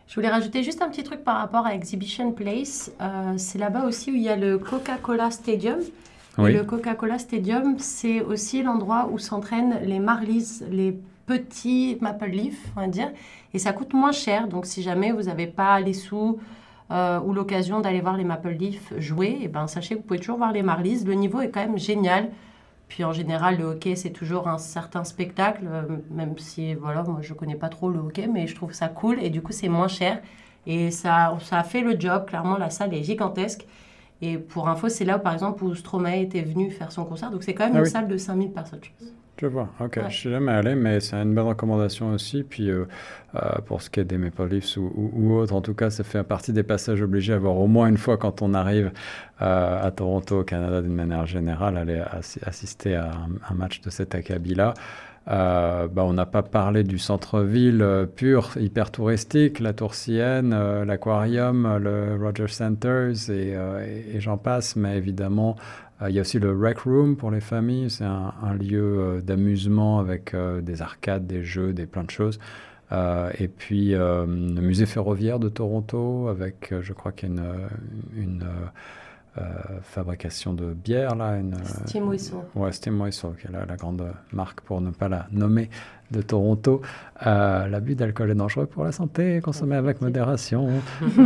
Je 0.07 0.15
voulais 0.15 0.29
rajouter 0.29 0.63
juste 0.63 0.81
un 0.81 0.89
petit 0.89 1.03
truc 1.03 1.23
par 1.25 1.37
rapport 1.37 1.65
à 1.65 1.75
Exhibition 1.75 2.31
Place. 2.31 2.91
Euh, 3.01 3.33
c'est 3.35 3.57
là-bas 3.57 3.83
aussi 3.85 4.09
où 4.09 4.15
il 4.15 4.21
y 4.21 4.29
a 4.29 4.37
le 4.37 4.57
Coca-Cola 4.57 5.31
Stadium. 5.31 5.79
Le 6.37 6.61
Coca-Cola 6.61 7.17
Stadium, 7.17 7.79
c'est 7.79 8.21
aussi 8.21 8.61
l'endroit 8.61 9.09
où 9.11 9.17
s'entraînent 9.17 9.79
les 9.83 9.99
Marlies, 9.99 10.61
les 10.69 10.97
petits 11.25 11.97
Maple 11.99 12.29
Leaf, 12.29 12.57
on 12.77 12.81
va 12.81 12.87
dire. 12.87 13.11
Et 13.53 13.59
ça 13.59 13.73
coûte 13.73 13.93
moins 13.93 14.11
cher. 14.11 14.47
Donc 14.47 14.65
si 14.65 14.81
jamais 14.81 15.11
vous 15.11 15.23
n'avez 15.23 15.47
pas 15.47 15.79
les 15.81 15.93
sous 15.93 16.39
euh, 16.91 17.19
ou 17.19 17.33
l'occasion 17.33 17.81
d'aller 17.81 17.99
voir 17.99 18.15
les 18.15 18.23
Maple 18.23 18.51
Leaf 18.51 18.93
jouer, 18.99 19.27
et 19.27 19.39
eh 19.43 19.47
ben, 19.49 19.67
sachez 19.67 19.95
que 19.95 19.99
vous 19.99 20.05
pouvez 20.05 20.19
toujours 20.19 20.37
voir 20.37 20.53
les 20.53 20.63
Marlies. 20.63 21.03
Le 21.03 21.15
niveau 21.15 21.41
est 21.41 21.49
quand 21.49 21.59
même 21.59 21.77
génial. 21.79 22.29
Puis 22.87 23.03
en 23.03 23.11
général, 23.13 23.57
le 23.57 23.65
hockey, 23.65 23.95
c'est 23.95 24.11
toujours 24.11 24.47
un 24.47 24.57
certain 24.57 25.03
spectacle, 25.03 25.63
euh, 25.67 25.97
même 26.09 26.37
si, 26.37 26.73
voilà, 26.75 27.03
moi, 27.03 27.19
je 27.21 27.33
connais 27.33 27.55
pas 27.55 27.69
trop 27.69 27.89
le 27.89 27.99
hockey, 27.99 28.27
mais 28.27 28.47
je 28.47 28.55
trouve 28.55 28.73
ça 28.73 28.87
cool. 28.87 29.21
Et 29.21 29.29
du 29.29 29.41
coup, 29.41 29.51
c'est 29.51 29.67
moins 29.69 29.87
cher. 29.89 30.21
Et 30.65 30.91
ça, 30.91 31.37
ça 31.41 31.63
fait 31.63 31.81
le 31.81 31.99
job. 31.99 32.25
Clairement, 32.27 32.57
la 32.57 32.69
salle 32.69 32.93
est 32.93 33.03
gigantesque. 33.03 33.65
Et 34.21 34.37
pour 34.37 34.67
info, 34.67 34.89
c'est 34.89 35.05
là, 35.05 35.17
où, 35.17 35.19
par 35.19 35.33
exemple, 35.33 35.63
où 35.63 35.75
Stromae 35.75 36.21
était 36.21 36.41
venu 36.41 36.71
faire 36.71 36.91
son 36.91 37.05
concert. 37.05 37.29
Donc, 37.29 37.43
c'est 37.43 37.53
quand 37.53 37.65
même 37.65 37.75
ah 37.75 37.79
une 37.79 37.85
salle 37.85 38.07
de 38.07 38.17
5000 38.17 38.51
personnes. 38.51 38.79
Je 39.39 39.45
vois, 39.45 39.69
ok. 39.79 39.99
Je 40.09 40.15
suis 40.15 40.29
jamais 40.31 40.51
allé, 40.51 40.73
mais 40.73 40.99
c'est 40.99 41.15
une 41.15 41.35
bonne 41.35 41.47
recommandation 41.47 42.11
aussi. 42.11 42.41
Puis 42.41 42.69
euh, 42.69 42.87
euh, 43.35 43.39
pour 43.65 43.83
ce 43.83 43.89
qui 43.91 43.99
est 43.99 44.03
des 44.03 44.17
Maple 44.17 44.47
Leafs 44.47 44.77
ou, 44.77 44.91
ou, 44.95 45.33
autres, 45.35 45.53
en 45.53 45.61
tout 45.61 45.75
cas, 45.75 45.91
ça 45.91 46.03
fait 46.03 46.23
partie 46.23 46.53
des 46.53 46.63
passages 46.63 47.01
obligés 47.01 47.33
à 47.33 47.37
voir 47.37 47.55
au 47.57 47.67
moins 47.67 47.87
une 47.87 47.97
fois 47.97 48.17
quand 48.17 48.41
on 48.41 48.55
arrive 48.55 48.91
euh, 49.43 49.85
à 49.85 49.91
Toronto, 49.91 50.39
au 50.39 50.43
Canada, 50.43 50.81
d'une 50.81 50.95
manière 50.95 51.27
générale, 51.27 51.77
aller 51.77 52.03
assister 52.43 52.95
à 52.95 53.11
un, 53.47 53.53
match 53.53 53.81
de 53.81 53.91
cet 53.91 54.15
acabit-là. 54.15 54.73
Bah, 55.27 55.89
on 55.97 56.13
n'a 56.13 56.25
pas 56.25 56.41
parlé 56.43 56.83
du 56.83 56.97
centre-ville 56.97 58.07
pur, 58.15 58.51
hyper 58.57 58.91
touristique, 58.91 59.59
la 59.59 59.73
Tour 59.73 59.93
Sienne, 59.93 60.55
l'aquarium, 60.83 61.77
le 61.77 62.17
Rogers 62.19 62.47
Centers 62.47 63.29
et, 63.29 64.19
j'en 64.19 64.37
passe, 64.37 64.75
mais 64.75 64.97
évidemment 64.97 65.57
euh, 66.01 66.09
il 66.09 66.15
y 66.15 66.19
a 66.19 66.21
aussi 66.21 66.39
le 66.39 66.51
Rec 66.51 66.79
Room 66.79 67.15
pour 67.15 67.31
les 67.31 67.41
familles. 67.41 67.89
C'est 67.89 68.03
un, 68.03 68.53
lieu 68.53 68.99
euh, 68.99 69.21
d'amusement 69.21 69.99
avec 69.99 70.33
euh, 70.33 70.61
des 70.61 70.81
arcades, 70.81 71.25
des 71.27 71.43
jeux, 71.43 71.73
des 71.73 71.85
plein 71.85 72.03
de 72.03 72.11
choses. 72.11 72.39
et 73.37 73.47
puis 73.47 73.91
le 73.91 74.25
musée 74.61 74.85
ferroviaire 74.85 75.39
de 75.39 75.49
Toronto 75.49 76.29
avec, 76.29 76.73
je 76.81 76.93
crois 76.93 77.11
qu'il 77.11 77.35
y 77.35 77.39
a 77.39 77.43
une 78.15 78.45
fabrication 79.81 80.53
de 80.53 80.73
bière 80.73 81.15
là. 81.15 81.37
Une, 81.37 81.55
Steam 81.85 82.07
Whistle. 82.07 82.37
ouais, 82.55 82.71
Steam 82.71 82.99
Whistle, 83.01 83.35
qui 83.39 83.47
est 83.47 83.51
la, 83.51 83.65
la, 83.65 83.75
grande 83.75 84.13
marque 84.31 84.61
pour 84.61 84.81
ne 84.81 84.91
pas 84.91 85.07
la 85.07 85.27
nommer 85.31 85.69
de 86.11 86.21
Toronto. 86.21 86.81
Euh, 87.25 87.67
L'abus 87.67 87.95
d'alcool 87.95 88.31
est 88.31 88.35
dangereux 88.35 88.65
pour 88.65 88.83
la 88.83 88.91
santé, 88.91 89.41
consommé 89.41 89.75
avec 89.75 90.01
modération. 90.01 90.69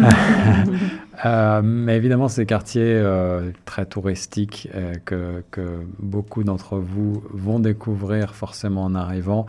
euh, 1.25 1.61
mais 1.63 1.97
évidemment, 1.97 2.27
ces 2.27 2.45
quartiers 2.45 2.83
euh, 2.83 3.51
très 3.65 3.85
touristiques 3.85 4.69
que, 5.05 5.43
que, 5.51 5.81
beaucoup 5.99 6.43
d'entre 6.43 6.77
vous 6.77 7.23
vont 7.31 7.59
découvrir 7.59 8.33
forcément 8.35 8.83
en 8.83 8.95
arrivant 8.95 9.45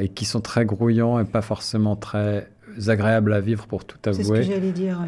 et 0.00 0.08
qui 0.08 0.24
sont 0.24 0.40
très 0.40 0.64
grouillants 0.64 1.20
et 1.20 1.24
pas 1.24 1.42
forcément 1.42 1.94
très 1.94 2.48
agréables 2.88 3.32
à 3.32 3.40
vivre 3.40 3.66
pour 3.68 3.84
tout 3.84 3.98
avouer. 4.06 4.24
C'est 4.24 4.28
ce 4.28 4.32
que 4.32 4.42
j'allais 4.42 4.72
dire. 4.72 4.98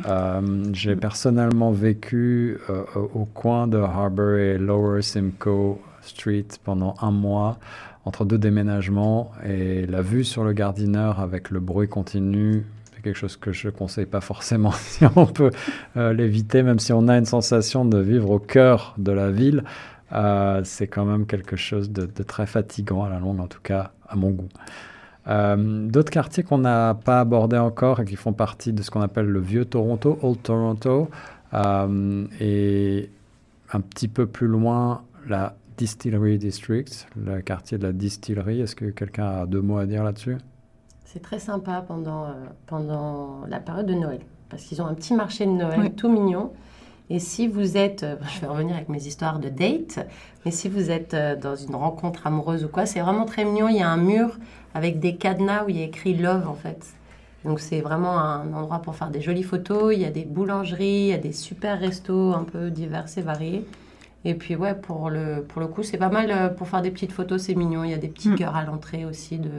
J'ai 0.72 0.94
personnellement 0.94 1.72
vécu 1.72 2.58
au 2.94 3.24
coin 3.24 3.66
de 3.66 3.78
Harbour 3.78 4.36
et 4.36 4.58
Lower 4.58 5.02
Simcoe 5.02 5.78
Street 6.02 6.46
pendant 6.62 6.94
un 7.00 7.10
mois 7.10 7.58
entre 8.04 8.24
deux 8.24 8.38
déménagements 8.38 9.32
et 9.44 9.86
la 9.86 10.02
vue 10.02 10.24
sur 10.24 10.44
le 10.44 10.52
Gardiner 10.52 11.12
avec 11.18 11.50
le 11.50 11.60
bruit 11.60 11.88
continu, 11.88 12.66
c'est 12.92 13.02
quelque 13.02 13.16
chose 13.16 13.36
que 13.36 13.52
je 13.52 13.68
ne 13.68 13.72
conseille 13.72 14.06
pas 14.06 14.20
forcément 14.20 14.72
si 14.78 15.04
on 15.16 15.26
peut 15.26 15.50
euh, 15.96 16.12
l'éviter, 16.12 16.62
même 16.62 16.78
si 16.78 16.92
on 16.92 17.08
a 17.08 17.16
une 17.16 17.24
sensation 17.24 17.84
de 17.84 17.98
vivre 17.98 18.30
au 18.30 18.38
cœur 18.38 18.94
de 18.98 19.12
la 19.12 19.30
ville. 19.30 19.64
Euh, 20.12 20.60
c'est 20.64 20.86
quand 20.86 21.04
même 21.04 21.26
quelque 21.26 21.56
chose 21.56 21.90
de, 21.90 22.06
très 22.22 22.46
fatigant 22.46 23.04
à 23.04 23.08
la 23.08 23.18
longue, 23.18 23.40
en 23.40 23.48
tout 23.48 23.62
cas 23.62 23.92
à 24.06 24.16
mon 24.16 24.30
goût. 24.30 24.48
Euh, 25.26 25.88
d'autres 25.88 26.10
quartiers 26.10 26.42
qu'on 26.42 26.58
n'a 26.58 26.92
pas 26.92 27.20
abordés 27.20 27.56
encore 27.56 28.00
et 28.00 28.04
qui 28.04 28.16
font 28.16 28.34
partie 28.34 28.74
de 28.74 28.82
ce 28.82 28.90
qu'on 28.90 29.00
appelle 29.00 29.26
le 29.26 29.40
vieux 29.40 29.64
Toronto, 29.64 30.18
Old 30.22 30.42
Toronto, 30.42 31.08
et 32.40 33.10
un 33.72 33.80
petit 33.80 34.08
peu 34.08 34.26
plus 34.26 34.46
loin, 34.48 35.02
la 35.26 35.54
Distillery 35.76 36.38
District, 36.38 37.08
le 37.16 37.40
quartier 37.40 37.78
de 37.78 37.86
la 37.86 37.92
distillerie. 37.92 38.60
Est-ce 38.60 38.76
que 38.76 38.86
quelqu'un 38.86 39.26
a 39.26 39.46
deux 39.46 39.60
mots 39.60 39.78
à 39.78 39.86
dire 39.86 40.04
là-dessus? 40.04 40.36
C'est 41.04 41.20
très 41.20 41.38
sympa 41.38 41.84
pendant, 41.86 42.24
euh, 42.24 42.32
pendant 42.66 43.44
la 43.48 43.58
période 43.60 43.86
de 43.86 43.94
Noël, 43.94 44.20
parce 44.48 44.62
qu'ils 44.64 44.80
ont 44.82 44.86
un 44.86 44.94
petit 44.94 45.14
marché 45.14 45.46
de 45.46 45.50
Noël 45.50 45.92
tout 45.94 46.08
mignon. 46.08 46.52
Et 47.10 47.18
si 47.18 47.48
vous 47.48 47.76
êtes, 47.76 48.04
euh, 48.04 48.16
je 48.34 48.40
vais 48.40 48.46
revenir 48.46 48.76
avec 48.76 48.88
mes 48.88 49.04
histoires 49.06 49.38
de 49.38 49.48
date, 49.48 50.06
mais 50.44 50.50
si 50.50 50.68
vous 50.68 50.90
êtes 50.90 51.14
euh, 51.14 51.36
dans 51.36 51.56
une 51.56 51.74
rencontre 51.74 52.26
amoureuse 52.26 52.64
ou 52.64 52.68
quoi, 52.68 52.86
c'est 52.86 53.00
vraiment 53.00 53.24
très 53.24 53.44
mignon. 53.44 53.68
Il 53.68 53.76
y 53.76 53.82
a 53.82 53.88
un 53.88 53.96
mur 53.96 54.38
avec 54.74 55.00
des 55.00 55.16
cadenas 55.16 55.64
où 55.64 55.70
il 55.70 55.78
y 55.78 55.82
a 55.82 55.84
écrit 55.84 56.14
Love 56.14 56.48
en 56.48 56.54
fait. 56.54 56.86
Donc 57.44 57.60
c'est 57.60 57.80
vraiment 57.80 58.18
un 58.18 58.52
endroit 58.54 58.80
pour 58.80 58.94
faire 58.94 59.10
des 59.10 59.20
jolies 59.20 59.42
photos. 59.42 59.92
Il 59.94 60.00
y 60.00 60.06
a 60.06 60.10
des 60.10 60.24
boulangeries, 60.24 60.86
il 60.86 61.06
y 61.08 61.12
a 61.12 61.18
des 61.18 61.32
super 61.32 61.78
restos 61.78 62.32
un 62.32 62.44
peu 62.44 62.70
divers 62.70 63.06
et 63.16 63.22
variés. 63.22 63.66
Et 64.24 64.34
puis 64.34 64.56
ouais, 64.56 64.74
pour 64.74 65.10
le, 65.10 65.44
pour 65.46 65.60
le 65.60 65.66
coup, 65.66 65.82
c'est 65.82 65.98
pas 65.98 66.08
mal 66.08 66.30
euh, 66.30 66.48
pour 66.48 66.68
faire 66.68 66.82
des 66.82 66.90
petites 66.90 67.12
photos, 67.12 67.42
c'est 67.42 67.54
mignon. 67.54 67.84
Il 67.84 67.90
y 67.90 67.94
a 67.94 67.98
des 67.98 68.08
petits 68.08 68.30
mm. 68.30 68.36
cœurs 68.36 68.56
à 68.56 68.64
l'entrée 68.64 69.04
aussi 69.04 69.38
de, 69.38 69.50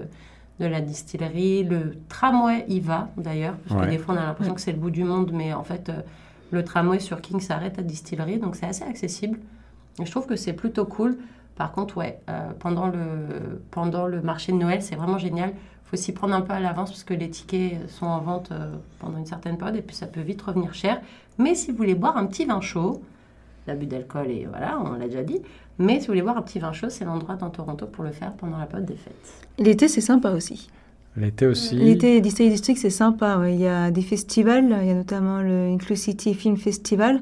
de 0.60 0.66
la 0.66 0.82
distillerie. 0.82 1.64
Le 1.64 1.98
tramway 2.10 2.66
y 2.68 2.80
va 2.80 3.10
d'ailleurs, 3.18 3.56
parce 3.68 3.86
que 3.86 3.90
des 3.90 3.98
fois 3.98 4.16
on 4.16 4.18
a 4.18 4.26
l'impression 4.26 4.54
que 4.54 4.62
c'est 4.62 4.72
le 4.72 4.80
bout 4.80 4.90
du 4.90 5.04
monde, 5.04 5.32
mais 5.34 5.54
en 5.54 5.64
fait 5.64 5.90
euh, 5.90 6.02
le 6.52 6.64
tramway 6.64 7.00
sur 7.00 7.22
King 7.22 7.40
s'arrête 7.40 7.78
à 7.78 7.84
distillerie, 7.84 8.40
donc 8.40 8.56
c'est 8.56 8.66
assez 8.66 8.84
accessible. 8.84 9.40
Et 10.00 10.06
je 10.06 10.12
trouve 10.12 10.26
que 10.26 10.36
c'est 10.36 10.54
plutôt 10.54 10.86
cool. 10.86 11.18
Par 11.56 11.72
contre, 11.72 11.98
ouais, 11.98 12.20
euh, 12.30 12.52
pendant, 12.60 12.88
le, 12.88 13.62
pendant 13.72 14.08
le 14.08 14.22
marché 14.22 14.52
de 14.52 14.58
Noël, 14.58 14.82
c'est 14.82 14.96
vraiment 14.96 15.18
génial. 15.18 15.52
Il 15.52 15.90
faut 15.90 15.96
s'y 15.96 16.12
prendre 16.12 16.34
un 16.34 16.42
peu 16.42 16.52
à 16.52 16.60
l'avance 16.60 16.90
parce 16.90 17.04
que 17.04 17.14
les 17.14 17.30
tickets 17.30 17.88
sont 17.90 18.08
en 18.08 18.20
vente 18.20 18.52
pendant 19.00 19.20
une 19.20 19.26
certaine 19.28 19.56
période 19.56 19.78
et 19.78 19.84
puis 19.84 19.96
ça 19.96 20.08
peut 20.08 20.22
vite 20.22 20.42
revenir 20.42 20.74
cher. 20.74 21.00
Mais 21.38 21.54
si 21.54 21.72
vous 21.72 21.78
voulez 21.78 21.94
boire 21.94 22.18
un 22.18 22.26
petit 22.26 22.46
vin 22.46 22.60
chaud, 22.60 23.04
l'abus 23.68 23.86
d'alcool 23.86 24.30
et 24.30 24.48
voilà, 24.50 24.80
on 24.80 24.94
l'a 24.94 25.08
déjà 25.08 25.24
dit. 25.24 25.42
Mais 25.80 25.96
si 25.96 26.02
vous 26.02 26.08
voulez 26.08 26.22
voir 26.22 26.38
un 26.38 26.42
petit 26.42 26.60
vin 26.60 26.72
chaud, 26.72 26.90
c'est 26.90 27.06
l'endroit 27.06 27.36
dans 27.36 27.50
Toronto 27.50 27.86
pour 27.88 28.04
le 28.04 28.12
faire 28.12 28.34
pendant 28.34 28.58
la 28.58 28.66
période 28.66 28.88
des 28.88 28.96
fêtes. 28.96 29.48
L'été, 29.58 29.88
c'est 29.88 30.02
sympa 30.02 30.32
aussi. 30.32 30.70
L'été 31.18 31.48
aussi. 31.48 31.76
L'été, 31.76 32.20
Distillery 32.20 32.54
District, 32.54 32.78
c'est 32.78 32.90
sympa. 32.90 33.42
Il 33.48 33.60
y 33.60 33.68
a 33.68 33.90
des 33.90 34.02
festivals. 34.02 34.78
Il 34.82 34.88
y 34.88 34.92
a 34.92 34.96
notamment 34.96 35.42
le 35.42 35.70
Inclusivity 35.74 36.34
Film 36.34 36.58
Festival. 36.58 37.22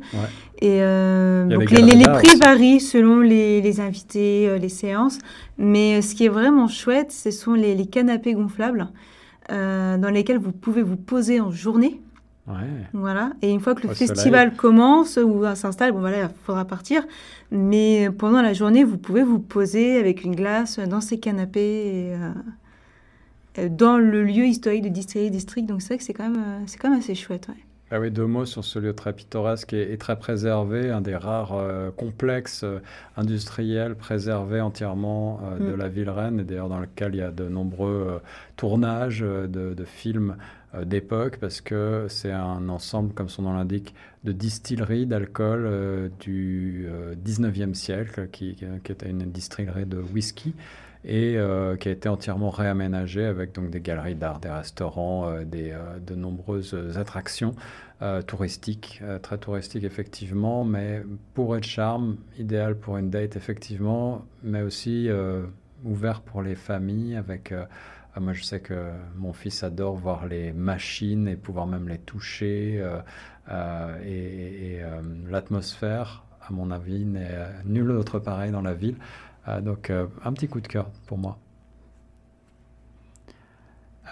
Et 0.62 0.82
euh, 0.82 1.46
donc 1.46 1.70
les, 1.70 1.82
les, 1.82 2.06
prix 2.06 2.38
varient 2.38 2.80
selon 2.80 3.20
les, 3.20 3.62
les 3.62 3.80
invités, 3.80 4.48
euh, 4.48 4.58
les 4.58 4.70
séances. 4.70 5.20
Mais 5.58 6.02
ce 6.02 6.16
qui 6.16 6.26
est 6.26 6.30
vraiment 6.30 6.68
chouette, 6.68 7.12
ce 7.12 7.30
sont 7.30 7.54
les, 7.54 7.76
les 7.76 7.86
canapés 7.86 8.34
gonflables 8.34 8.88
euh, 9.52 9.98
dans 9.98 10.10
lesquels 10.10 10.40
vous 10.40 10.54
pouvez 10.54 10.82
vous 10.82 10.96
poser 10.96 11.40
en 11.40 11.52
journée. 11.52 12.02
Voilà. 12.46 13.32
Et 13.42 13.52
une 13.52 13.60
fois 13.60 13.74
que 13.74 13.88
le 13.88 13.94
festival 13.94 14.56
commence 14.56 15.18
ou 15.18 15.44
s'installe, 15.56 15.94
bon 15.94 16.00
voilà, 16.00 16.24
il 16.24 16.30
faudra 16.44 16.66
partir. 16.66 17.04
Mais 17.52 18.10
pendant 18.18 18.42
la 18.42 18.54
journée, 18.54 18.84
vous 18.84 18.98
pouvez 18.98 19.24
vous 19.24 19.40
poser 19.40 19.98
avec 19.98 20.24
une 20.24 20.36
glace 20.36 20.80
dans 20.80 21.02
ces 21.02 21.20
canapés. 21.20 21.62
Et, 21.62 22.14
euh, 22.16 23.70
dans 23.70 24.00
le 24.00 24.24
lieu 24.24 24.46
historique 24.46 24.82
de 24.82 24.90
Distillery 24.90 25.30
District. 25.30 25.68
Donc 25.68 25.82
c'est 25.82 25.90
vrai 25.90 25.98
que 26.00 26.04
c'est 26.04 26.14
quand, 26.14 26.28
même, 26.30 26.64
c'est 26.66 26.78
quand 26.80 26.90
même 26.90 27.00
assez 27.00 27.14
chouette. 27.14 27.48
Ouais. 27.48 27.64
Ah 27.92 28.00
oui, 28.00 28.10
deux 28.10 28.26
mots 28.26 28.46
sur 28.46 28.66
ce 28.66 28.80
lieu 28.80 28.94
très 28.94 29.14
pittoresque 29.14 29.74
et, 29.74 29.96
très 30.00 30.18
préservé, 30.18 30.90
un 30.90 31.02
des 31.02 31.16
rares 31.16 31.54
complexes 31.96 32.66
industriels 33.16 33.94
préservés 33.94 34.62
entièrement 34.62 35.40
de 35.60 35.74
mm. 35.74 35.76
la 35.76 35.90
ville 35.90 36.10
reine, 36.10 36.40
et 36.40 36.44
d'ailleurs 36.44 36.70
dans 36.70 36.80
lequel 36.80 37.14
il 37.14 37.20
y 37.20 37.22
a 37.22 37.30
de 37.30 37.48
nombreux 37.48 38.20
tournages 38.56 39.20
de, 39.20 39.76
de 39.76 39.86
films 39.86 40.38
euh, 40.38 40.63
d'époque 40.82 41.38
parce 41.40 41.62
que 41.62 42.08
c'est 42.10 42.32
un 42.32 42.68
ensemble, 42.70 43.14
comme 43.14 43.30
son 43.30 43.44
nom 43.44 43.54
l'indique, 43.54 43.94
de 44.24 44.32
distilleries 44.32 45.06
d'alcool 45.06 45.66
euh, 45.66 46.10
du 46.20 46.88
19e 47.24 47.70
euh, 47.70 47.74
siècle, 47.74 48.28
qui, 48.32 48.58
était 48.90 49.10
une 49.10 49.32
distillerie 49.32 49.86
de 49.86 49.98
whisky 49.98 50.56
et 51.06 51.38
qui 51.82 51.90
a 51.90 51.92
été 51.92 52.08
entièrement 52.08 52.50
réaménagée 52.50 53.26
avec 53.26 53.54
donc 53.54 53.70
des 53.70 53.82
galeries 53.82 54.16
d'art, 54.16 54.40
des 54.40 54.50
restaurants, 54.50 55.42
des, 55.44 55.76
de 56.08 56.16
nombreuses 56.16 56.78
attractions 56.96 57.56
touristiques, 58.26 59.04
très 59.22 59.38
touristiques 59.38 59.84
effectivement, 59.84 60.64
mais 60.64 61.04
pour 61.34 61.58
être 61.58 61.66
charme, 61.66 62.16
idéal 62.40 62.78
pour 62.78 62.96
une 62.96 63.10
date 63.10 63.36
effectivement, 63.36 64.24
mais 64.44 64.62
aussi 64.62 65.10
ouvert 65.84 66.22
pour 66.22 66.42
les 66.42 66.56
familles 66.56 67.18
avec 67.18 67.54
ah, 68.16 68.20
moi, 68.20 68.34
je 68.34 68.44
sais 68.44 68.60
que 68.60 68.92
mon 69.16 69.34
fils 69.34 69.64
adore 69.64 69.96
voir 69.96 70.28
les 70.28 70.54
machines 70.54 71.28
et 71.28 71.36
pouvoir 71.36 71.66
même 71.66 71.90
les 71.90 71.98
toucher. 71.98 72.80
Euh, 72.80 73.00
euh, 73.50 73.98
et, 74.04 74.84
euh, 74.84 75.02
l'atmosphère, 75.30 76.24
à 76.48 76.54
mon 76.54 76.70
avis, 76.70 77.06
n'est 77.06 77.48
nul 77.66 77.90
autre 77.92 78.20
pareil 78.20 78.52
dans 78.52 78.62
la 78.62 78.74
ville. 78.74 78.98
donc, 79.62 79.90
un 79.90 80.34
petit 80.34 80.48
coup 80.48 80.62
de 80.62 80.68
cœur 80.68 80.90
pour 81.08 81.18
moi. 81.18 81.38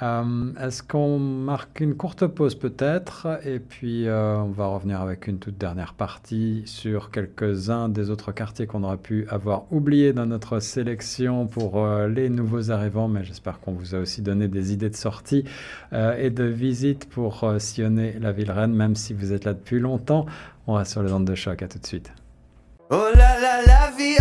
Euh, 0.01 0.51
est-ce 0.59 0.81
qu'on 0.81 1.19
marque 1.19 1.79
une 1.79 1.95
courte 1.95 2.25
pause 2.25 2.55
peut-être? 2.55 3.27
Et 3.45 3.59
puis 3.59 4.07
euh, 4.07 4.37
on 4.37 4.49
va 4.49 4.65
revenir 4.67 4.99
avec 4.99 5.27
une 5.27 5.37
toute 5.37 5.57
dernière 5.57 5.93
partie 5.93 6.63
sur 6.65 7.11
quelques-uns 7.11 7.87
des 7.87 8.09
autres 8.09 8.31
quartiers 8.31 8.65
qu'on 8.65 8.83
aurait 8.83 8.97
pu 8.97 9.27
avoir 9.29 9.71
oubliés 9.71 10.11
dans 10.11 10.25
notre 10.25 10.59
sélection 10.59 11.45
pour 11.45 11.77
euh, 11.77 12.07
les 12.07 12.29
nouveaux 12.29 12.71
arrivants, 12.71 13.07
mais 13.07 13.23
j'espère 13.23 13.59
qu'on 13.59 13.73
vous 13.73 13.93
a 13.93 13.99
aussi 13.99 14.21
donné 14.21 14.47
des 14.47 14.73
idées 14.73 14.89
de 14.89 14.95
sortie 14.95 15.43
et 15.91 16.29
de 16.29 16.43
visite 16.43 17.09
pour 17.09 17.45
sillonner 17.59 18.15
la 18.19 18.31
ville 18.31 18.51
reine, 18.51 18.73
même 18.73 18.95
si 18.95 19.13
vous 19.13 19.33
êtes 19.33 19.45
là 19.45 19.53
depuis 19.53 19.79
longtemps. 19.79 20.25
On 20.67 20.73
reste 20.73 20.91
sur 20.91 21.03
les 21.03 21.11
ondes 21.11 21.25
de 21.25 21.35
choc, 21.35 21.61
à 21.61 21.67
tout 21.67 21.79
de 21.79 21.85
suite. 21.85 22.11
Oh 22.89 23.07
là 23.15 23.39
là, 23.39 23.61
la 23.65 23.91
vie 23.97 24.20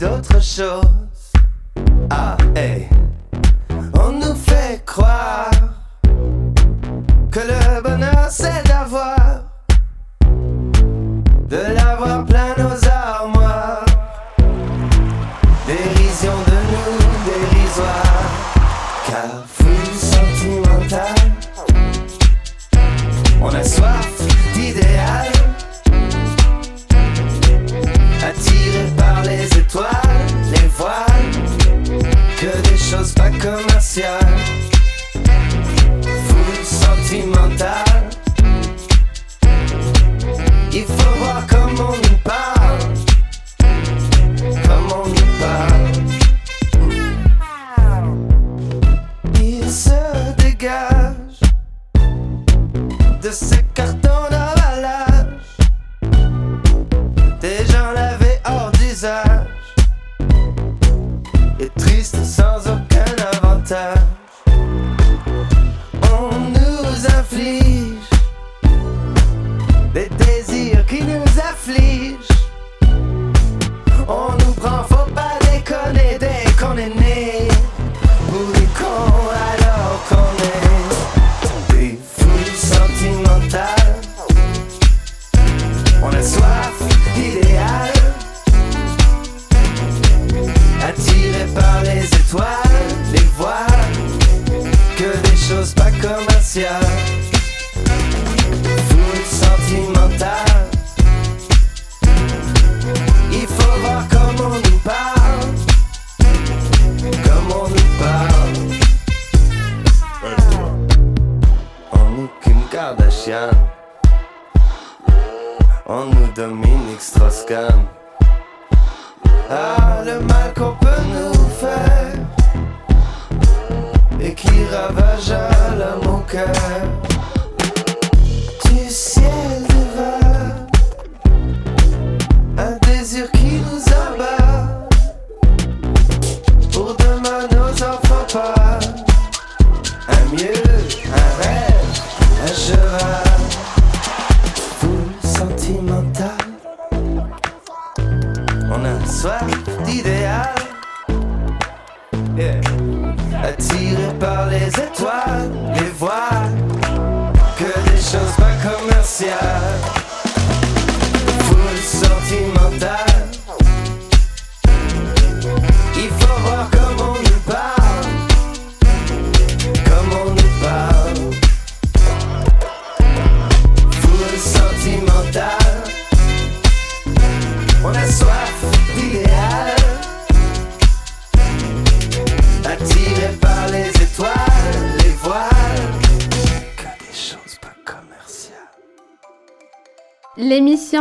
d'autre 0.00 0.40
chose. 0.40 0.99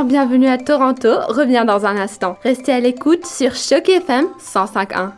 Bienvenue 0.06 0.48
à 0.48 0.58
Toronto 0.58 1.10
revient 1.28 1.66
dans 1.68 1.86
un 1.86 1.98
instant. 1.98 2.38
Restez 2.42 2.72
à 2.72 2.80
l'écoute 2.80 3.26
sur 3.26 3.56
Choc 3.56 3.90
FM 3.90 4.28
105.1. 4.40 5.12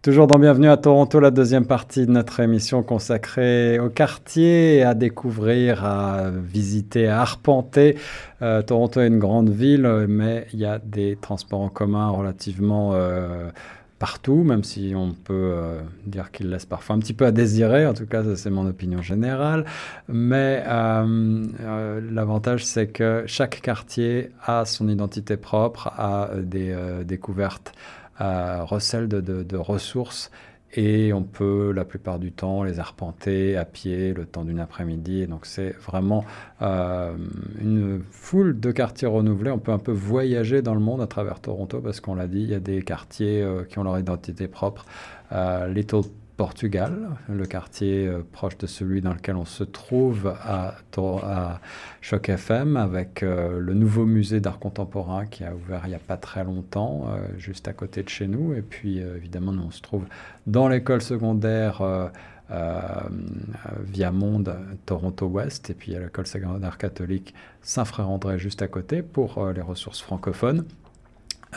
Toujours 0.00 0.28
dans 0.28 0.38
Bienvenue 0.38 0.68
à 0.68 0.76
Toronto, 0.76 1.18
la 1.18 1.32
deuxième 1.32 1.66
partie 1.66 2.06
de 2.06 2.12
notre 2.12 2.38
émission 2.38 2.84
consacrée 2.84 3.80
au 3.80 3.88
quartier, 3.88 4.84
à 4.84 4.94
découvrir, 4.94 5.84
à 5.84 6.30
visiter, 6.30 7.08
à 7.08 7.20
arpenter. 7.20 7.98
Euh, 8.40 8.62
Toronto 8.62 9.00
est 9.00 9.08
une 9.08 9.18
grande 9.18 9.50
ville, 9.50 10.06
mais 10.08 10.46
il 10.52 10.60
y 10.60 10.66
a 10.66 10.78
des 10.78 11.16
transports 11.20 11.62
en 11.62 11.68
commun 11.68 12.10
relativement 12.10 12.92
euh, 12.94 13.50
partout, 13.98 14.44
même 14.44 14.64
si 14.64 14.92
on 14.96 15.12
peut 15.12 15.52
euh, 15.54 15.80
dire 16.06 16.30
qu'ils 16.30 16.50
laissent 16.50 16.66
parfois 16.66 16.96
un 16.96 16.98
petit 16.98 17.14
peu 17.14 17.26
à 17.26 17.32
désirer. 17.32 17.86
En 17.86 17.94
tout 17.94 18.06
cas, 18.06 18.22
c'est 18.36 18.50
mon 18.50 18.66
opinion 18.66 19.02
générale. 19.02 19.64
Mais 20.08 20.64
l'avantage, 20.66 22.64
c'est 22.64 22.88
que 22.88 23.24
chaque 23.26 23.60
quartier 23.60 24.30
a 24.44 24.64
son 24.64 24.88
identité 24.88 25.36
propre, 25.36 25.88
a 25.88 26.30
des 26.36 26.76
découvertes 27.04 27.72
recèle 28.20 29.08
de, 29.08 29.56
ressources 29.56 30.30
et 30.74 31.12
on 31.12 31.22
peut 31.22 31.72
la 31.72 31.84
plupart 31.84 32.18
du 32.18 32.32
temps 32.32 32.62
les 32.62 32.78
arpenter 32.78 33.56
à 33.56 33.64
pied 33.64 34.12
le 34.12 34.26
temps 34.26 34.44
d'une 34.44 34.60
après-midi. 34.60 35.26
Donc 35.26 35.46
c'est 35.46 35.70
vraiment 35.70 36.24
euh, 36.62 37.16
une 37.60 38.02
foule 38.10 38.58
de 38.60 38.70
quartiers 38.70 39.08
renouvelés. 39.08 39.50
On 39.50 39.58
peut 39.58 39.72
un 39.72 39.78
peu 39.78 39.92
voyager 39.92 40.62
dans 40.62 40.74
le 40.74 40.80
monde 40.80 41.00
à 41.00 41.06
travers 41.06 41.40
Toronto 41.40 41.80
parce 41.80 42.00
qu'on 42.00 42.14
l'a 42.14 42.26
dit, 42.26 42.42
il 42.42 42.50
y 42.50 42.54
a 42.54 42.60
des 42.60 42.82
quartiers 42.82 43.42
euh, 43.42 43.64
qui 43.64 43.78
ont 43.78 43.82
leur 43.82 43.98
identité 43.98 44.48
propre. 44.48 44.84
Euh, 45.32 45.68
Little 45.68 46.02
Portugal, 46.38 47.16
le 47.28 47.46
quartier 47.46 48.06
euh, 48.06 48.22
proche 48.32 48.56
de 48.58 48.68
celui 48.68 49.00
dans 49.00 49.12
lequel 49.12 49.34
on 49.34 49.44
se 49.44 49.64
trouve 49.64 50.32
à, 50.40 50.76
à 50.96 51.60
Choc 52.00 52.28
FM, 52.28 52.76
avec 52.76 53.24
euh, 53.24 53.58
le 53.58 53.74
nouveau 53.74 54.06
musée 54.06 54.38
d'art 54.38 54.60
contemporain 54.60 55.26
qui 55.26 55.42
a 55.42 55.52
ouvert 55.52 55.80
il 55.86 55.88
n'y 55.88 55.96
a 55.96 55.98
pas 55.98 56.16
très 56.16 56.44
longtemps, 56.44 57.08
euh, 57.08 57.26
juste 57.38 57.66
à 57.66 57.72
côté 57.72 58.04
de 58.04 58.08
chez 58.08 58.28
nous. 58.28 58.54
Et 58.54 58.62
puis 58.62 58.98
évidemment, 58.98 59.50
nous 59.50 59.64
on 59.64 59.70
se 59.72 59.82
trouve 59.82 60.04
dans 60.46 60.68
l'école 60.68 61.02
secondaire. 61.02 61.82
via 63.84 64.10
Monde, 64.10 64.56
Toronto 64.86 65.26
Ouest, 65.26 65.70
et 65.70 65.74
puis 65.74 65.94
a 65.96 66.00
l'école 66.00 66.26
secondaire 66.26 66.78
catholique 66.78 67.34
Saint-Frère-André 67.60 68.38
juste 68.38 68.62
à 68.62 68.68
côté 68.68 69.02
pour 69.02 69.44
les 69.50 69.60
ressources 69.60 70.00
francophones. 70.00 70.64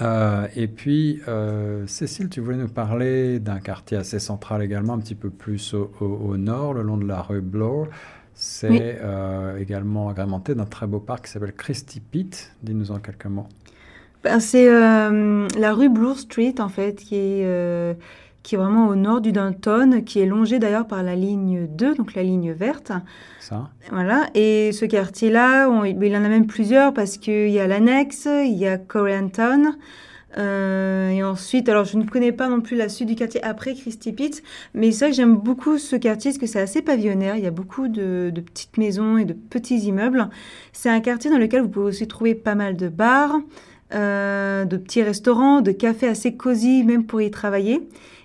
Euh, 0.01 0.47
et 0.55 0.67
puis, 0.67 1.21
euh, 1.27 1.85
Cécile, 1.87 2.29
tu 2.29 2.41
voulais 2.41 2.57
nous 2.57 2.67
parler 2.67 3.39
d'un 3.39 3.59
quartier 3.59 3.97
assez 3.97 4.19
central 4.19 4.63
également, 4.63 4.93
un 4.93 4.99
petit 4.99 5.15
peu 5.15 5.29
plus 5.29 5.73
au, 5.73 6.37
nord, 6.37 6.73
le 6.73 6.81
long 6.81 6.97
de 6.97 7.05
la 7.05 7.21
rue 7.21 7.41
Bloor. 7.41 7.87
C'est 8.33 8.99
euh, 9.01 9.57
également 9.57 10.09
agrémenté 10.09 10.55
d'un 10.55 10.65
très 10.65 10.87
beau 10.87 10.99
parc 10.99 11.25
qui 11.25 11.31
s'appelle 11.31 11.53
Christie 11.53 11.99
Pete. 11.99 12.51
Dis-nous 12.63 12.91
en 12.91 12.97
quelques 12.97 13.27
mots. 13.27 13.47
Ben, 14.23 14.39
c'est 14.39 14.69
la 14.69 15.73
rue 15.73 15.89
Bloor 15.89 16.17
Street, 16.17 16.55
en 16.59 16.69
fait, 16.69 16.95
qui 16.95 17.15
est 17.15 17.97
qui 18.43 18.55
est 18.55 18.57
vraiment 18.57 18.87
au 18.87 18.95
nord 18.95 19.21
du 19.21 19.31
Downton, 19.31 20.03
qui 20.03 20.19
est 20.19 20.25
longé 20.25 20.59
d'ailleurs 20.59 20.87
par 20.87 21.03
la 21.03 21.15
ligne 21.15 21.67
2, 21.67 21.95
donc 21.95 22.15
la 22.15 22.23
ligne 22.23 22.51
verte. 22.51 22.91
Ça. 23.39 23.69
Voilà. 23.91 24.27
Et 24.33 24.71
ce 24.71 24.85
quartier-là, 24.85 25.67
il 25.85 26.15
en 26.15 26.23
a 26.23 26.29
même 26.29 26.47
plusieurs 26.47 26.93
parce 26.93 27.17
qu'il 27.17 27.49
y 27.49 27.59
a 27.59 27.67
l'annexe, 27.67 28.25
il 28.25 28.57
y 28.57 28.67
a 28.67 28.77
Koreantown. 28.77 29.75
Euh, 30.37 31.09
et 31.09 31.23
ensuite, 31.23 31.67
alors 31.67 31.85
je 31.85 31.97
ne 31.97 32.05
connais 32.05 32.31
pas 32.31 32.47
non 32.47 32.61
plus 32.61 32.77
la 32.77 32.89
suite 32.89 33.09
du 33.09 33.15
quartier 33.15 33.43
après 33.43 33.73
Christie 33.73 34.13
Pitt, 34.13 34.43
mais 34.73 34.91
c'est 34.91 35.05
vrai 35.05 35.11
que 35.11 35.17
j'aime 35.17 35.35
beaucoup 35.35 35.77
ce 35.77 35.95
quartier 35.95 36.31
parce 36.31 36.39
que 36.39 36.47
c'est 36.47 36.61
assez 36.61 36.81
pavillonnaire. 36.81 37.35
Il 37.35 37.43
y 37.43 37.47
a 37.47 37.51
beaucoup 37.51 37.87
de, 37.87 38.31
petites 38.33 38.77
maisons 38.77 39.17
et 39.17 39.25
de 39.25 39.33
petits 39.33 39.79
immeubles. 39.79 40.29
C'est 40.71 40.89
un 40.89 41.01
quartier 41.01 41.29
dans 41.29 41.37
lequel 41.37 41.61
vous 41.61 41.69
pouvez 41.69 41.87
aussi 41.87 42.07
trouver 42.07 42.35
pas 42.35 42.55
mal 42.55 42.77
de 42.77 42.87
bars, 42.87 43.35
euh, 43.93 44.63
de 44.63 44.77
petits 44.77 45.03
restaurants, 45.03 45.61
de 45.61 45.71
cafés 45.71 46.07
assez 46.07 46.35
cosy, 46.35 46.83
même 46.83 47.05
pour 47.05 47.21
y 47.21 47.29
travailler 47.29 47.81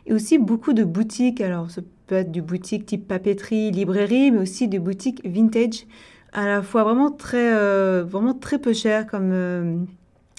et 0.06 0.12
aussi 0.12 0.38
beaucoup 0.38 0.72
de 0.72 0.84
boutiques. 0.84 1.40
Alors, 1.40 1.70
ça 1.70 1.82
peut 2.06 2.14
être 2.14 2.32
du 2.32 2.42
boutique 2.42 2.86
type 2.86 3.06
papeterie, 3.06 3.70
librairie, 3.70 4.30
mais 4.30 4.38
aussi 4.38 4.68
des 4.68 4.78
boutiques 4.78 5.26
vintage, 5.26 5.86
à 6.32 6.46
la 6.46 6.62
fois 6.62 6.84
vraiment 6.84 7.10
très, 7.10 7.54
euh, 7.54 8.04
vraiment 8.04 8.34
très 8.34 8.58
peu 8.58 8.72
cher 8.72 9.06
comme... 9.06 9.86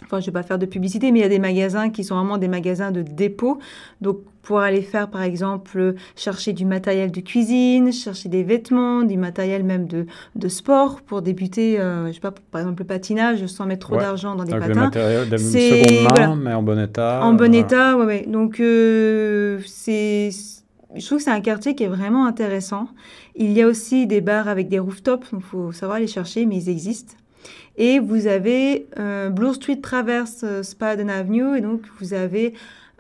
Enfin, 0.04 0.20
je 0.20 0.24
ne 0.24 0.26
vais 0.28 0.34
pas 0.34 0.44
faire 0.44 0.60
de 0.60 0.68
publicité, 0.68 1.12
mais 1.12 1.20
il 1.20 1.22
y 1.24 1.26
a 1.26 1.30
des 1.30 1.40
magasins 1.40 1.90
qui 1.90 2.04
sont 2.04 2.16
vraiment 2.16 2.38
des 2.38 2.48
magasins 2.48 2.92
de 2.92 3.02
dépôt. 3.02 3.58
Donc, 4.00 4.20
pour 4.44 4.60
aller 4.60 4.84
faire, 4.84 5.10
par 5.10 5.24
exemple, 5.24 5.96
chercher 6.16 6.54
du 6.54 6.66
matériel 6.66 7.12
de 7.12 7.20
cuisine, 7.20 7.92
chercher 7.92 8.30
des 8.30 8.44
vêtements, 8.44 9.02
du 9.02 9.18
matériel 9.18 9.64
même 9.64 9.88
de, 9.88 10.06
de 10.36 10.48
sport 10.48 11.02
pour 11.02 11.22
débuter, 11.22 11.80
euh, 11.80 12.08
je 12.08 12.14
sais 12.14 12.20
pas, 12.20 12.32
par 12.32 12.62
exemple, 12.62 12.84
le 12.84 12.88
patinage 12.88 13.46
sans 13.48 13.66
mettre 13.66 13.88
trop 13.88 13.98
d'argent 13.98 14.36
dans 14.36 14.46
des 14.46 14.52
patins. 14.52 14.92
C'est 15.38 15.84
seconde 15.84 16.14
main, 16.18 16.36
mais 16.36 16.54
en 16.54 16.64
bon 16.64 16.80
état. 16.80 17.20
En 17.24 17.34
bon 17.34 17.54
état, 17.54 17.98
oui, 17.98 18.06
ouais. 18.06 18.26
Donc, 18.28 18.60
euh, 18.60 19.60
c'est 19.66 20.30
je 20.96 21.06
trouve 21.06 21.18
que 21.18 21.24
c'est 21.26 21.32
un 21.32 21.42
quartier 21.42 21.76
qui 21.76 21.84
est 21.84 21.90
vraiment 21.90 22.26
intéressant. 22.26 22.88
Il 23.36 23.52
y 23.52 23.62
a 23.62 23.68
aussi 23.68 24.08
des 24.08 24.22
bars 24.22 24.48
avec 24.48 24.70
des 24.70 24.80
rooftops, 24.80 25.32
donc 25.32 25.42
il 25.44 25.48
faut 25.48 25.72
savoir 25.72 26.00
les 26.00 26.08
chercher, 26.08 26.46
mais 26.46 26.56
ils 26.58 26.70
existent. 26.70 27.14
Et 27.78 28.00
vous 28.00 28.28
avez 28.28 28.88
euh, 28.98 29.30
Blue 29.30 29.54
Street 29.54 29.80
traverse 29.82 30.42
euh, 30.44 30.64
Spadden 30.64 31.10
Avenue, 31.10 31.58
et 31.58 31.62
donc 31.62 31.82
vous 32.00 32.14
avez 32.14 32.54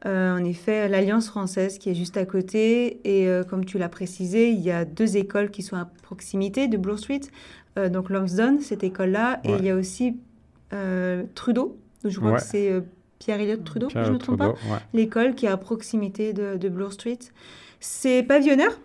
euh, 0.06 0.38
en 0.38 0.44
effet, 0.44 0.88
l'Alliance 0.88 1.28
française 1.28 1.80
qui 1.80 1.90
est 1.90 1.96
juste 1.96 2.18
à 2.18 2.26
côté. 2.26 3.00
Et 3.04 3.28
euh, 3.28 3.44
comme 3.44 3.66
tu 3.66 3.80
l'as 3.80 3.90
précisé, 3.90 4.52
il 4.52 4.60
y 4.60 4.72
a 4.72 4.86
deux 4.86 5.18
écoles 5.18 5.50
qui 5.50 5.64
sont 5.64 5.76
à 5.76 5.90
proximité 6.04 6.68
de 6.68 6.78
Bloor 6.78 7.00
Street. 7.00 7.22
Donc 7.92 8.10
Lonsdon, 8.10 8.58
cette 8.60 8.84
école-là. 8.84 9.40
Et 9.44 9.52
il 9.52 9.66
y 9.66 9.70
a 9.70 9.76
aussi 9.76 10.18
Trudeau. 11.36 11.78
Je 12.04 12.18
crois 12.20 12.34
que 12.34 12.42
c'est 12.42 12.74
Pierre 13.20 13.40
Elliott 13.40 13.64
Trudeau, 13.64 13.90
je 13.90 14.00
ne 14.00 14.10
me 14.12 14.18
trompe 14.18 14.38
pas. 14.38 14.56
L'école 14.94 15.36
qui 15.36 15.46
est 15.46 15.50
à 15.50 15.58
proximité 15.58 16.34
de, 16.34 16.58
de 16.58 16.70
Bloor 16.70 16.94
Street. 16.94 17.20
C'est 17.80 18.24
pavillonnaire. 18.24 18.80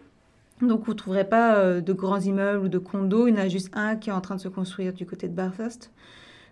Donc, 0.63 0.85
vous 0.85 0.93
ne 0.93 0.97
trouverez 0.97 1.29
pas 1.29 1.81
de 1.81 1.93
grands 1.93 2.21
immeubles 2.21 2.65
ou 2.65 2.69
de 2.69 2.79
condos. 2.79 3.27
Il 3.27 3.35
y 3.35 3.39
en 3.39 3.43
a 3.43 3.49
juste 3.49 3.71
un 3.75 3.97
qui 3.97 4.11
est 4.11 4.13
en 4.13 4.21
train 4.21 4.37
de 4.37 4.41
se 4.41 4.49
construire 4.49 4.93
du 4.93 5.07
côté 5.07 5.29
de 5.29 5.35
Bathurst. 5.35 5.91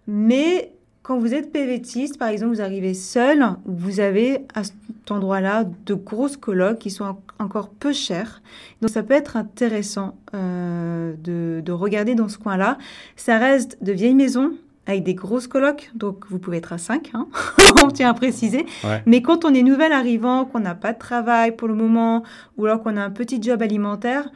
Mais 0.06 0.72
quand 1.02 1.18
vous 1.18 1.32
êtes 1.32 1.50
PVTiste, 1.50 2.18
par 2.18 2.28
exemple, 2.28 2.54
vous 2.54 2.60
arrivez 2.60 2.94
seul, 2.94 3.44
vous 3.64 4.00
avez 4.00 4.46
à 4.54 4.64
cet 4.64 5.10
endroit-là 5.10 5.64
de 5.86 5.94
grosses 5.94 6.36
colocs 6.36 6.78
qui 6.78 6.90
sont 6.90 7.16
encore 7.38 7.70
peu 7.70 7.92
chères. 7.92 8.42
Donc 8.80 8.90
ça 8.90 9.02
peut 9.02 9.14
être 9.14 9.36
intéressant 9.36 10.18
euh, 10.34 11.14
de, 11.16 11.72
regarder 11.72 12.14
dans 12.14 12.28
ce 12.28 12.36
coin-là. 12.36 12.76
Ça 13.16 13.38
reste 13.38 13.82
de 13.82 13.92
vieilles 13.92 14.14
maisons 14.14 14.52
avec 14.90 15.04
des 15.04 15.14
grosses 15.14 15.46
colocs, 15.46 15.90
donc 15.94 16.24
vous 16.28 16.38
pouvez 16.38 16.58
être 16.58 16.72
à 16.72 16.78
5, 16.78 17.10
hein 17.14 17.28
on 17.84 17.88
tient 17.88 18.10
à 18.10 18.14
préciser. 18.14 18.66
Mais 19.06 19.22
quand 19.22 19.44
on 19.44 19.54
est 19.54 19.62
nouvel 19.62 19.92
arrivant, 19.92 20.44
qu'on 20.44 20.60
n'a 20.60 20.74
pas 20.74 20.92
de 20.92 20.98
travail 20.98 21.56
pour 21.56 21.68
le 21.68 21.74
moment, 21.74 22.22
ou 22.56 22.66
alors 22.66 22.82
qu'on 22.82 22.96
a 22.96 23.02
un 23.02 23.10
petit 23.10 23.42
job 23.42 23.62
alimentaire, 23.62 24.28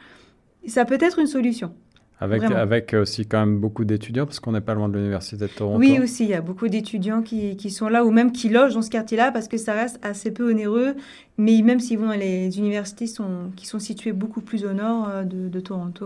ça 0.67 0.85
peut 0.85 0.97
être 0.99 1.19
une 1.19 1.27
solution. 1.27 1.73
Avec, 2.17 2.43
avec 2.43 2.93
aussi 2.93 3.25
quand 3.25 3.39
même 3.39 3.59
beaucoup 3.59 3.83
d'étudiants, 3.83 4.25
parce 4.25 4.39
qu'on 4.39 4.53
n'est 4.53 4.61
pas 4.61 4.73
loin 4.73 4.87
de 4.87 4.97
l'Université 4.97 5.47
de 5.47 5.51
Toronto. 5.51 5.79
Oui, 5.79 5.99
aussi, 5.99 6.23
il 6.23 6.29
y 6.29 6.33
a 6.33 6.39
beaucoup 6.39 6.69
d'étudiants 6.69 7.21
qui, 7.21 7.57
qui, 7.57 7.69
sont 7.69 7.89
là, 7.89 8.05
ou 8.05 8.11
même 8.11 8.31
qui 8.31 8.47
logent 8.47 8.73
dans 8.73 8.81
ce 8.81 8.89
quartier-là, 8.89 9.33
parce 9.33 9.49
que 9.49 9.57
ça 9.57 9.73
reste 9.73 9.99
assez 10.01 10.31
peu 10.31 10.49
onéreux. 10.49 10.95
Mais 11.37 11.61
même 11.61 11.81
s'ils 11.81 11.99
vont 11.99 12.07
dans 12.07 12.13
les 12.13 12.57
universités 12.57 13.07
sont, 13.07 13.51
qui 13.57 13.67
sont 13.67 13.79
situées 13.79 14.13
beaucoup 14.13 14.39
plus 14.39 14.63
au 14.63 14.71
nord 14.71 15.09
euh, 15.09 15.23
de, 15.23 15.49
de 15.49 15.59
Toronto. 15.59 16.05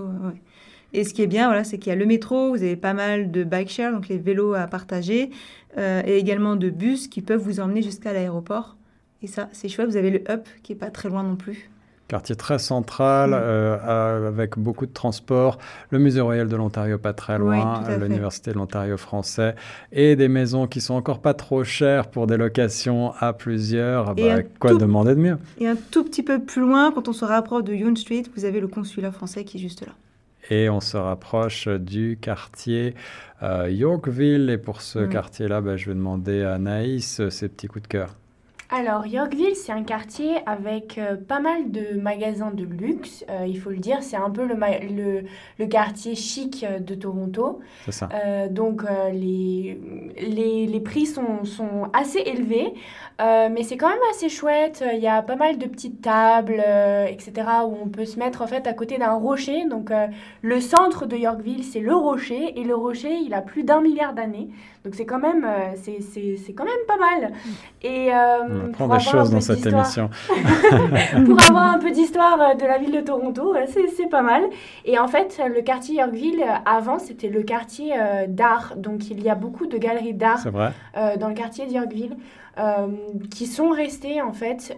Et 0.93 1.03
ce 1.03 1.13
qui 1.13 1.21
est 1.21 1.27
bien, 1.27 1.47
voilà, 1.47 1.63
c'est 1.63 1.77
qu'il 1.77 1.91
y 1.91 1.93
a 1.93 1.95
le 1.95 2.05
métro, 2.05 2.49
vous 2.49 2.63
avez 2.63 2.75
pas 2.75 2.93
mal 2.93 3.31
de 3.31 3.43
bike 3.43 3.69
share, 3.69 3.91
donc 3.91 4.07
les 4.07 4.17
vélos 4.17 4.53
à 4.53 4.67
partager, 4.67 5.29
euh, 5.77 6.01
et 6.05 6.17
également 6.17 6.55
de 6.55 6.69
bus 6.69 7.07
qui 7.07 7.21
peuvent 7.21 7.41
vous 7.41 7.59
emmener 7.59 7.81
jusqu'à 7.81 8.13
l'aéroport. 8.13 8.75
Et 9.21 9.27
ça, 9.27 9.49
c'est 9.51 9.69
chouette. 9.69 9.87
Vous 9.87 9.97
avez 9.97 10.11
le 10.11 10.23
Up 10.29 10.47
qui 10.63 10.71
est 10.71 10.75
pas 10.75 10.89
très 10.89 11.09
loin 11.09 11.23
non 11.23 11.35
plus. 11.35 11.69
Quartier 12.07 12.35
très 12.35 12.57
central, 12.57 13.29
mm. 13.29 13.33
euh, 13.35 14.27
avec 14.29 14.57
beaucoup 14.57 14.87
de 14.87 14.93
transports. 14.93 15.59
Le 15.91 15.99
Musée 15.99 16.21
royal 16.21 16.47
de 16.47 16.55
l'Ontario 16.55 16.97
pas 16.97 17.13
très 17.13 17.37
loin, 17.37 17.83
l'Université 17.99 18.51
de 18.51 18.55
l'Ontario 18.55 18.97
français, 18.97 19.53
et 19.91 20.15
des 20.15 20.27
maisons 20.27 20.65
qui 20.65 20.81
sont 20.81 20.95
encore 20.95 21.21
pas 21.21 21.35
trop 21.35 21.63
chères 21.63 22.07
pour 22.07 22.25
des 22.25 22.37
locations 22.37 23.13
à 23.19 23.33
plusieurs. 23.33 24.15
Bah, 24.15 24.41
quoi 24.59 24.73
demander 24.73 25.13
de 25.13 25.21
mieux? 25.21 25.37
Et 25.59 25.67
un 25.67 25.75
tout 25.75 26.03
petit 26.03 26.23
peu 26.23 26.39
plus 26.39 26.61
loin, 26.61 26.91
quand 26.91 27.07
on 27.07 27.13
se 27.13 27.25
rapproche 27.25 27.65
de 27.65 27.75
Yonge 27.75 27.99
Street, 27.99 28.23
vous 28.35 28.43
avez 28.43 28.59
le 28.59 28.67
consulat 28.67 29.11
français 29.11 29.43
qui 29.43 29.57
est 29.57 29.61
juste 29.61 29.85
là. 29.85 29.93
Et 30.49 30.69
on 30.69 30.79
se 30.79 30.97
rapproche 30.97 31.67
du 31.67 32.17
quartier 32.19 32.95
euh, 33.43 33.69
Yorkville. 33.69 34.49
Et 34.49 34.57
pour 34.57 34.81
ce 34.81 34.99
mm. 34.99 35.09
quartier-là, 35.09 35.61
bah, 35.61 35.77
je 35.77 35.87
vais 35.87 35.95
demander 35.95 36.43
à 36.43 36.57
Naïs 36.57 37.19
euh, 37.19 37.29
ses 37.29 37.49
petits 37.49 37.67
coups 37.67 37.83
de 37.83 37.87
cœur. 37.87 38.15
Alors, 38.71 39.07
Yorkville, 39.07 39.55
c'est 39.55 39.71
un 39.71 39.81
quartier 39.81 40.37
avec 40.45 40.99
euh, 40.99 41.15
pas 41.15 41.39
mal 41.39 41.71
de 41.71 41.99
magasins 41.99 42.51
de 42.51 42.63
luxe, 42.63 43.25
euh, 43.27 43.47
il 43.47 43.59
faut 43.59 43.71
le 43.71 43.77
dire. 43.77 44.03
C'est 44.03 44.15
un 44.15 44.29
peu 44.29 44.45
le, 44.45 44.53
le, 44.53 45.23
le, 45.57 45.65
quartier 45.65 46.13
chic 46.13 46.63
euh, 46.63 46.77
de 46.77 46.93
Toronto. 46.93 47.61
C'est 47.85 47.91
ça. 47.91 48.09
donc, 48.51 48.83
les, 49.11 49.81
les, 50.21 50.67
les, 50.67 50.79
prix 50.81 51.07
sont, 51.07 51.45
sont 51.45 51.89
assez 51.93 52.19
élevés, 52.19 52.73
mais 53.19 53.63
c'est 53.63 53.75
quand 53.75 53.89
même 53.89 53.97
assez 54.11 54.29
chouette. 54.29 54.83
Il 54.93 54.99
y 54.99 55.07
a 55.07 55.23
pas 55.23 55.35
mal 55.35 55.57
de 55.57 55.65
petites 55.65 56.01
tables, 56.01 56.63
etc., 57.07 57.31
où 57.65 57.75
on 57.83 57.87
peut 57.87 58.05
se 58.05 58.19
mettre 58.19 58.43
en 58.43 58.47
fait 58.47 58.67
à 58.67 58.73
côté 58.73 58.99
d'un 58.99 59.13
rocher. 59.13 59.65
Donc, 59.65 59.91
le 60.41 60.61
centre 60.61 61.07
de 61.07 61.17
Yorkville, 61.17 61.63
c'est 61.63 61.79
le 61.79 61.95
rocher, 61.95 62.59
et 62.59 62.63
le 62.63 62.75
rocher, 62.75 63.15
il 63.15 63.33
a 63.33 63.41
plus 63.41 63.63
d'un 63.63 63.81
milliard 63.81 64.13
d'années. 64.13 64.49
Donc, 64.85 64.95
c'est 64.95 65.05
quand, 65.05 65.19
même, 65.19 65.47
c'est, 65.75 65.99
c'est, 66.01 66.53
quand 66.53 66.65
même 66.65 66.85
pas 66.87 66.97
mal. 66.97 67.33
Et. 67.81 68.11
On 68.59 68.67
apprend 68.67 68.87
des 68.87 68.99
choses 68.99 69.31
dans 69.31 69.41
cette 69.41 69.65
émission. 69.65 70.09
pour 71.25 71.41
avoir 71.41 71.73
un 71.73 71.79
peu 71.79 71.91
d'histoire 71.91 72.39
euh, 72.39 72.55
de 72.55 72.65
la 72.65 72.77
ville 72.77 72.91
de 72.91 73.01
Toronto, 73.01 73.55
c'est 73.95 74.09
pas 74.09 74.21
mal. 74.21 74.43
Et 74.85 74.99
en 74.99 75.07
fait, 75.07 75.41
le 75.47 75.61
quartier 75.61 75.95
Yorkville, 75.97 76.43
avant, 76.65 76.99
c'était 76.99 77.29
le 77.29 77.43
quartier 77.43 77.93
d'art. 78.27 78.73
Donc, 78.75 79.09
il 79.09 79.21
y 79.23 79.29
a 79.29 79.35
beaucoup 79.35 79.67
de 79.67 79.77
galeries 79.77 80.13
d'art 80.13 80.43
dans 81.19 81.27
le 81.27 81.33
quartier 81.33 81.65
de 81.65 81.71
Yorkville. 81.71 82.17
qui 83.31 83.45
sont 83.45 83.69
restées 83.69 84.21
en 84.21 84.33
fait. 84.33 84.75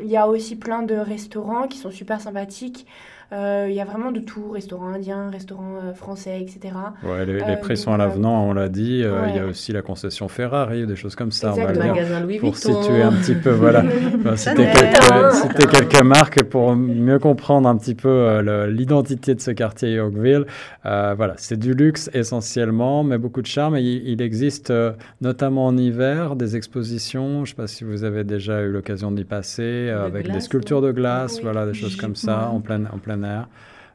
Il 0.00 0.06
y 0.06 0.16
a 0.16 0.26
aussi 0.26 0.56
plein 0.56 0.82
de 0.82 0.96
restaurants 0.96 1.66
qui 1.68 1.78
sont 1.78 1.90
super 1.90 2.20
sympathiques. 2.20 2.86
Euh, 3.32 3.68
il 3.70 3.76
y 3.76 3.80
a 3.80 3.84
vraiment 3.84 4.10
de 4.10 4.18
tout, 4.18 4.50
restaurant 4.50 4.88
indien, 4.88 5.30
restaurant 5.30 5.76
euh, 5.84 5.94
français, 5.94 6.40
etc. 6.40 6.74
Ouais, 7.04 7.24
les, 7.24 7.40
euh, 7.40 7.56
prix 7.56 7.76
sont 7.76 7.92
à 7.92 7.96
l'avenant, 7.96 8.44
on 8.44 8.52
l'a 8.52 8.68
dit. 8.68 9.04
Il 9.28 9.36
y 9.36 9.38
a 9.38 9.46
aussi 9.46 9.72
la 9.72 9.82
concession 9.82 10.26
Ferrari, 10.26 10.84
des 10.86 10.96
choses 10.96 11.14
comme 11.14 11.30
ça. 11.30 11.52
On 11.56 11.64
va 11.64 11.72
le 11.72 11.78
magasin 11.78 12.20
Louis 12.20 12.38
pour 12.38 12.56
situer 12.56 13.02
un 13.02 13.12
petit 13.12 13.36
peu, 13.36 13.50
voilà. 13.50 13.84
C'était 14.34 14.68
quelques, 14.72 15.70
quelques, 15.70 16.02
marques 16.02 16.42
pour 16.44 16.74
mieux 16.74 17.20
comprendre 17.20 17.68
un 17.68 17.76
petit 17.76 17.94
peu 17.94 18.40
l'identité 18.68 19.34
de 19.34 19.40
ce 19.40 19.52
quartier 19.52 19.92
Yorkville. 19.92 20.46
voilà, 20.84 21.34
c'est 21.36 21.58
du 21.58 21.74
luxe 21.74 22.10
essentiellement, 22.12 23.04
mais 23.04 23.18
beaucoup 23.18 23.42
de 23.42 23.46
charme. 23.46 23.76
Et 23.76 23.82
il, 23.82 24.20
existe 24.20 24.72
notamment 25.20 25.66
en 25.66 25.76
hiver 25.78 26.36
des 26.36 26.56
expositions. 26.56 27.44
Je 27.46 27.52
ne 27.52 27.54
sais 27.54 27.54
pas 27.54 27.66
si 27.68 27.84
vous 27.84 28.04
avez 28.04 28.24
déjà 28.24 28.60
eu 28.62 28.70
l'occasion 28.70 29.12
d'y 29.12 29.24
passer, 29.24 29.88
avec 29.88 30.30
des 30.30 30.40
sculptures 30.40 30.82
de 30.82 30.90
glace, 30.90 31.40
voilà, 31.42 31.64
des 31.64 31.74
choses 31.74 31.96
comme 31.96 32.16
ça, 32.16 32.48
en 32.48 32.60
pleine, 32.60 32.88
en 32.92 32.98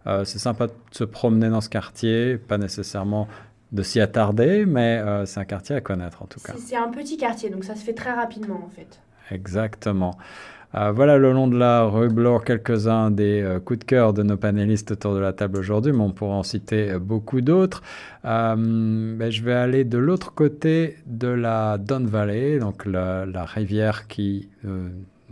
euh, 0.08 0.24
c'est 0.24 0.40
sympa 0.40 0.68
de 0.68 0.74
se 0.92 1.04
promener 1.04 1.50
dans 1.50 1.62
ce 1.62 1.70
quartier, 1.70 2.38
pas 2.38 2.58
nécessairement 2.58 3.28
de 3.72 3.82
s'y 3.82 4.00
attarder, 4.00 4.66
mais 4.66 5.00
euh, 5.00 5.26
c'est 5.26 5.40
un 5.40 5.46
quartier 5.46 5.76
à 5.76 5.82
connaître 5.82 6.22
en 6.22 6.28
tout 6.28 6.40
cas. 6.40 6.54
C'est 6.58 6.76
un 6.76 6.90
petit 6.90 7.18
quartier, 7.18 7.50
donc 7.50 7.64
ça 7.64 7.76
se 7.76 7.84
fait 7.84 7.94
très 7.94 8.14
rapidement 8.14 8.62
en 8.64 8.70
fait. 8.70 9.00
Exactement. 9.32 10.18
Euh, 10.76 10.92
voilà 10.92 11.18
le 11.18 11.32
long 11.32 11.48
de 11.48 11.58
la 11.58 11.84
rue 11.86 12.10
Bloor 12.10 12.44
quelques-uns 12.44 13.10
des 13.10 13.58
coups 13.66 13.80
de 13.80 13.86
cœur 13.86 14.14
de 14.14 14.24
nos 14.24 14.38
panélistes 14.38 14.92
autour 14.92 15.16
de 15.16 15.20
la 15.20 15.34
table 15.34 15.58
aujourd'hui, 15.58 15.94
mais 15.94 16.04
on 16.04 16.12
pourrait 16.12 16.34
en 16.36 16.44
citer 16.44 17.00
beaucoup 17.00 17.42
d'autres. 17.42 17.82
Ben, 18.24 19.30
je 19.30 19.42
vais 19.42 19.54
aller 19.54 19.86
de 19.86 19.98
l'autre 19.98 20.34
côté 20.34 20.98
de 21.08 21.30
la 21.30 21.78
Don 21.78 22.06
Valley, 22.06 22.60
donc 22.60 22.86
la, 22.86 23.26
la 23.26 23.46
rivière 23.46 24.08
qui 24.08 24.50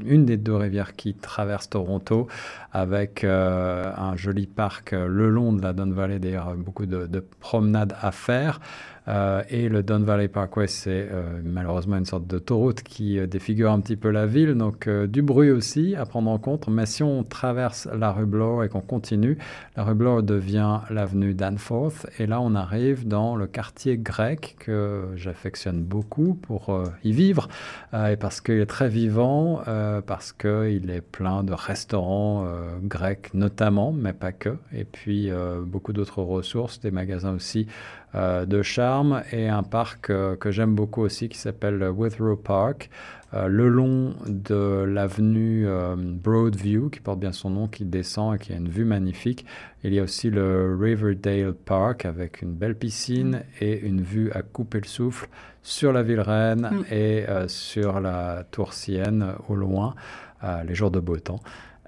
une 0.03 0.25
des 0.25 0.37
deux 0.37 0.55
rivières 0.55 0.95
qui 0.95 1.13
traversent 1.13 1.69
Toronto, 1.69 2.27
avec 2.71 3.23
euh, 3.23 3.91
un 3.95 4.15
joli 4.15 4.47
parc 4.47 4.93
euh, 4.93 5.07
le 5.07 5.29
long 5.29 5.53
de 5.53 5.61
la 5.61 5.73
Don 5.73 5.91
Valley, 5.91 6.19
d'ailleurs 6.19 6.55
beaucoup 6.55 6.85
de 6.85 7.25
promenades 7.39 7.95
à 8.01 8.11
faire. 8.11 8.59
Euh, 9.07 9.43
et 9.49 9.69
le 9.69 9.83
Don 9.83 9.99
Valley 9.99 10.27
Parkway, 10.27 10.67
c'est 10.67 11.09
euh, 11.11 11.41
malheureusement 11.43 11.97
une 11.97 12.05
sorte 12.05 12.25
d'autoroute 12.25 12.83
qui 12.83 13.19
euh, 13.19 13.27
défigure 13.27 13.71
un 13.71 13.81
petit 13.81 13.97
peu 13.97 14.09
la 14.09 14.25
ville, 14.25 14.55
donc 14.55 14.87
du 14.89 15.21
bruit 15.21 15.51
aussi 15.51 15.95
à 15.95 16.05
prendre 16.05 16.29
en 16.29 16.37
compte. 16.37 16.67
Mais 16.67 16.85
si 16.85 17.03
on 17.03 17.23
traverse 17.23 17.87
la 17.93 18.11
rue 18.11 18.25
Bloor 18.25 18.63
et 18.63 18.69
qu'on 18.69 18.81
continue, 18.81 19.37
la 19.75 19.83
rue 19.83 19.95
Bloor 19.95 20.23
devient 20.23 20.79
l'avenue 20.89 21.33
Danforth. 21.33 22.07
Et 22.19 22.27
là, 22.27 22.39
on 22.41 22.55
arrive 22.55 23.07
dans 23.07 23.35
le 23.35 23.47
quartier 23.47 23.97
grec 23.97 24.55
que 24.59 25.05
j'affectionne 25.15 25.83
beaucoup 25.83 26.35
pour 26.35 26.83
y 27.03 27.11
vivre, 27.11 27.47
et 27.93 28.15
parce 28.15 28.41
qu'il 28.41 28.59
est 28.59 28.65
très 28.65 28.89
vivant, 28.89 29.61
parce 30.05 30.31
qu'il 30.31 30.89
est 30.89 31.01
plein 31.01 31.43
de 31.43 31.53
restaurants 31.53 32.47
grecs 32.83 33.33
notamment, 33.33 33.91
mais 33.91 34.13
pas 34.13 34.31
que. 34.31 34.57
Et 34.73 34.85
puis 34.85 35.29
beaucoup 35.65 35.93
d'autres 35.93 36.21
ressources, 36.21 36.79
des 36.79 36.91
magasins 36.91 37.33
aussi 37.33 37.67
de 38.13 38.61
charme 38.61 39.23
et 39.31 39.49
un 39.49 39.63
parc 39.63 40.09
euh, 40.09 40.35
que 40.35 40.51
j'aime 40.51 40.75
beaucoup 40.75 41.01
aussi 41.01 41.29
qui 41.29 41.37
s'appelle 41.37 41.83
Withrow 41.89 42.35
Park, 42.35 42.89
euh, 43.33 43.47
le 43.47 43.67
long 43.67 44.13
de 44.27 44.83
l'avenue 44.83 45.67
Broadview 45.97 46.89
qui 46.89 46.99
porte 46.99 47.19
bien 47.19 47.31
son 47.31 47.49
nom, 47.49 47.67
qui 47.67 47.85
descend 47.85 48.35
et 48.35 48.37
qui 48.37 48.53
a 48.53 48.57
une 48.57 48.69
vue 48.69 48.85
magnifique. 48.85 49.45
Il 49.83 49.93
y 49.93 49.99
a 49.99 50.03
aussi 50.03 50.29
le 50.29 50.77
Riverdale 50.79 51.53
Park 51.53 52.05
avec 52.05 52.41
une 52.41 52.53
belle 52.53 52.75
piscine 52.75 53.41
et 53.59 53.79
une 53.79 54.01
vue 54.01 54.31
à 54.31 54.43
couper 54.43 54.79
le 54.79 54.87
souffle 54.87 55.27
sur 55.63 55.91
la 55.91 56.03
ville 56.03 56.21
reine 56.21 56.69
mm. 56.71 56.93
et 56.93 57.25
sur 57.47 57.99
la 57.99 58.43
tour 58.51 58.73
Sienne 58.73 59.33
au 59.49 59.55
loin, 59.55 59.95
les 60.65 60.75
jours 60.75 60.91
de 60.91 60.99
beau 60.99 61.17
temps. 61.17 61.39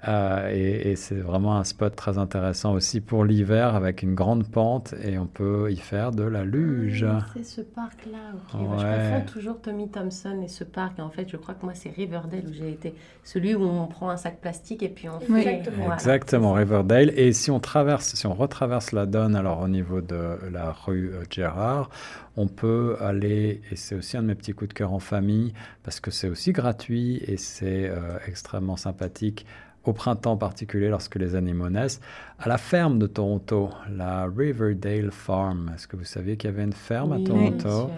Euh, 0.08 0.50
et, 0.52 0.94
c'est 0.96 1.16
vraiment 1.16 1.56
un 1.56 1.64
spot 1.64 1.94
très 1.94 2.18
intéressant 2.18 2.72
aussi 2.74 3.00
pour 3.00 3.24
l'hiver 3.24 3.74
avec 3.74 4.02
une 4.02 4.14
grande 4.14 4.48
pente 4.48 4.94
et 5.02 5.18
on 5.18 5.26
peut 5.26 5.70
y 5.70 5.76
faire 5.76 6.12
de 6.12 6.22
la 6.22 6.44
luge. 6.44 7.04
Ah, 7.08 7.24
c'est 7.34 7.44
ce 7.44 7.60
parc-là. 7.60 8.18
Je 8.52 8.56
confonds 8.56 9.32
toujours 9.32 9.60
Tommy 9.60 9.88
Thompson 9.88 10.40
et 10.42 10.48
ce 10.48 10.64
parc. 10.64 11.00
En 11.00 11.10
fait, 11.10 11.28
je 11.28 11.36
crois 11.36 11.54
que 11.54 11.64
moi, 11.64 11.74
c'est 11.74 11.90
Riverdale 11.90 12.44
où 12.48 12.52
j'ai 12.52 12.70
été. 12.70 12.94
Celui 13.24 13.54
où 13.54 13.62
on 13.62 13.86
prend 13.86 14.10
un 14.10 14.16
sac 14.16 14.40
plastique 14.40 14.82
et 14.82 14.88
puis 14.88 15.08
on 15.08 15.18
fait. 15.18 15.62
Exactement, 15.92 16.52
Riverdale. 16.52 17.10
Et 17.18 17.32
si 17.32 17.50
on 17.50 17.58
traverse, 17.60 18.14
si 18.14 18.26
on 18.26 18.34
retraverse 18.34 18.92
la 18.92 19.06
Donne, 19.06 19.34
alors 19.34 19.60
au 19.60 19.68
niveau 19.68 20.00
de 20.00 20.38
la 20.52 20.72
rue 20.72 21.12
euh, 21.12 21.24
Gérard, 21.30 21.90
on 22.36 22.48
peut 22.48 22.96
aller, 23.00 23.62
et 23.70 23.76
c'est 23.76 23.94
aussi 23.94 24.16
un 24.16 24.22
de 24.22 24.28
mes 24.28 24.34
petits 24.34 24.52
coups 24.52 24.68
de 24.68 24.74
cœur 24.74 24.92
en 24.92 24.98
famille, 24.98 25.52
parce 25.82 26.00
que 26.00 26.10
c'est 26.10 26.28
aussi 26.28 26.52
gratuit 26.52 27.22
et 27.26 27.36
c'est 27.36 27.88
euh, 27.88 28.18
extrêmement 28.26 28.76
sympathique 28.76 29.46
au 29.86 29.92
printemps 29.92 30.36
particulier 30.36 30.88
lorsque 30.88 31.14
les 31.16 31.34
animaux 31.34 31.70
naissent, 31.70 32.00
à 32.38 32.48
la 32.48 32.58
ferme 32.58 32.98
de 32.98 33.06
Toronto, 33.06 33.70
la 33.90 34.26
Riverdale 34.26 35.10
Farm. 35.10 35.70
Est-ce 35.74 35.86
que 35.88 35.96
vous 35.96 36.04
saviez 36.04 36.36
qu'il 36.36 36.50
y 36.50 36.52
avait 36.52 36.64
une 36.64 36.72
ferme 36.72 37.12
à 37.12 37.20
Toronto? 37.20 37.90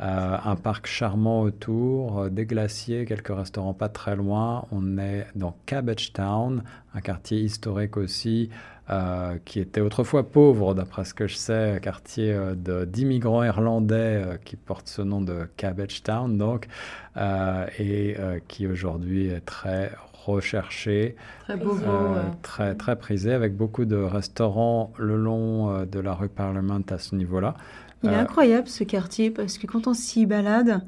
euh, 0.00 0.36
Un 0.44 0.56
parc 0.56 0.86
charmant 0.86 1.40
autour, 1.42 2.18
euh, 2.18 2.28
des 2.28 2.44
glaciers, 2.44 3.06
quelques 3.06 3.34
restaurants 3.34 3.74
pas 3.74 3.88
très 3.88 4.16
loin. 4.16 4.66
On 4.70 4.98
est 4.98 5.26
dans 5.34 5.56
Cabbage 5.64 6.12
Town, 6.12 6.62
un 6.94 7.00
quartier 7.00 7.38
historique 7.40 7.96
aussi, 7.96 8.50
euh, 8.90 9.38
qui 9.44 9.60
était 9.60 9.80
autrefois 9.80 10.30
pauvre, 10.30 10.74
d'après 10.74 11.04
ce 11.04 11.14
que 11.14 11.26
je 11.26 11.36
sais, 11.36 11.70
un 11.76 11.78
quartier 11.78 12.38
d'immigrants 12.86 13.42
irlandais 13.44 14.38
qui 14.44 14.56
porte 14.56 14.88
ce 14.88 15.02
nom 15.02 15.20
de 15.22 15.48
Cabbage 15.56 16.02
Town, 16.02 16.36
donc, 16.36 16.68
et 17.78 18.16
qui 18.46 18.66
aujourd'hui 18.68 19.28
est 19.28 19.40
très 19.40 19.90
recherché, 20.26 21.16
très, 21.44 21.56
beau, 21.56 21.78
euh, 21.86 22.22
très, 22.42 22.74
très 22.74 22.96
prisé, 22.96 23.32
avec 23.32 23.56
beaucoup 23.56 23.84
de 23.84 23.96
restaurants 23.96 24.92
le 24.98 25.16
long 25.16 25.70
euh, 25.70 25.84
de 25.86 26.00
la 26.00 26.14
rue 26.14 26.28
Parliament 26.28 26.80
à 26.90 26.98
ce 26.98 27.14
niveau-là. 27.14 27.54
Il 28.02 28.10
est 28.10 28.14
euh, 28.14 28.20
incroyable 28.20 28.68
ce 28.68 28.84
quartier 28.84 29.30
parce 29.30 29.58
que 29.58 29.66
quand 29.66 29.86
on 29.86 29.94
s'y 29.94 30.26
balade, 30.26 30.84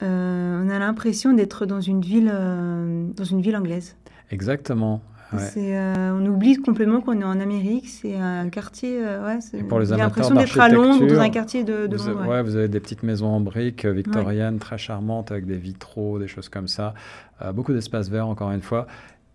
on 0.00 0.68
a 0.68 0.78
l'impression 0.80 1.32
d'être 1.32 1.64
dans 1.64 1.80
une 1.80 2.00
ville, 2.00 2.26
dans 2.26 3.24
une 3.24 3.40
ville 3.40 3.54
anglaise. 3.54 3.96
Exactement. 4.32 5.00
On 5.32 6.26
oublie 6.26 6.56
complètement 6.56 7.00
qu'on 7.00 7.20
est 7.20 7.24
en 7.24 7.40
Amérique. 7.40 7.88
C'est 7.88 8.16
un 8.16 8.48
quartier. 8.48 9.00
ouais, 9.00 9.38
Et 9.54 9.62
pour 9.62 9.80
les 9.80 9.86
l'impression 9.86 10.34
d'être 10.34 10.58
à 10.60 10.68
Londres, 10.68 11.06
dans 11.06 11.20
un 11.20 11.30
quartier 11.30 11.64
de, 11.64 11.86
de 11.86 11.96
vous 11.96 12.08
Londres. 12.08 12.28
ouais. 12.28 12.42
vous 12.42 12.56
avez 12.56 12.68
des 12.68 12.80
petites 12.80 13.02
maisons 13.02 13.28
en 13.28 13.40
briques 13.40 13.86
victoriennes 13.86 14.58
très 14.58 14.78
charmantes 14.78 15.30
avec 15.30 15.46
des 15.46 15.56
vitraux, 15.56 16.18
des 16.18 16.28
choses 16.28 16.48
comme 16.48 16.68
ça. 16.68 16.94
Euh, 17.42 17.52
beaucoup 17.52 17.72
d'espaces 17.72 18.08
verts, 18.08 18.28
encore 18.28 18.50
une 18.52 18.62
fois. 18.62 18.86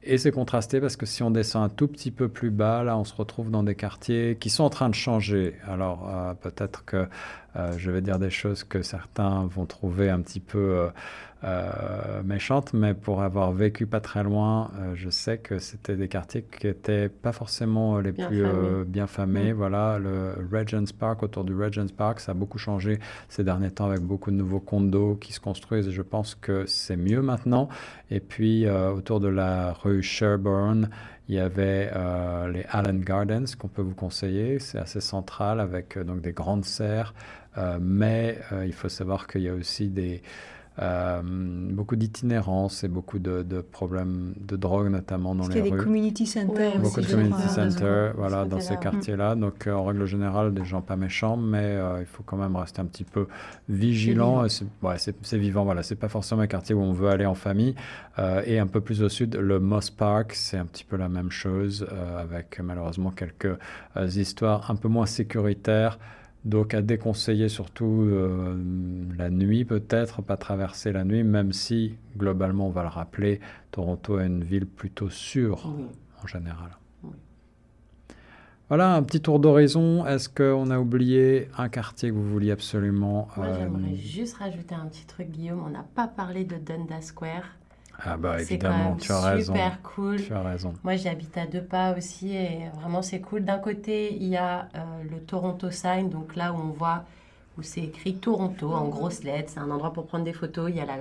Et 0.04 0.18
c'est 0.18 0.32
contrasté 0.32 0.80
parce 0.80 0.96
que 0.96 1.06
si 1.06 1.22
on 1.22 1.32
descend 1.32 1.66
un 1.66 1.70
tout 1.70 1.88
petit 1.88 2.12
peu 2.12 2.30
plus 2.30 2.50
bas, 2.50 2.84
là, 2.84 2.98
on 2.98 3.04
se 3.04 3.14
retrouve 3.14 3.52
dans 3.52 3.64
des 3.64 3.76
quartiers 3.76 4.38
qui 4.40 4.50
sont 4.50 4.64
en 4.64 4.70
train 4.70 4.88
de 4.90 4.96
changer. 4.96 5.56
Alors, 5.68 6.10
euh, 6.10 6.34
peut-être 6.34 6.86
que 6.86 7.08
euh, 7.58 7.74
je 7.78 7.92
vais 7.92 8.02
dire 8.02 8.18
des 8.20 8.30
choses 8.30 8.64
que 8.64 8.82
certains 8.84 9.46
vont 9.48 9.66
trouver 9.66 10.10
un 10.10 10.22
petit 10.22 10.40
peu 10.40 10.88
euh, 11.44 12.24
méchante, 12.24 12.74
mais 12.74 12.96
pour 12.96 13.22
avoir 13.22 13.52
vécu 13.52 13.86
pas 13.86 14.00
très 14.00 14.24
loin, 14.24 14.72
euh, 14.80 14.94
je 14.96 15.12
sais 15.12 15.38
que 15.38 15.60
c'était 15.60 15.96
des 15.96 16.08
quartiers 16.08 16.42
qui 16.42 16.66
n'étaient 16.66 17.10
pas 17.10 17.32
forcément 17.32 18.00
les 18.00 18.12
plus 18.12 18.44
euh, 18.44 18.84
bien 18.84 19.06
famés. 19.06 19.54
Mm. 19.54 19.58
Voilà, 19.58 20.00
le 20.00 20.34
Regents 20.52 20.92
Park, 20.98 21.22
autour 21.22 21.44
du 21.44 21.54
Regents 21.54 21.94
Park, 21.96 22.22
ça 22.22 22.32
a 22.32 22.34
beaucoup 22.34 22.58
changé 22.58 22.98
ces 23.30 23.44
derniers 23.44 23.70
temps 23.70 23.86
avec 23.86 24.02
beaucoup 24.02 24.32
de 24.32 24.36
nouveaux 24.36 24.60
condos 24.60 25.16
qui 25.22 25.32
se 25.32 25.40
construisent 25.40 25.88
et 25.88 25.92
je 25.92 26.02
pense 26.02 26.34
que 26.34 26.66
c'est 26.66 26.98
mieux 26.98 27.22
maintenant. 27.22 27.70
Et 28.10 28.20
puis, 28.20 28.68
autour 28.68 29.20
de 29.20 29.28
la 29.28 29.74
rue 29.74 30.02
Sherbourne, 30.02 30.90
il 31.30 31.36
y 31.36 31.40
avait 31.40 31.92
les 32.52 32.66
Allen 32.72 33.02
Gardens 33.02 33.46
qu'on 33.60 33.68
peut 33.68 33.82
vous 33.84 33.94
conseiller. 33.94 34.58
C'est 34.60 34.80
assez 34.80 35.02
central 35.02 35.60
avec 35.60 36.00
donc 36.00 36.22
des 36.22 36.32
grandes 36.32 36.66
serres, 36.66 37.14
mais 37.82 38.40
il 38.66 38.74
faut 38.74 38.90
savoir 38.90 39.28
qu'il 39.28 39.42
y 39.42 39.50
a 39.50 39.54
aussi 39.54 39.90
des 39.90 40.24
euh, 40.80 41.22
beaucoup 41.24 41.96
d'itinérance 41.96 42.84
et 42.84 42.88
beaucoup 42.88 43.18
de, 43.18 43.44
problèmes 43.62 44.34
de 44.40 44.56
drogue, 44.56 44.90
notamment 44.90 45.34
dans 45.34 45.48
les 45.48 45.62
rues. 45.62 45.68
Il 45.68 45.70
y 45.70 45.74
a 45.74 45.78
des 45.78 45.84
community 45.84 46.26
centers 46.28 46.80
Beaucoup 46.80 47.02
de 47.02 47.08
community 47.08 47.50
centers 47.50 48.14
voilà, 48.16 48.46
dans 48.46 48.60
ces 48.60 48.78
quartiers-là. 48.78 49.36
Donc, 49.36 49.66
euh, 49.66 49.74
en 49.74 49.86
règle 49.86 50.06
générale, 50.06 50.54
des 50.54 50.66
gens 50.66 50.82
pas 50.82 50.96
méchants, 50.96 51.36
mais 51.36 51.64
euh, 51.64 52.02
il 52.02 52.06
faut 52.06 52.22
quand 52.24 52.38
même 52.38 52.56
rester 52.56 52.82
un 52.82 52.86
petit 52.86 53.04
peu 53.04 53.28
vigilant. 53.68 54.48
C'est 54.50 54.66
ouais, 54.84 55.40
vivant, 55.40 55.64
voilà. 55.64 55.82
C'est 55.82 55.96
pas 55.96 56.10
forcément 56.10 56.42
un 56.42 56.48
quartier 56.48 56.76
où 56.76 56.82
on 56.82 56.94
veut 56.94 57.10
aller 57.10 57.26
en 57.26 57.36
famille. 57.36 57.74
et 58.46 58.60
un 58.60 58.68
peu 58.68 58.82
plus 58.82 59.02
au 59.02 59.10
sud, 59.10 59.36
le 59.36 59.60
Moss 59.60 59.90
Park, 59.90 60.34
c'est 60.34 60.58
un 60.58 60.66
petit 60.66 60.84
peu 60.84 60.98
la 60.98 61.10
même 61.10 61.32
chose, 61.32 61.88
avec 62.20 62.60
malheureusement 62.60 63.12
quelques 63.12 63.58
histoires 64.16 64.70
un 64.70 64.76
peu 64.76 64.88
moins 64.88 65.06
sécuritaires 65.06 65.98
Donc 66.46 66.74
à 66.74 66.82
déconseiller 66.82 67.50
surtout 67.50 68.04
euh, 68.04 68.56
la 69.18 69.30
nuit 69.30 69.66
peut-être, 69.66 70.22
pas 70.22 70.38
traverser 70.38 70.92
la 70.92 71.04
nuit, 71.04 71.24
même 71.24 71.52
si 71.52 71.96
globalement 72.18 72.68
on 72.68 72.72
va 72.72 72.84
le 72.84 72.90
rappeler, 72.90 73.40
Toronto 73.72 74.20
est 74.20 74.28
une 74.28 74.44
ville 74.44 74.66
plutôt 74.66 75.10
sûre 75.10 75.74
en 76.24 76.28
général. 76.28 76.78
Voilà, 78.70 78.96
un 78.96 79.04
petit 79.04 79.22
tour 79.22 79.40
d'horizon. 79.40 80.06
Est-ce 80.06 80.28
qu'on 80.28 80.70
a 80.72 80.80
oublié 80.80 81.48
un 81.58 81.70
quartier 81.70 82.10
que 82.10 82.16
vous 82.16 82.30
vouliez 82.30 82.52
absolument 82.52 83.30
Moi, 83.38 83.54
j'aimerais 83.54 83.96
juste 83.96 84.36
rajouter 84.36 84.76
un 84.76 84.88
petit 84.88 85.06
truc, 85.06 85.32
Guillaume. 85.32 85.64
On 85.66 85.70
n'a 85.70 85.86
pas 85.96 86.08
parlé 86.08 86.44
de 86.44 86.58
Dundas 86.58 87.04
Square. 87.04 87.46
Ah 88.04 88.16
bah 88.18 88.42
évidemment, 88.42 88.96
tu 88.96 89.12
as 89.12 89.22
raison. 89.22 89.54
super 89.54 89.82
cool. 89.82 90.18
Tu 90.22 90.34
as 90.34 90.42
raison. 90.42 90.74
Moi 90.84 90.96
j'habite 90.98 91.36
à 91.38 91.46
deux 91.48 91.64
pas 91.64 91.96
aussi 91.98 92.36
et 92.36 92.70
vraiment 92.80 93.02
c'est 93.02 93.22
cool. 93.22 93.44
D'un 93.44 93.58
côté 93.60 94.16
il 94.16 94.28
y 94.28 94.38
a 94.38 94.68
euh, 94.76 94.80
le 95.10 95.20
Toronto 95.20 95.72
Sign, 95.72 96.10
donc 96.10 96.36
là 96.36 96.54
où 96.54 96.58
on 96.58 96.70
voit 96.72 97.04
où 97.58 97.64
c'est 97.64 97.82
écrit 97.82 98.16
Toronto 98.18 98.72
en 98.72 98.88
grosses 98.88 99.24
lettres. 99.24 99.50
C'est 99.54 99.60
un 99.60 99.72
endroit 99.72 99.92
pour 99.94 100.06
prendre 100.06 100.24
des 100.26 100.34
photos. 100.34 100.70
Il 100.70 100.76
y 100.76 100.80
a 100.80 100.86
la, 100.86 100.98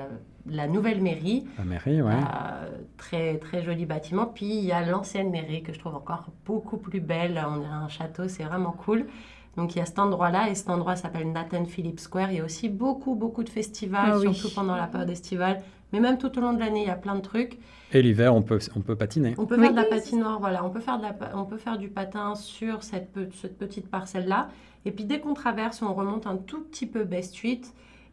la 0.47 0.67
nouvelle 0.67 1.03
mairie. 1.03 1.47
La 1.59 1.65
mairie, 1.65 2.01
ouais. 2.01 2.15
Euh, 2.15 2.71
très 2.97 3.37
très 3.37 3.63
joli 3.63 3.85
bâtiment. 3.85 4.25
Puis 4.25 4.47
il 4.57 4.65
y 4.65 4.73
a 4.73 4.81
l'ancienne 4.83 5.31
mairie 5.31 5.63
que 5.63 5.75
je 5.75 5.79
trouve 5.79 5.95
encore 5.97 6.25
beaucoup 6.47 6.79
plus 6.79 7.01
belle. 7.01 7.39
On 7.47 7.59
dirait 7.59 7.73
un 7.75 7.89
château, 7.89 8.27
c'est 8.29 8.45
vraiment 8.45 8.73
cool. 8.73 9.07
Donc 9.59 9.75
il 9.75 9.79
y 9.79 9.83
a 9.83 9.87
cet 9.87 9.99
endroit-là 9.99 10.49
et 10.49 10.55
cet 10.55 10.71
endroit 10.71 10.97
s'appelle 10.97 11.31
Nathan 11.31 11.67
Phillips 11.67 12.01
Square. 12.01 12.31
Il 12.31 12.39
y 12.39 12.41
a 12.41 12.45
aussi 12.45 12.71
beaucoup 12.71 13.15
beaucoup 13.15 13.45
de 13.45 13.51
festivals, 13.51 14.11
Ah 14.15 14.19
oui. 14.19 14.33
surtout 14.35 14.55
pendant 14.55 14.77
la 14.77 14.87
période 14.87 15.11
estivale. 15.11 15.63
Mais 15.93 16.01
même 16.01 16.19
tout 16.19 16.37
au 16.37 16.41
long 16.41 16.53
de 16.53 16.59
l'année, 16.59 16.83
il 16.83 16.89
y 16.89 16.91
a 16.91 16.97
plein 16.97 17.15
de 17.15 17.21
trucs. 17.21 17.59
Et 17.93 18.03
l'hiver, 18.03 18.35
on 18.35 18.43
peut, 18.43 18.59
on 18.75 18.81
peut 18.81 18.97
patiner. 18.97 19.35
On 19.39 19.47
peut 19.47 19.57
faire 19.59 19.71
de 19.71 19.77
la 19.77 19.85
patinoire, 19.85 20.41
voilà. 20.41 20.65
On 20.65 20.71
peut 20.71 20.81
faire, 20.81 20.99
de 20.99 21.03
la, 21.05 21.15
on 21.35 21.45
peut 21.45 21.57
faire 21.59 21.79
du 21.79 21.89
patin 21.89 22.35
sur 22.35 22.83
cette, 22.83 23.13
pe- 23.13 23.31
cette 23.41 23.57
petite 23.57 23.89
parcelle-là. 23.89 24.49
Et 24.85 24.91
puis 24.91 25.05
dès 25.05 25.21
qu'on 25.21 25.35
traverse, 25.35 25.83
on 25.83 25.95
remonte 25.95 26.27
un 26.27 26.37
tout 26.37 26.63
petit 26.63 26.87
peu 26.87 27.05
Bay 27.05 27.23
Street. 27.23 27.61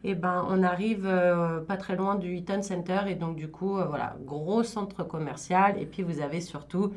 Et 0.04 0.14
ben, 0.14 0.44
on 0.48 0.62
arrive 0.62 1.06
euh, 1.06 1.60
pas 1.60 1.76
très 1.76 1.96
loin 1.96 2.14
du 2.14 2.36
Eaton 2.36 2.62
Center. 2.62 3.00
Et 3.08 3.14
donc, 3.14 3.36
du 3.36 3.48
coup, 3.48 3.78
euh, 3.78 3.84
voilà, 3.86 4.16
gros 4.24 4.62
centre 4.62 5.02
commercial. 5.02 5.80
Et 5.80 5.86
puis, 5.86 6.02
vous 6.02 6.20
avez 6.20 6.40
surtout 6.40 6.92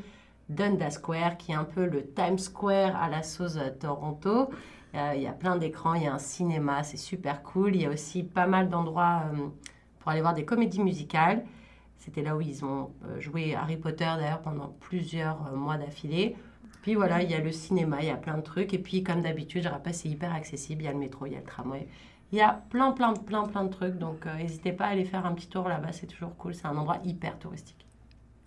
Dundas 0.48 0.92
Square, 0.92 1.36
qui 1.38 1.52
est 1.52 1.56
un 1.56 1.64
peu 1.64 1.86
le 1.86 2.04
Times 2.06 2.38
Square 2.38 2.94
à 2.96 3.08
la 3.08 3.22
sauce 3.22 3.56
euh, 3.56 3.70
Toronto. 3.80 4.50
Euh, 4.94 5.12
Il 5.16 5.22
y 5.22 5.26
a 5.26 5.32
plein 5.32 5.56
d'écrans, 5.56 5.94
il 5.94 6.04
y 6.04 6.06
a 6.06 6.14
un 6.14 6.18
cinéma, 6.18 6.82
c'est 6.82 6.96
super 6.96 7.42
cool. 7.42 7.74
Il 7.74 7.82
y 7.82 7.86
a 7.86 7.90
aussi 7.90 8.22
pas 8.22 8.46
mal 8.46 8.68
d'endroits 8.68 9.22
euh, 9.32 9.46
aller 10.12 10.20
voir 10.20 10.34
des 10.34 10.44
comédies 10.44 10.80
musicales. 10.80 11.44
C'était 11.96 12.22
là 12.22 12.36
où 12.36 12.40
ils 12.40 12.64
ont 12.64 12.90
euh, 13.04 13.20
joué 13.20 13.54
Harry 13.54 13.76
Potter 13.76 14.10
d'ailleurs 14.18 14.40
pendant 14.40 14.68
plusieurs 14.80 15.46
euh, 15.48 15.56
mois 15.56 15.76
d'affilée. 15.76 16.36
Puis 16.82 16.94
voilà, 16.94 17.22
il 17.22 17.30
y 17.30 17.34
a 17.34 17.40
le 17.40 17.52
cinéma, 17.52 17.98
il 18.00 18.06
y 18.06 18.10
a 18.10 18.16
plein 18.16 18.36
de 18.36 18.42
trucs. 18.42 18.72
Et 18.72 18.78
puis 18.78 19.02
comme 19.02 19.22
d'habitude, 19.22 19.64
je 19.64 19.68
rappelle, 19.68 19.94
c'est 19.94 20.08
hyper 20.08 20.32
accessible. 20.32 20.82
Il 20.82 20.84
y 20.86 20.88
a 20.88 20.92
le 20.92 20.98
métro, 20.98 21.26
il 21.26 21.32
y 21.32 21.36
a 21.36 21.40
le 21.40 21.44
tramway. 21.44 21.88
Il 22.30 22.38
y 22.38 22.40
a 22.40 22.62
plein, 22.70 22.92
plein, 22.92 23.14
plein, 23.14 23.44
plein 23.44 23.64
de 23.64 23.70
trucs. 23.70 23.98
Donc 23.98 24.26
euh, 24.26 24.36
n'hésitez 24.36 24.72
pas 24.72 24.86
à 24.86 24.88
aller 24.90 25.04
faire 25.04 25.26
un 25.26 25.34
petit 25.34 25.48
tour 25.48 25.68
là-bas, 25.68 25.92
c'est 25.92 26.06
toujours 26.06 26.36
cool. 26.36 26.54
C'est 26.54 26.66
un 26.66 26.76
endroit 26.76 26.98
hyper 27.04 27.38
touristique. 27.38 27.87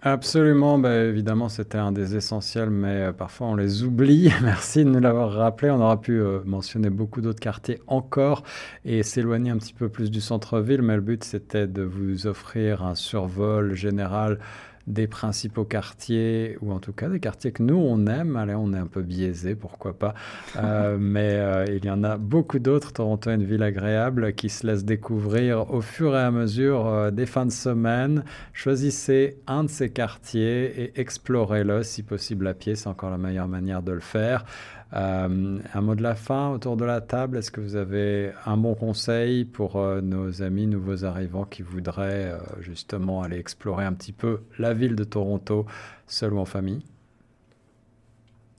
Absolument, 0.03 0.79
bah, 0.79 1.03
évidemment, 1.03 1.47
c'était 1.47 1.77
un 1.77 1.91
des 1.91 2.15
essentiels, 2.15 2.71
mais 2.71 2.87
euh, 3.09 3.13
parfois 3.13 3.47
on 3.47 3.55
les 3.55 3.83
oublie. 3.83 4.31
Merci 4.41 4.83
de 4.83 4.89
nous 4.89 4.99
l'avoir 4.99 5.31
rappelé. 5.31 5.69
On 5.69 5.79
aura 5.79 6.01
pu 6.01 6.19
euh, 6.19 6.39
mentionner 6.43 6.89
beaucoup 6.89 7.21
d'autres 7.21 7.39
quartiers 7.39 7.79
encore 7.85 8.41
et 8.83 9.03
s'éloigner 9.03 9.51
un 9.51 9.57
petit 9.57 9.73
peu 9.75 9.89
plus 9.89 10.09
du 10.09 10.19
centre-ville, 10.19 10.81
mais 10.81 10.95
le 10.95 11.01
but 11.01 11.23
c'était 11.23 11.67
de 11.67 11.83
vous 11.83 12.25
offrir 12.25 12.83
un 12.83 12.95
survol 12.95 13.75
général 13.75 14.39
des 14.87 15.07
principaux 15.07 15.65
quartiers, 15.65 16.57
ou 16.61 16.71
en 16.71 16.79
tout 16.79 16.93
cas 16.93 17.09
des 17.09 17.19
quartiers 17.19 17.51
que 17.51 17.63
nous 17.63 17.75
on 17.75 18.05
aime. 18.07 18.35
Allez, 18.35 18.55
on 18.55 18.73
est 18.73 18.77
un 18.77 18.87
peu 18.87 19.01
biaisé, 19.01 19.55
pourquoi 19.55 19.97
pas. 19.97 20.13
Euh, 20.57 20.97
mais 20.99 21.33
euh, 21.33 21.65
il 21.67 21.85
y 21.85 21.89
en 21.89 22.03
a 22.03 22.17
beaucoup 22.17 22.59
d'autres. 22.59 22.93
Toronto 22.93 23.29
est 23.29 23.35
une 23.35 23.43
ville 23.43 23.63
agréable 23.63 24.33
qui 24.33 24.49
se 24.49 24.65
laisse 24.65 24.85
découvrir 24.85 25.71
au 25.71 25.81
fur 25.81 26.15
et 26.15 26.21
à 26.21 26.31
mesure 26.31 26.87
euh, 26.87 27.11
des 27.11 27.25
fins 27.25 27.45
de 27.45 27.51
semaine. 27.51 28.23
Choisissez 28.53 29.39
un 29.47 29.63
de 29.63 29.69
ces 29.69 29.89
quartiers 29.89 30.81
et 30.81 30.99
explorez-le, 30.99 31.83
si 31.83 32.03
possible 32.03 32.47
à 32.47 32.53
pied, 32.53 32.75
c'est 32.75 32.87
encore 32.87 33.09
la 33.09 33.17
meilleure 33.17 33.47
manière 33.47 33.81
de 33.81 33.91
le 33.91 33.99
faire. 33.99 34.45
Euh, 34.93 35.59
un 35.73 35.81
mot 35.81 35.95
de 35.95 36.03
la 36.03 36.15
fin 36.15 36.51
autour 36.51 36.75
de 36.75 36.83
la 36.83 36.99
table. 36.99 37.37
Est-ce 37.37 37.49
que 37.49 37.61
vous 37.61 37.75
avez 37.75 38.31
un 38.45 38.57
bon 38.57 38.75
conseil 38.75 39.45
pour 39.45 39.77
euh, 39.77 40.01
nos 40.01 40.41
amis 40.41 40.67
nouveaux 40.67 41.05
arrivants 41.05 41.45
qui 41.45 41.61
voudraient 41.61 42.33
euh, 42.33 42.39
justement 42.59 43.21
aller 43.21 43.37
explorer 43.37 43.85
un 43.85 43.93
petit 43.93 44.11
peu 44.11 44.41
la 44.59 44.73
ville 44.73 44.95
de 44.95 45.05
Toronto, 45.05 45.65
seul 46.07 46.33
ou 46.33 46.39
en 46.39 46.45
famille? 46.45 46.83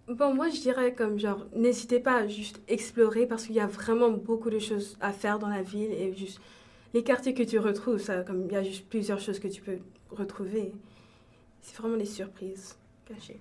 Bon, 0.09 0.35
moi, 0.35 0.49
je 0.49 0.61
dirais 0.61 0.95
comme 0.95 1.18
genre, 1.18 1.47
n'hésitez 1.55 2.01
pas 2.01 2.16
à 2.16 2.26
juste 2.26 2.61
explorer 2.66 3.26
parce 3.26 3.47
qu'il 3.47 3.55
y 3.55 3.61
a 3.61 3.66
vraiment 3.66 4.11
beaucoup 4.11 4.51
de 4.51 4.59
choses 4.59 4.97
à 5.01 5.12
faire 5.12 5.39
dans 5.39 5.49
la 5.49 5.62
ville 5.62 5.91
et 5.93 6.14
juste 6.16 6.41
les 6.95 7.03
quartiers 7.03 7.35
que 7.35 7.43
tu 7.43 7.59
retrouves, 7.59 7.99
ça, 7.99 8.22
comme 8.22 8.47
il 8.47 8.53
y 8.53 8.57
a 8.57 8.62
juste 8.62 8.87
plusieurs 8.89 9.20
choses 9.20 9.39
que 9.39 9.49
tu 9.49 9.62
peux 9.62 9.78
retrouver. 10.11 10.72
C'est 11.61 11.76
vraiment 11.76 11.97
des 11.97 12.07
surprises 12.07 12.76
cachées. 13.07 13.41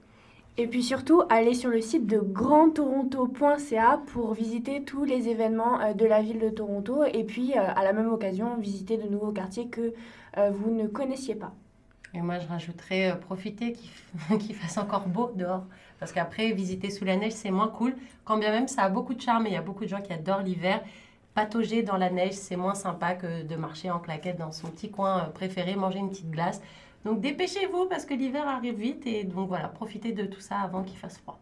Et 0.57 0.67
puis 0.67 0.83
surtout, 0.83 1.23
allez 1.29 1.53
sur 1.53 1.69
le 1.69 1.79
site 1.79 2.07
de 2.07 2.19
grandtoronto.ca 2.19 4.01
pour 4.07 4.33
visiter 4.33 4.83
tous 4.83 5.05
les 5.05 5.29
événements 5.29 5.79
euh, 5.79 5.93
de 5.93 6.05
la 6.05 6.21
ville 6.21 6.39
de 6.39 6.49
Toronto 6.49 7.03
et 7.05 7.23
puis 7.23 7.53
euh, 7.57 7.61
à 7.73 7.83
la 7.83 7.93
même 7.93 8.11
occasion 8.11 8.57
visiter 8.57 8.97
de 8.97 9.07
nouveaux 9.07 9.31
quartiers 9.31 9.67
que 9.67 9.93
euh, 10.37 10.51
vous 10.51 10.71
ne 10.71 10.87
connaissiez 10.87 11.35
pas. 11.35 11.53
Et 12.13 12.21
moi, 12.21 12.39
je 12.39 12.47
rajouterais 12.47 13.17
profiter 13.21 13.71
qu'il 13.71 14.37
qu'il 14.39 14.55
fasse 14.55 14.77
encore 14.77 15.07
beau 15.07 15.31
dehors. 15.33 15.63
Parce 15.99 16.11
qu'après, 16.11 16.51
visiter 16.51 16.89
sous 16.89 17.05
la 17.05 17.15
neige, 17.15 17.31
c'est 17.31 17.51
moins 17.51 17.69
cool. 17.69 17.95
Quand 18.25 18.37
bien 18.37 18.51
même, 18.51 18.67
ça 18.67 18.81
a 18.81 18.89
beaucoup 18.89 19.13
de 19.13 19.21
charme 19.21 19.45
et 19.45 19.51
il 19.51 19.53
y 19.53 19.57
a 19.57 19.61
beaucoup 19.61 19.85
de 19.85 19.89
gens 19.89 20.01
qui 20.01 20.11
adorent 20.11 20.41
l'hiver. 20.41 20.81
Patauger 21.33 21.81
dans 21.81 21.95
la 21.95 22.09
neige, 22.09 22.33
c'est 22.33 22.57
moins 22.57 22.75
sympa 22.75 23.13
que 23.13 23.43
de 23.43 23.55
marcher 23.55 23.89
en 23.89 23.99
claquette 23.99 24.37
dans 24.37 24.51
son 24.51 24.67
petit 24.67 24.91
coin 24.91 25.29
préféré, 25.33 25.77
manger 25.77 25.99
une 25.99 26.09
petite 26.09 26.29
glace. 26.29 26.61
Donc 27.05 27.21
dépêchez-vous 27.21 27.87
parce 27.89 28.05
que 28.05 28.13
l'hiver 28.13 28.47
arrive 28.47 28.75
vite 28.75 29.07
et 29.07 29.23
donc 29.23 29.47
voilà, 29.47 29.67
profitez 29.67 30.11
de 30.11 30.25
tout 30.25 30.39
ça 30.39 30.59
avant 30.59 30.83
qu'il 30.83 30.97
fasse 30.97 31.17
froid. 31.17 31.39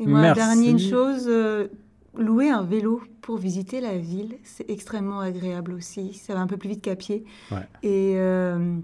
Et 0.00 0.06
moi, 0.06 0.20
Merci. 0.20 0.40
dernier 0.40 0.70
une 0.70 0.78
chose, 0.78 1.26
euh, 1.28 1.68
louer 2.16 2.50
un 2.50 2.62
vélo 2.62 3.02
pour 3.20 3.38
visiter 3.38 3.80
la 3.80 3.96
ville, 3.96 4.36
c'est 4.44 4.68
extrêmement 4.70 5.20
agréable 5.20 5.72
aussi. 5.72 6.14
Ça 6.14 6.34
va 6.34 6.40
un 6.40 6.46
peu 6.46 6.56
plus 6.56 6.70
vite 6.70 6.82
qu'à 6.82 6.96
pied. 6.96 7.24
Ouais. 7.50 7.58
Et 7.82 8.14
euh, 8.16 8.76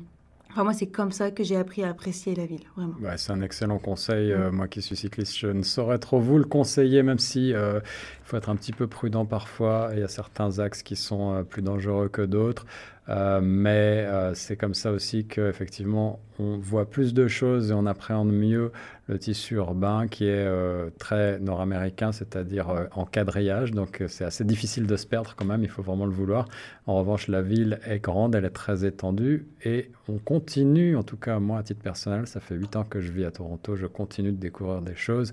enfin, 0.50 0.64
moi, 0.64 0.72
c'est 0.72 0.86
comme 0.86 1.12
ça 1.12 1.30
que 1.30 1.44
j'ai 1.44 1.56
appris 1.56 1.82
à 1.82 1.90
apprécier 1.90 2.34
la 2.34 2.46
ville, 2.46 2.62
vraiment. 2.76 2.94
Ouais, 3.00 3.16
c'est 3.16 3.32
un 3.32 3.40
excellent 3.42 3.78
conseil. 3.78 4.32
Euh, 4.32 4.50
moi 4.50 4.68
qui 4.68 4.82
suis 4.82 4.96
cycliste, 4.96 5.36
je 5.38 5.48
ne 5.48 5.62
saurais 5.62 5.98
trop 5.98 6.18
vous 6.18 6.38
le 6.38 6.44
conseiller, 6.44 7.02
même 7.02 7.18
si 7.18 7.52
euh, 7.52 7.80
il 7.84 8.28
faut 8.28 8.36
être 8.36 8.48
un 8.48 8.56
petit 8.56 8.72
peu 8.72 8.86
prudent 8.86 9.26
parfois. 9.26 9.90
Il 9.92 10.00
y 10.00 10.02
a 10.02 10.08
certains 10.08 10.58
axes 10.58 10.82
qui 10.82 10.96
sont 10.96 11.34
euh, 11.34 11.42
plus 11.42 11.62
dangereux 11.62 12.08
que 12.08 12.22
d'autres. 12.22 12.66
Euh, 13.08 13.40
mais 13.42 14.04
euh, 14.06 14.32
c'est 14.34 14.56
comme 14.56 14.74
ça 14.74 14.92
aussi 14.92 15.26
qu'effectivement, 15.26 16.20
on 16.38 16.56
voit 16.58 16.88
plus 16.88 17.14
de 17.14 17.26
choses 17.26 17.70
et 17.70 17.74
on 17.74 17.84
appréhende 17.86 18.32
mieux 18.32 18.70
le 19.08 19.18
tissu 19.18 19.56
urbain 19.56 20.06
qui 20.06 20.26
est 20.26 20.46
euh, 20.46 20.88
très 20.98 21.40
nord-américain, 21.40 22.12
c'est-à-dire 22.12 22.88
en 22.92 23.04
quadrillage. 23.04 23.72
Donc 23.72 24.02
c'est 24.06 24.24
assez 24.24 24.44
difficile 24.44 24.86
de 24.86 24.96
se 24.96 25.06
perdre 25.06 25.34
quand 25.36 25.44
même, 25.44 25.64
il 25.64 25.68
faut 25.68 25.82
vraiment 25.82 26.06
le 26.06 26.12
vouloir. 26.12 26.48
En 26.86 26.94
revanche, 26.94 27.26
la 27.26 27.42
ville 27.42 27.80
est 27.84 27.98
grande, 27.98 28.36
elle 28.36 28.44
est 28.44 28.50
très 28.50 28.84
étendue 28.84 29.46
et 29.64 29.90
on 30.08 30.18
continue, 30.18 30.96
en 30.96 31.02
tout 31.02 31.16
cas 31.16 31.40
moi 31.40 31.58
à 31.58 31.62
titre 31.64 31.82
personnel, 31.82 32.26
ça 32.28 32.40
fait 32.40 32.54
8 32.54 32.76
ans 32.76 32.84
que 32.84 33.00
je 33.00 33.10
vis 33.10 33.24
à 33.24 33.32
Toronto, 33.32 33.74
je 33.74 33.86
continue 33.86 34.30
de 34.30 34.38
découvrir 34.38 34.80
des 34.80 34.96
choses 34.96 35.32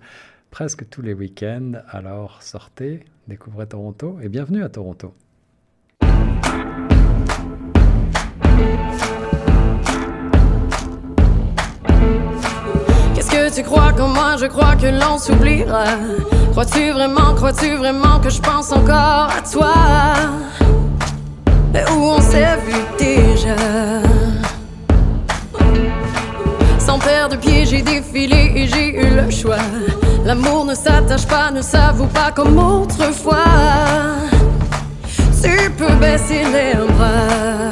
presque 0.49 0.89
tous 0.89 1.03
les 1.03 1.13
week-ends. 1.13 1.73
Alors 1.87 2.41
sortez, 2.41 3.05
découvrez 3.27 3.67
Toronto 3.67 4.17
et 4.21 4.29
bienvenue 4.29 4.63
à 4.63 4.69
Toronto. 4.69 5.13
Tu 13.51 13.63
crois 13.63 13.93
comme 13.95 14.13
moi 14.13 14.35
Je 14.39 14.45
crois 14.45 14.75
que 14.75 14.87
l'on 14.87 15.17
s'oubliera? 15.17 15.85
Crois-tu 16.51 16.91
vraiment, 16.91 17.33
crois-tu 17.35 17.75
vraiment 17.75 18.19
que 18.19 18.29
je 18.29 18.41
pense 18.41 18.71
encore 18.71 19.29
à 19.37 19.41
toi? 19.51 19.73
Et 21.73 21.91
Où 21.91 22.03
on 22.03 22.21
s'est 22.21 22.57
vu 22.65 22.75
déjà? 22.97 23.55
Sans 26.79 26.99
perdre 26.99 27.35
de 27.35 27.41
pied, 27.41 27.65
j'ai 27.65 27.81
défilé 27.81 28.53
et 28.55 28.67
j'ai 28.67 28.95
eu 28.95 29.09
le 29.15 29.29
choix. 29.29 29.57
L'amour 30.25 30.65
ne 30.65 30.75
s'attache 30.75 31.27
pas, 31.27 31.51
ne 31.51 31.61
s'avoue 31.61 32.07
pas 32.07 32.31
comme 32.31 32.57
autrefois. 32.57 33.35
Tu 35.41 35.69
peux 35.71 35.93
baisser 35.95 36.43
les 36.43 36.73
bras. 36.75 37.69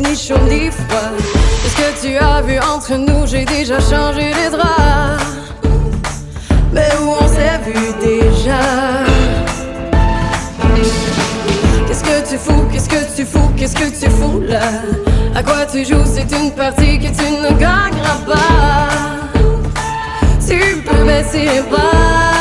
Ni 0.00 0.16
chaud 0.16 0.38
ni 0.48 0.70
froid. 0.70 1.12
Est-ce 1.64 1.76
que 1.76 2.06
tu 2.06 2.16
as 2.16 2.42
vu 2.42 2.58
entre 2.58 2.94
nous, 2.96 3.26
j'ai 3.26 3.44
déjà 3.44 3.78
changé 3.80 4.32
les 4.40 4.50
draps. 4.50 5.24
Mais 6.72 6.88
où 7.00 7.10
on 7.20 7.28
s'est 7.28 7.60
vu 7.66 7.92
déjà? 8.00 8.62
Qu'est-ce 11.86 12.04
que 12.04 12.28
tu 12.28 12.38
fous, 12.38 12.64
qu'est-ce 12.72 12.88
que 12.88 13.16
tu 13.16 13.24
fous, 13.24 13.50
qu'est-ce 13.56 13.74
que 13.74 13.88
tu 14.00 14.10
fous 14.10 14.40
là? 14.40 14.82
À 15.34 15.42
quoi 15.42 15.66
tu 15.70 15.84
joues, 15.84 16.04
c'est 16.04 16.30
une 16.36 16.50
partie 16.50 16.98
que 16.98 17.08
tu 17.08 17.30
ne 17.42 17.50
gagneras 17.50 18.20
pas. 18.26 18.88
Tu 20.46 20.82
peux 20.82 21.04
baisser 21.04 21.46
les 21.46 21.62
bras. 21.62 22.33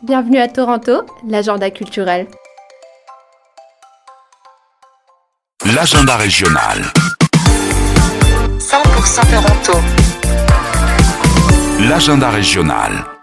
Bienvenue 0.00 0.38
à 0.38 0.46
Toronto, 0.46 1.04
l'agenda 1.26 1.70
culturel. 1.72 2.28
L'agenda 5.74 6.16
régional. 6.16 6.92
100% 8.60 9.26
Toronto. 9.28 9.80
L'agenda 11.80 12.30
régional. 12.30 13.17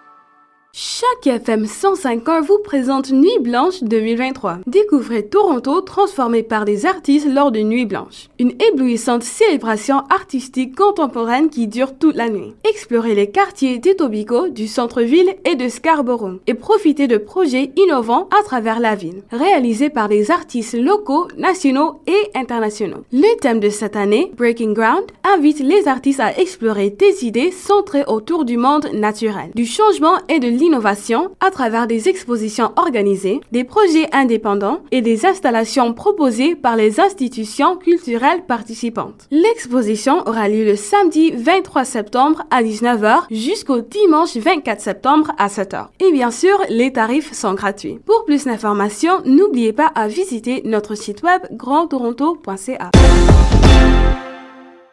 Chaque 1.25 1.41
FM 1.41 1.63
105.1 1.63 2.43
vous 2.43 2.59
présente 2.59 3.11
Nuit 3.11 3.39
Blanche 3.41 3.81
2023. 3.81 4.59
Découvrez 4.67 5.25
Toronto 5.25 5.81
transformé 5.81 6.43
par 6.43 6.65
des 6.65 6.85
artistes 6.85 7.27
lors 7.27 7.51
de 7.51 7.61
Nuit 7.61 7.87
Blanche. 7.87 8.29
Une 8.37 8.53
éblouissante 8.61 9.23
célébration 9.23 10.03
artistique 10.11 10.75
contemporaine 10.75 11.49
qui 11.49 11.67
dure 11.67 11.97
toute 11.97 12.15
la 12.15 12.29
nuit. 12.29 12.53
Explorez 12.69 13.15
les 13.15 13.31
quartiers 13.31 13.79
d'Etobicoke, 13.79 14.53
du 14.53 14.67
centre-ville 14.67 15.33
et 15.45 15.55
de 15.55 15.67
Scarborough 15.67 16.41
et 16.45 16.53
profitez 16.53 17.07
de 17.07 17.17
projets 17.17 17.71
innovants 17.75 18.29
à 18.39 18.43
travers 18.43 18.79
la 18.79 18.93
ville, 18.93 19.23
réalisés 19.31 19.89
par 19.89 20.09
des 20.09 20.29
artistes 20.29 20.77
locaux, 20.77 21.27
nationaux 21.39 22.01
et 22.05 22.37
internationaux. 22.37 23.03
Le 23.11 23.39
thème 23.39 23.59
de 23.59 23.69
cette 23.69 23.95
année, 23.95 24.31
Breaking 24.37 24.73
Ground, 24.73 25.05
invite 25.23 25.59
les 25.59 25.87
artistes 25.87 26.19
à 26.19 26.37
explorer 26.37 26.91
des 26.91 27.25
idées 27.25 27.51
centrées 27.51 28.05
autour 28.05 28.45
du 28.45 28.57
monde 28.57 28.87
naturel, 28.93 29.49
du 29.55 29.65
changement 29.65 30.17
et 30.29 30.39
de 30.39 30.47
l'innovation 30.47 31.14
à 31.39 31.51
travers 31.51 31.87
des 31.87 32.09
expositions 32.09 32.71
organisées, 32.75 33.41
des 33.51 33.63
projets 33.63 34.07
indépendants 34.11 34.81
et 34.91 35.01
des 35.01 35.25
installations 35.25 35.93
proposées 35.93 36.55
par 36.55 36.75
les 36.75 36.99
institutions 36.99 37.77
culturelles 37.77 38.45
participantes. 38.47 39.27
L'exposition 39.31 40.27
aura 40.27 40.49
lieu 40.49 40.65
le 40.65 40.75
samedi 40.75 41.31
23 41.31 41.85
septembre 41.85 42.43
à 42.51 42.63
19h 42.63 43.23
jusqu'au 43.31 43.81
dimanche 43.81 44.35
24 44.37 44.81
septembre 44.81 45.31
à 45.37 45.47
7h. 45.47 45.87
Et 45.99 46.11
bien 46.11 46.31
sûr, 46.31 46.57
les 46.69 46.91
tarifs 46.91 47.33
sont 47.33 47.53
gratuits. 47.53 47.99
Pour 48.05 48.25
plus 48.25 48.45
d'informations, 48.45 49.21
n'oubliez 49.25 49.73
pas 49.73 49.91
à 49.95 50.07
visiter 50.07 50.61
notre 50.65 50.95
site 50.95 51.23
web 51.23 51.41
grandtoronto.ca. 51.51 52.91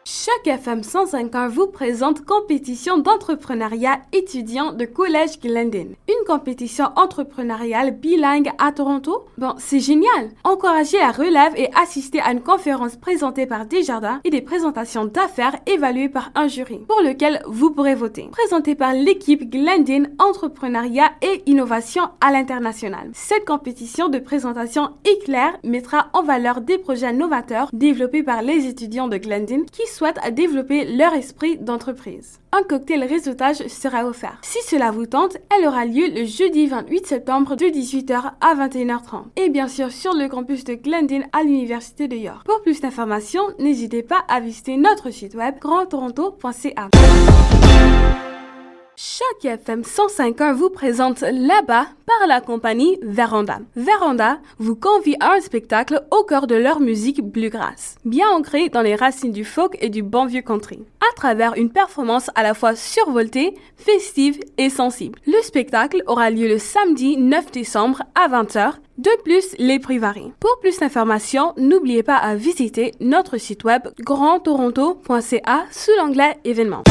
Chaque 0.05 0.47
FM 0.47 0.81
105.1 0.81 1.47
vous 1.47 1.67
présente 1.67 2.25
compétition 2.25 2.97
d'entrepreneuriat 2.97 4.01
étudiant 4.11 4.73
de 4.73 4.83
Collège 4.83 5.39
Glendon. 5.39 5.95
Une 6.09 6.25
compétition 6.27 6.87
entrepreneuriale 6.97 7.91
bilingue 7.91 8.51
à 8.57 8.73
Toronto? 8.73 9.25
Bon, 9.37 9.53
c'est 9.57 9.79
génial! 9.79 10.31
Encouragez 10.43 10.97
la 10.97 11.11
relève 11.11 11.53
et 11.55 11.69
assistez 11.81 12.19
à 12.19 12.33
une 12.33 12.41
conférence 12.41 12.97
présentée 12.97 13.45
par 13.45 13.65
Desjardins 13.65 14.19
et 14.25 14.29
des 14.29 14.41
présentations 14.41 15.05
d'affaires 15.05 15.55
évaluées 15.67 16.09
par 16.09 16.31
un 16.35 16.49
jury, 16.49 16.79
pour 16.79 17.01
lequel 17.01 17.41
vous 17.47 17.71
pourrez 17.71 17.95
voter. 17.95 18.27
Présenté 18.29 18.75
par 18.75 18.93
l'équipe 18.93 19.49
Glendon 19.49 20.09
Entrepreneuriat 20.19 21.11
et 21.21 21.43
Innovation 21.45 22.09
à 22.19 22.33
l'international. 22.33 23.09
Cette 23.13 23.45
compétition 23.45 24.09
de 24.09 24.19
présentation 24.19 24.89
éclair 25.05 25.57
mettra 25.63 26.09
en 26.11 26.23
valeur 26.23 26.59
des 26.59 26.77
projets 26.77 27.13
novateurs 27.13 27.69
développés 27.71 28.23
par 28.23 28.41
les 28.41 28.67
étudiants 28.67 29.07
de 29.07 29.15
Glendon 29.15 29.63
qui 29.71 29.92
souhaitent 29.93 30.19
développer 30.33 30.85
leur 30.85 31.13
esprit 31.13 31.57
d'entreprise. 31.57 32.39
Un 32.51 32.63
cocktail 32.63 33.03
réseautage 33.03 33.67
sera 33.67 34.05
offert. 34.05 34.37
Si 34.41 34.59
cela 34.67 34.91
vous 34.91 35.05
tente, 35.05 35.37
elle 35.55 35.67
aura 35.67 35.85
lieu 35.85 36.07
le 36.13 36.25
jeudi 36.25 36.67
28 36.67 37.07
septembre 37.07 37.55
de 37.55 37.65
18h 37.65 38.33
à 38.41 38.55
21h30. 38.55 39.25
Et 39.37 39.49
bien 39.49 39.67
sûr 39.67 39.91
sur 39.91 40.13
le 40.13 40.27
campus 40.27 40.63
de 40.63 40.75
Glendale 40.75 41.27
à 41.31 41.43
l'Université 41.43 42.07
de 42.07 42.15
York. 42.15 42.45
Pour 42.45 42.61
plus 42.61 42.81
d'informations, 42.81 43.43
n'hésitez 43.59 44.03
pas 44.03 44.23
à 44.27 44.39
visiter 44.39 44.77
notre 44.77 45.09
site 45.11 45.35
web 45.35 45.55
grandtoronto.ca. 45.59 46.89
Chaque 48.95 49.45
FM 49.45 49.81
105.1 49.81 50.53
vous 50.53 50.69
présente 50.69 51.21
là-bas 51.21 51.87
par 52.05 52.27
la 52.27 52.41
compagnie 52.41 52.99
Veranda. 53.01 53.59
Veranda 53.75 54.37
vous 54.59 54.75
convie 54.75 55.15
à 55.19 55.33
un 55.33 55.41
spectacle 55.41 56.03
au 56.11 56.23
cœur 56.23 56.45
de 56.45 56.53
leur 56.53 56.79
musique 56.79 57.23
bluegrass, 57.23 57.95
bien 58.05 58.29
ancrée 58.29 58.69
dans 58.69 58.83
les 58.83 58.95
racines 58.95 59.31
du 59.31 59.45
folk 59.45 59.77
et 59.81 59.89
du 59.89 60.03
bon 60.03 60.27
vieux 60.27 60.43
country, 60.43 60.85
à 61.01 61.15
travers 61.15 61.55
une 61.55 61.71
performance 61.71 62.29
à 62.35 62.43
la 62.43 62.53
fois 62.53 62.75
survoltée, 62.75 63.55
festive 63.77 64.39
et 64.59 64.69
sensible. 64.69 65.17
Le 65.25 65.41
spectacle 65.41 66.03
aura 66.05 66.29
lieu 66.29 66.47
le 66.47 66.59
samedi 66.59 67.17
9 67.17 67.51
décembre 67.51 68.03
à 68.13 68.27
20h. 68.29 68.73
De 68.99 69.23
plus, 69.23 69.55
les 69.57 69.79
prix 69.79 69.97
varient. 69.97 70.33
Pour 70.39 70.59
plus 70.61 70.77
d'informations, 70.77 71.53
n'oubliez 71.57 72.03
pas 72.03 72.17
à 72.17 72.35
visiter 72.35 72.91
notre 72.99 73.37
site 73.37 73.63
web 73.63 73.87
grandtoronto.ca 74.01 75.65
sous 75.71 75.91
l'onglet 75.97 76.37
événements. 76.45 76.83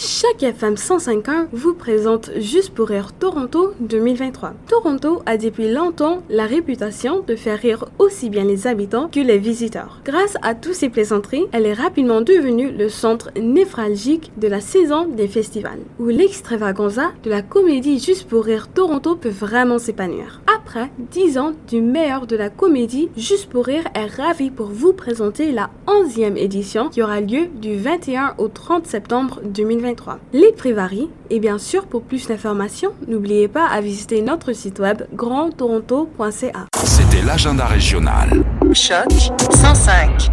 Chaque 0.00 0.44
FM 0.44 0.74
105.1 0.74 1.48
vous 1.52 1.74
présente 1.74 2.30
Juste 2.36 2.72
pour 2.72 2.86
rire 2.86 3.12
Toronto 3.18 3.72
2023. 3.80 4.52
Toronto 4.68 5.22
a 5.26 5.36
depuis 5.36 5.72
longtemps 5.72 6.22
la 6.30 6.46
réputation 6.46 7.24
de 7.26 7.34
faire 7.34 7.58
rire 7.58 7.84
aussi 7.98 8.30
bien 8.30 8.44
les 8.44 8.68
habitants 8.68 9.08
que 9.08 9.18
les 9.18 9.38
visiteurs. 9.38 10.00
Grâce 10.04 10.36
à 10.42 10.54
tous 10.54 10.72
ces 10.72 10.88
plaisanteries, 10.88 11.46
elle 11.50 11.66
est 11.66 11.72
rapidement 11.72 12.20
devenue 12.20 12.70
le 12.70 12.88
centre 12.88 13.32
névralgique 13.36 14.30
de 14.36 14.46
la 14.46 14.60
saison 14.60 15.06
des 15.08 15.26
festivals, 15.26 15.80
où 15.98 16.06
l'extravaganza 16.06 17.10
de 17.24 17.30
la 17.30 17.42
comédie 17.42 17.98
Juste 17.98 18.28
pour 18.28 18.44
rire 18.44 18.68
Toronto 18.68 19.16
peut 19.16 19.28
vraiment 19.28 19.80
s'épanouir. 19.80 20.42
Après 20.60 20.90
10 21.10 21.38
ans 21.38 21.52
du 21.66 21.80
meilleur 21.80 22.28
de 22.28 22.36
la 22.36 22.50
comédie, 22.50 23.08
Juste 23.16 23.46
pour 23.46 23.66
rire 23.66 23.88
est 23.96 24.06
ravi 24.06 24.52
pour 24.52 24.68
vous 24.68 24.92
présenter 24.92 25.50
la 25.50 25.70
11e 25.88 26.36
édition 26.36 26.88
qui 26.88 27.02
aura 27.02 27.20
lieu 27.20 27.46
du 27.46 27.74
21 27.74 28.36
au 28.38 28.46
30 28.46 28.86
septembre 28.86 29.40
2023. 29.44 29.87
2023. 29.94 30.18
Les 30.32 30.52
prix 30.52 30.72
varient 30.72 31.08
et 31.30 31.40
bien 31.40 31.58
sûr 31.58 31.86
pour 31.86 32.02
plus 32.02 32.26
d'informations, 32.26 32.92
n'oubliez 33.06 33.48
pas 33.48 33.66
à 33.66 33.80
visiter 33.80 34.22
notre 34.22 34.52
site 34.52 34.78
web 34.78 35.02
grandtoronto.ca. 35.14 36.66
C'était 36.84 37.24
l'agenda 37.24 37.66
régional. 37.66 38.44
Choc 38.72 39.10
105. 39.50 40.28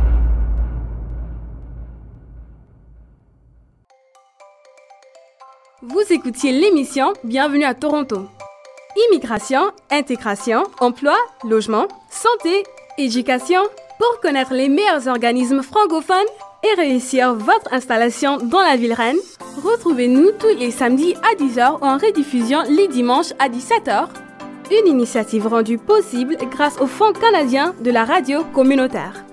Vous 5.84 6.02
écoutiez 6.10 6.52
l'émission 6.52 7.14
Bienvenue 7.24 7.64
à 7.64 7.76
Toronto. 7.76 8.28
Immigration, 9.10 9.72
intégration, 9.92 10.64
emploi, 10.80 11.16
logement, 11.44 11.88
santé, 12.10 12.64
éducation. 12.98 13.62
Pour 14.00 14.20
connaître 14.20 14.54
les 14.54 14.68
meilleurs 14.68 15.08
organismes 15.08 15.62
francophones 15.62 16.26
et 16.66 16.82
réussir 16.82 17.36
votre 17.36 17.74
installation 17.74 18.38
dans 18.38 18.62
la 18.62 18.76
ville 18.76 18.94
reine, 18.94 19.18
retrouvez-nous 19.64 20.32
tous 20.32 20.58
les 20.58 20.72
samedis 20.72 21.16
à 21.16 21.36
10h 21.36 21.80
ou 21.82 21.86
en 21.86 21.98
rediffusion 21.98 22.64
les 22.70 22.88
dimanches 22.88 23.34
à 23.40 23.50
17h. 23.50 24.08
Une 24.72 24.88
initiative 24.88 25.48
rendue 25.48 25.78
possible 25.78 26.38
grâce 26.50 26.80
au 26.80 26.88
Fonds 26.88 27.14
canadien 27.14 27.76
de 27.82 27.92
la 27.92 28.04
radio 28.04 28.44
communautaire. 28.54 29.25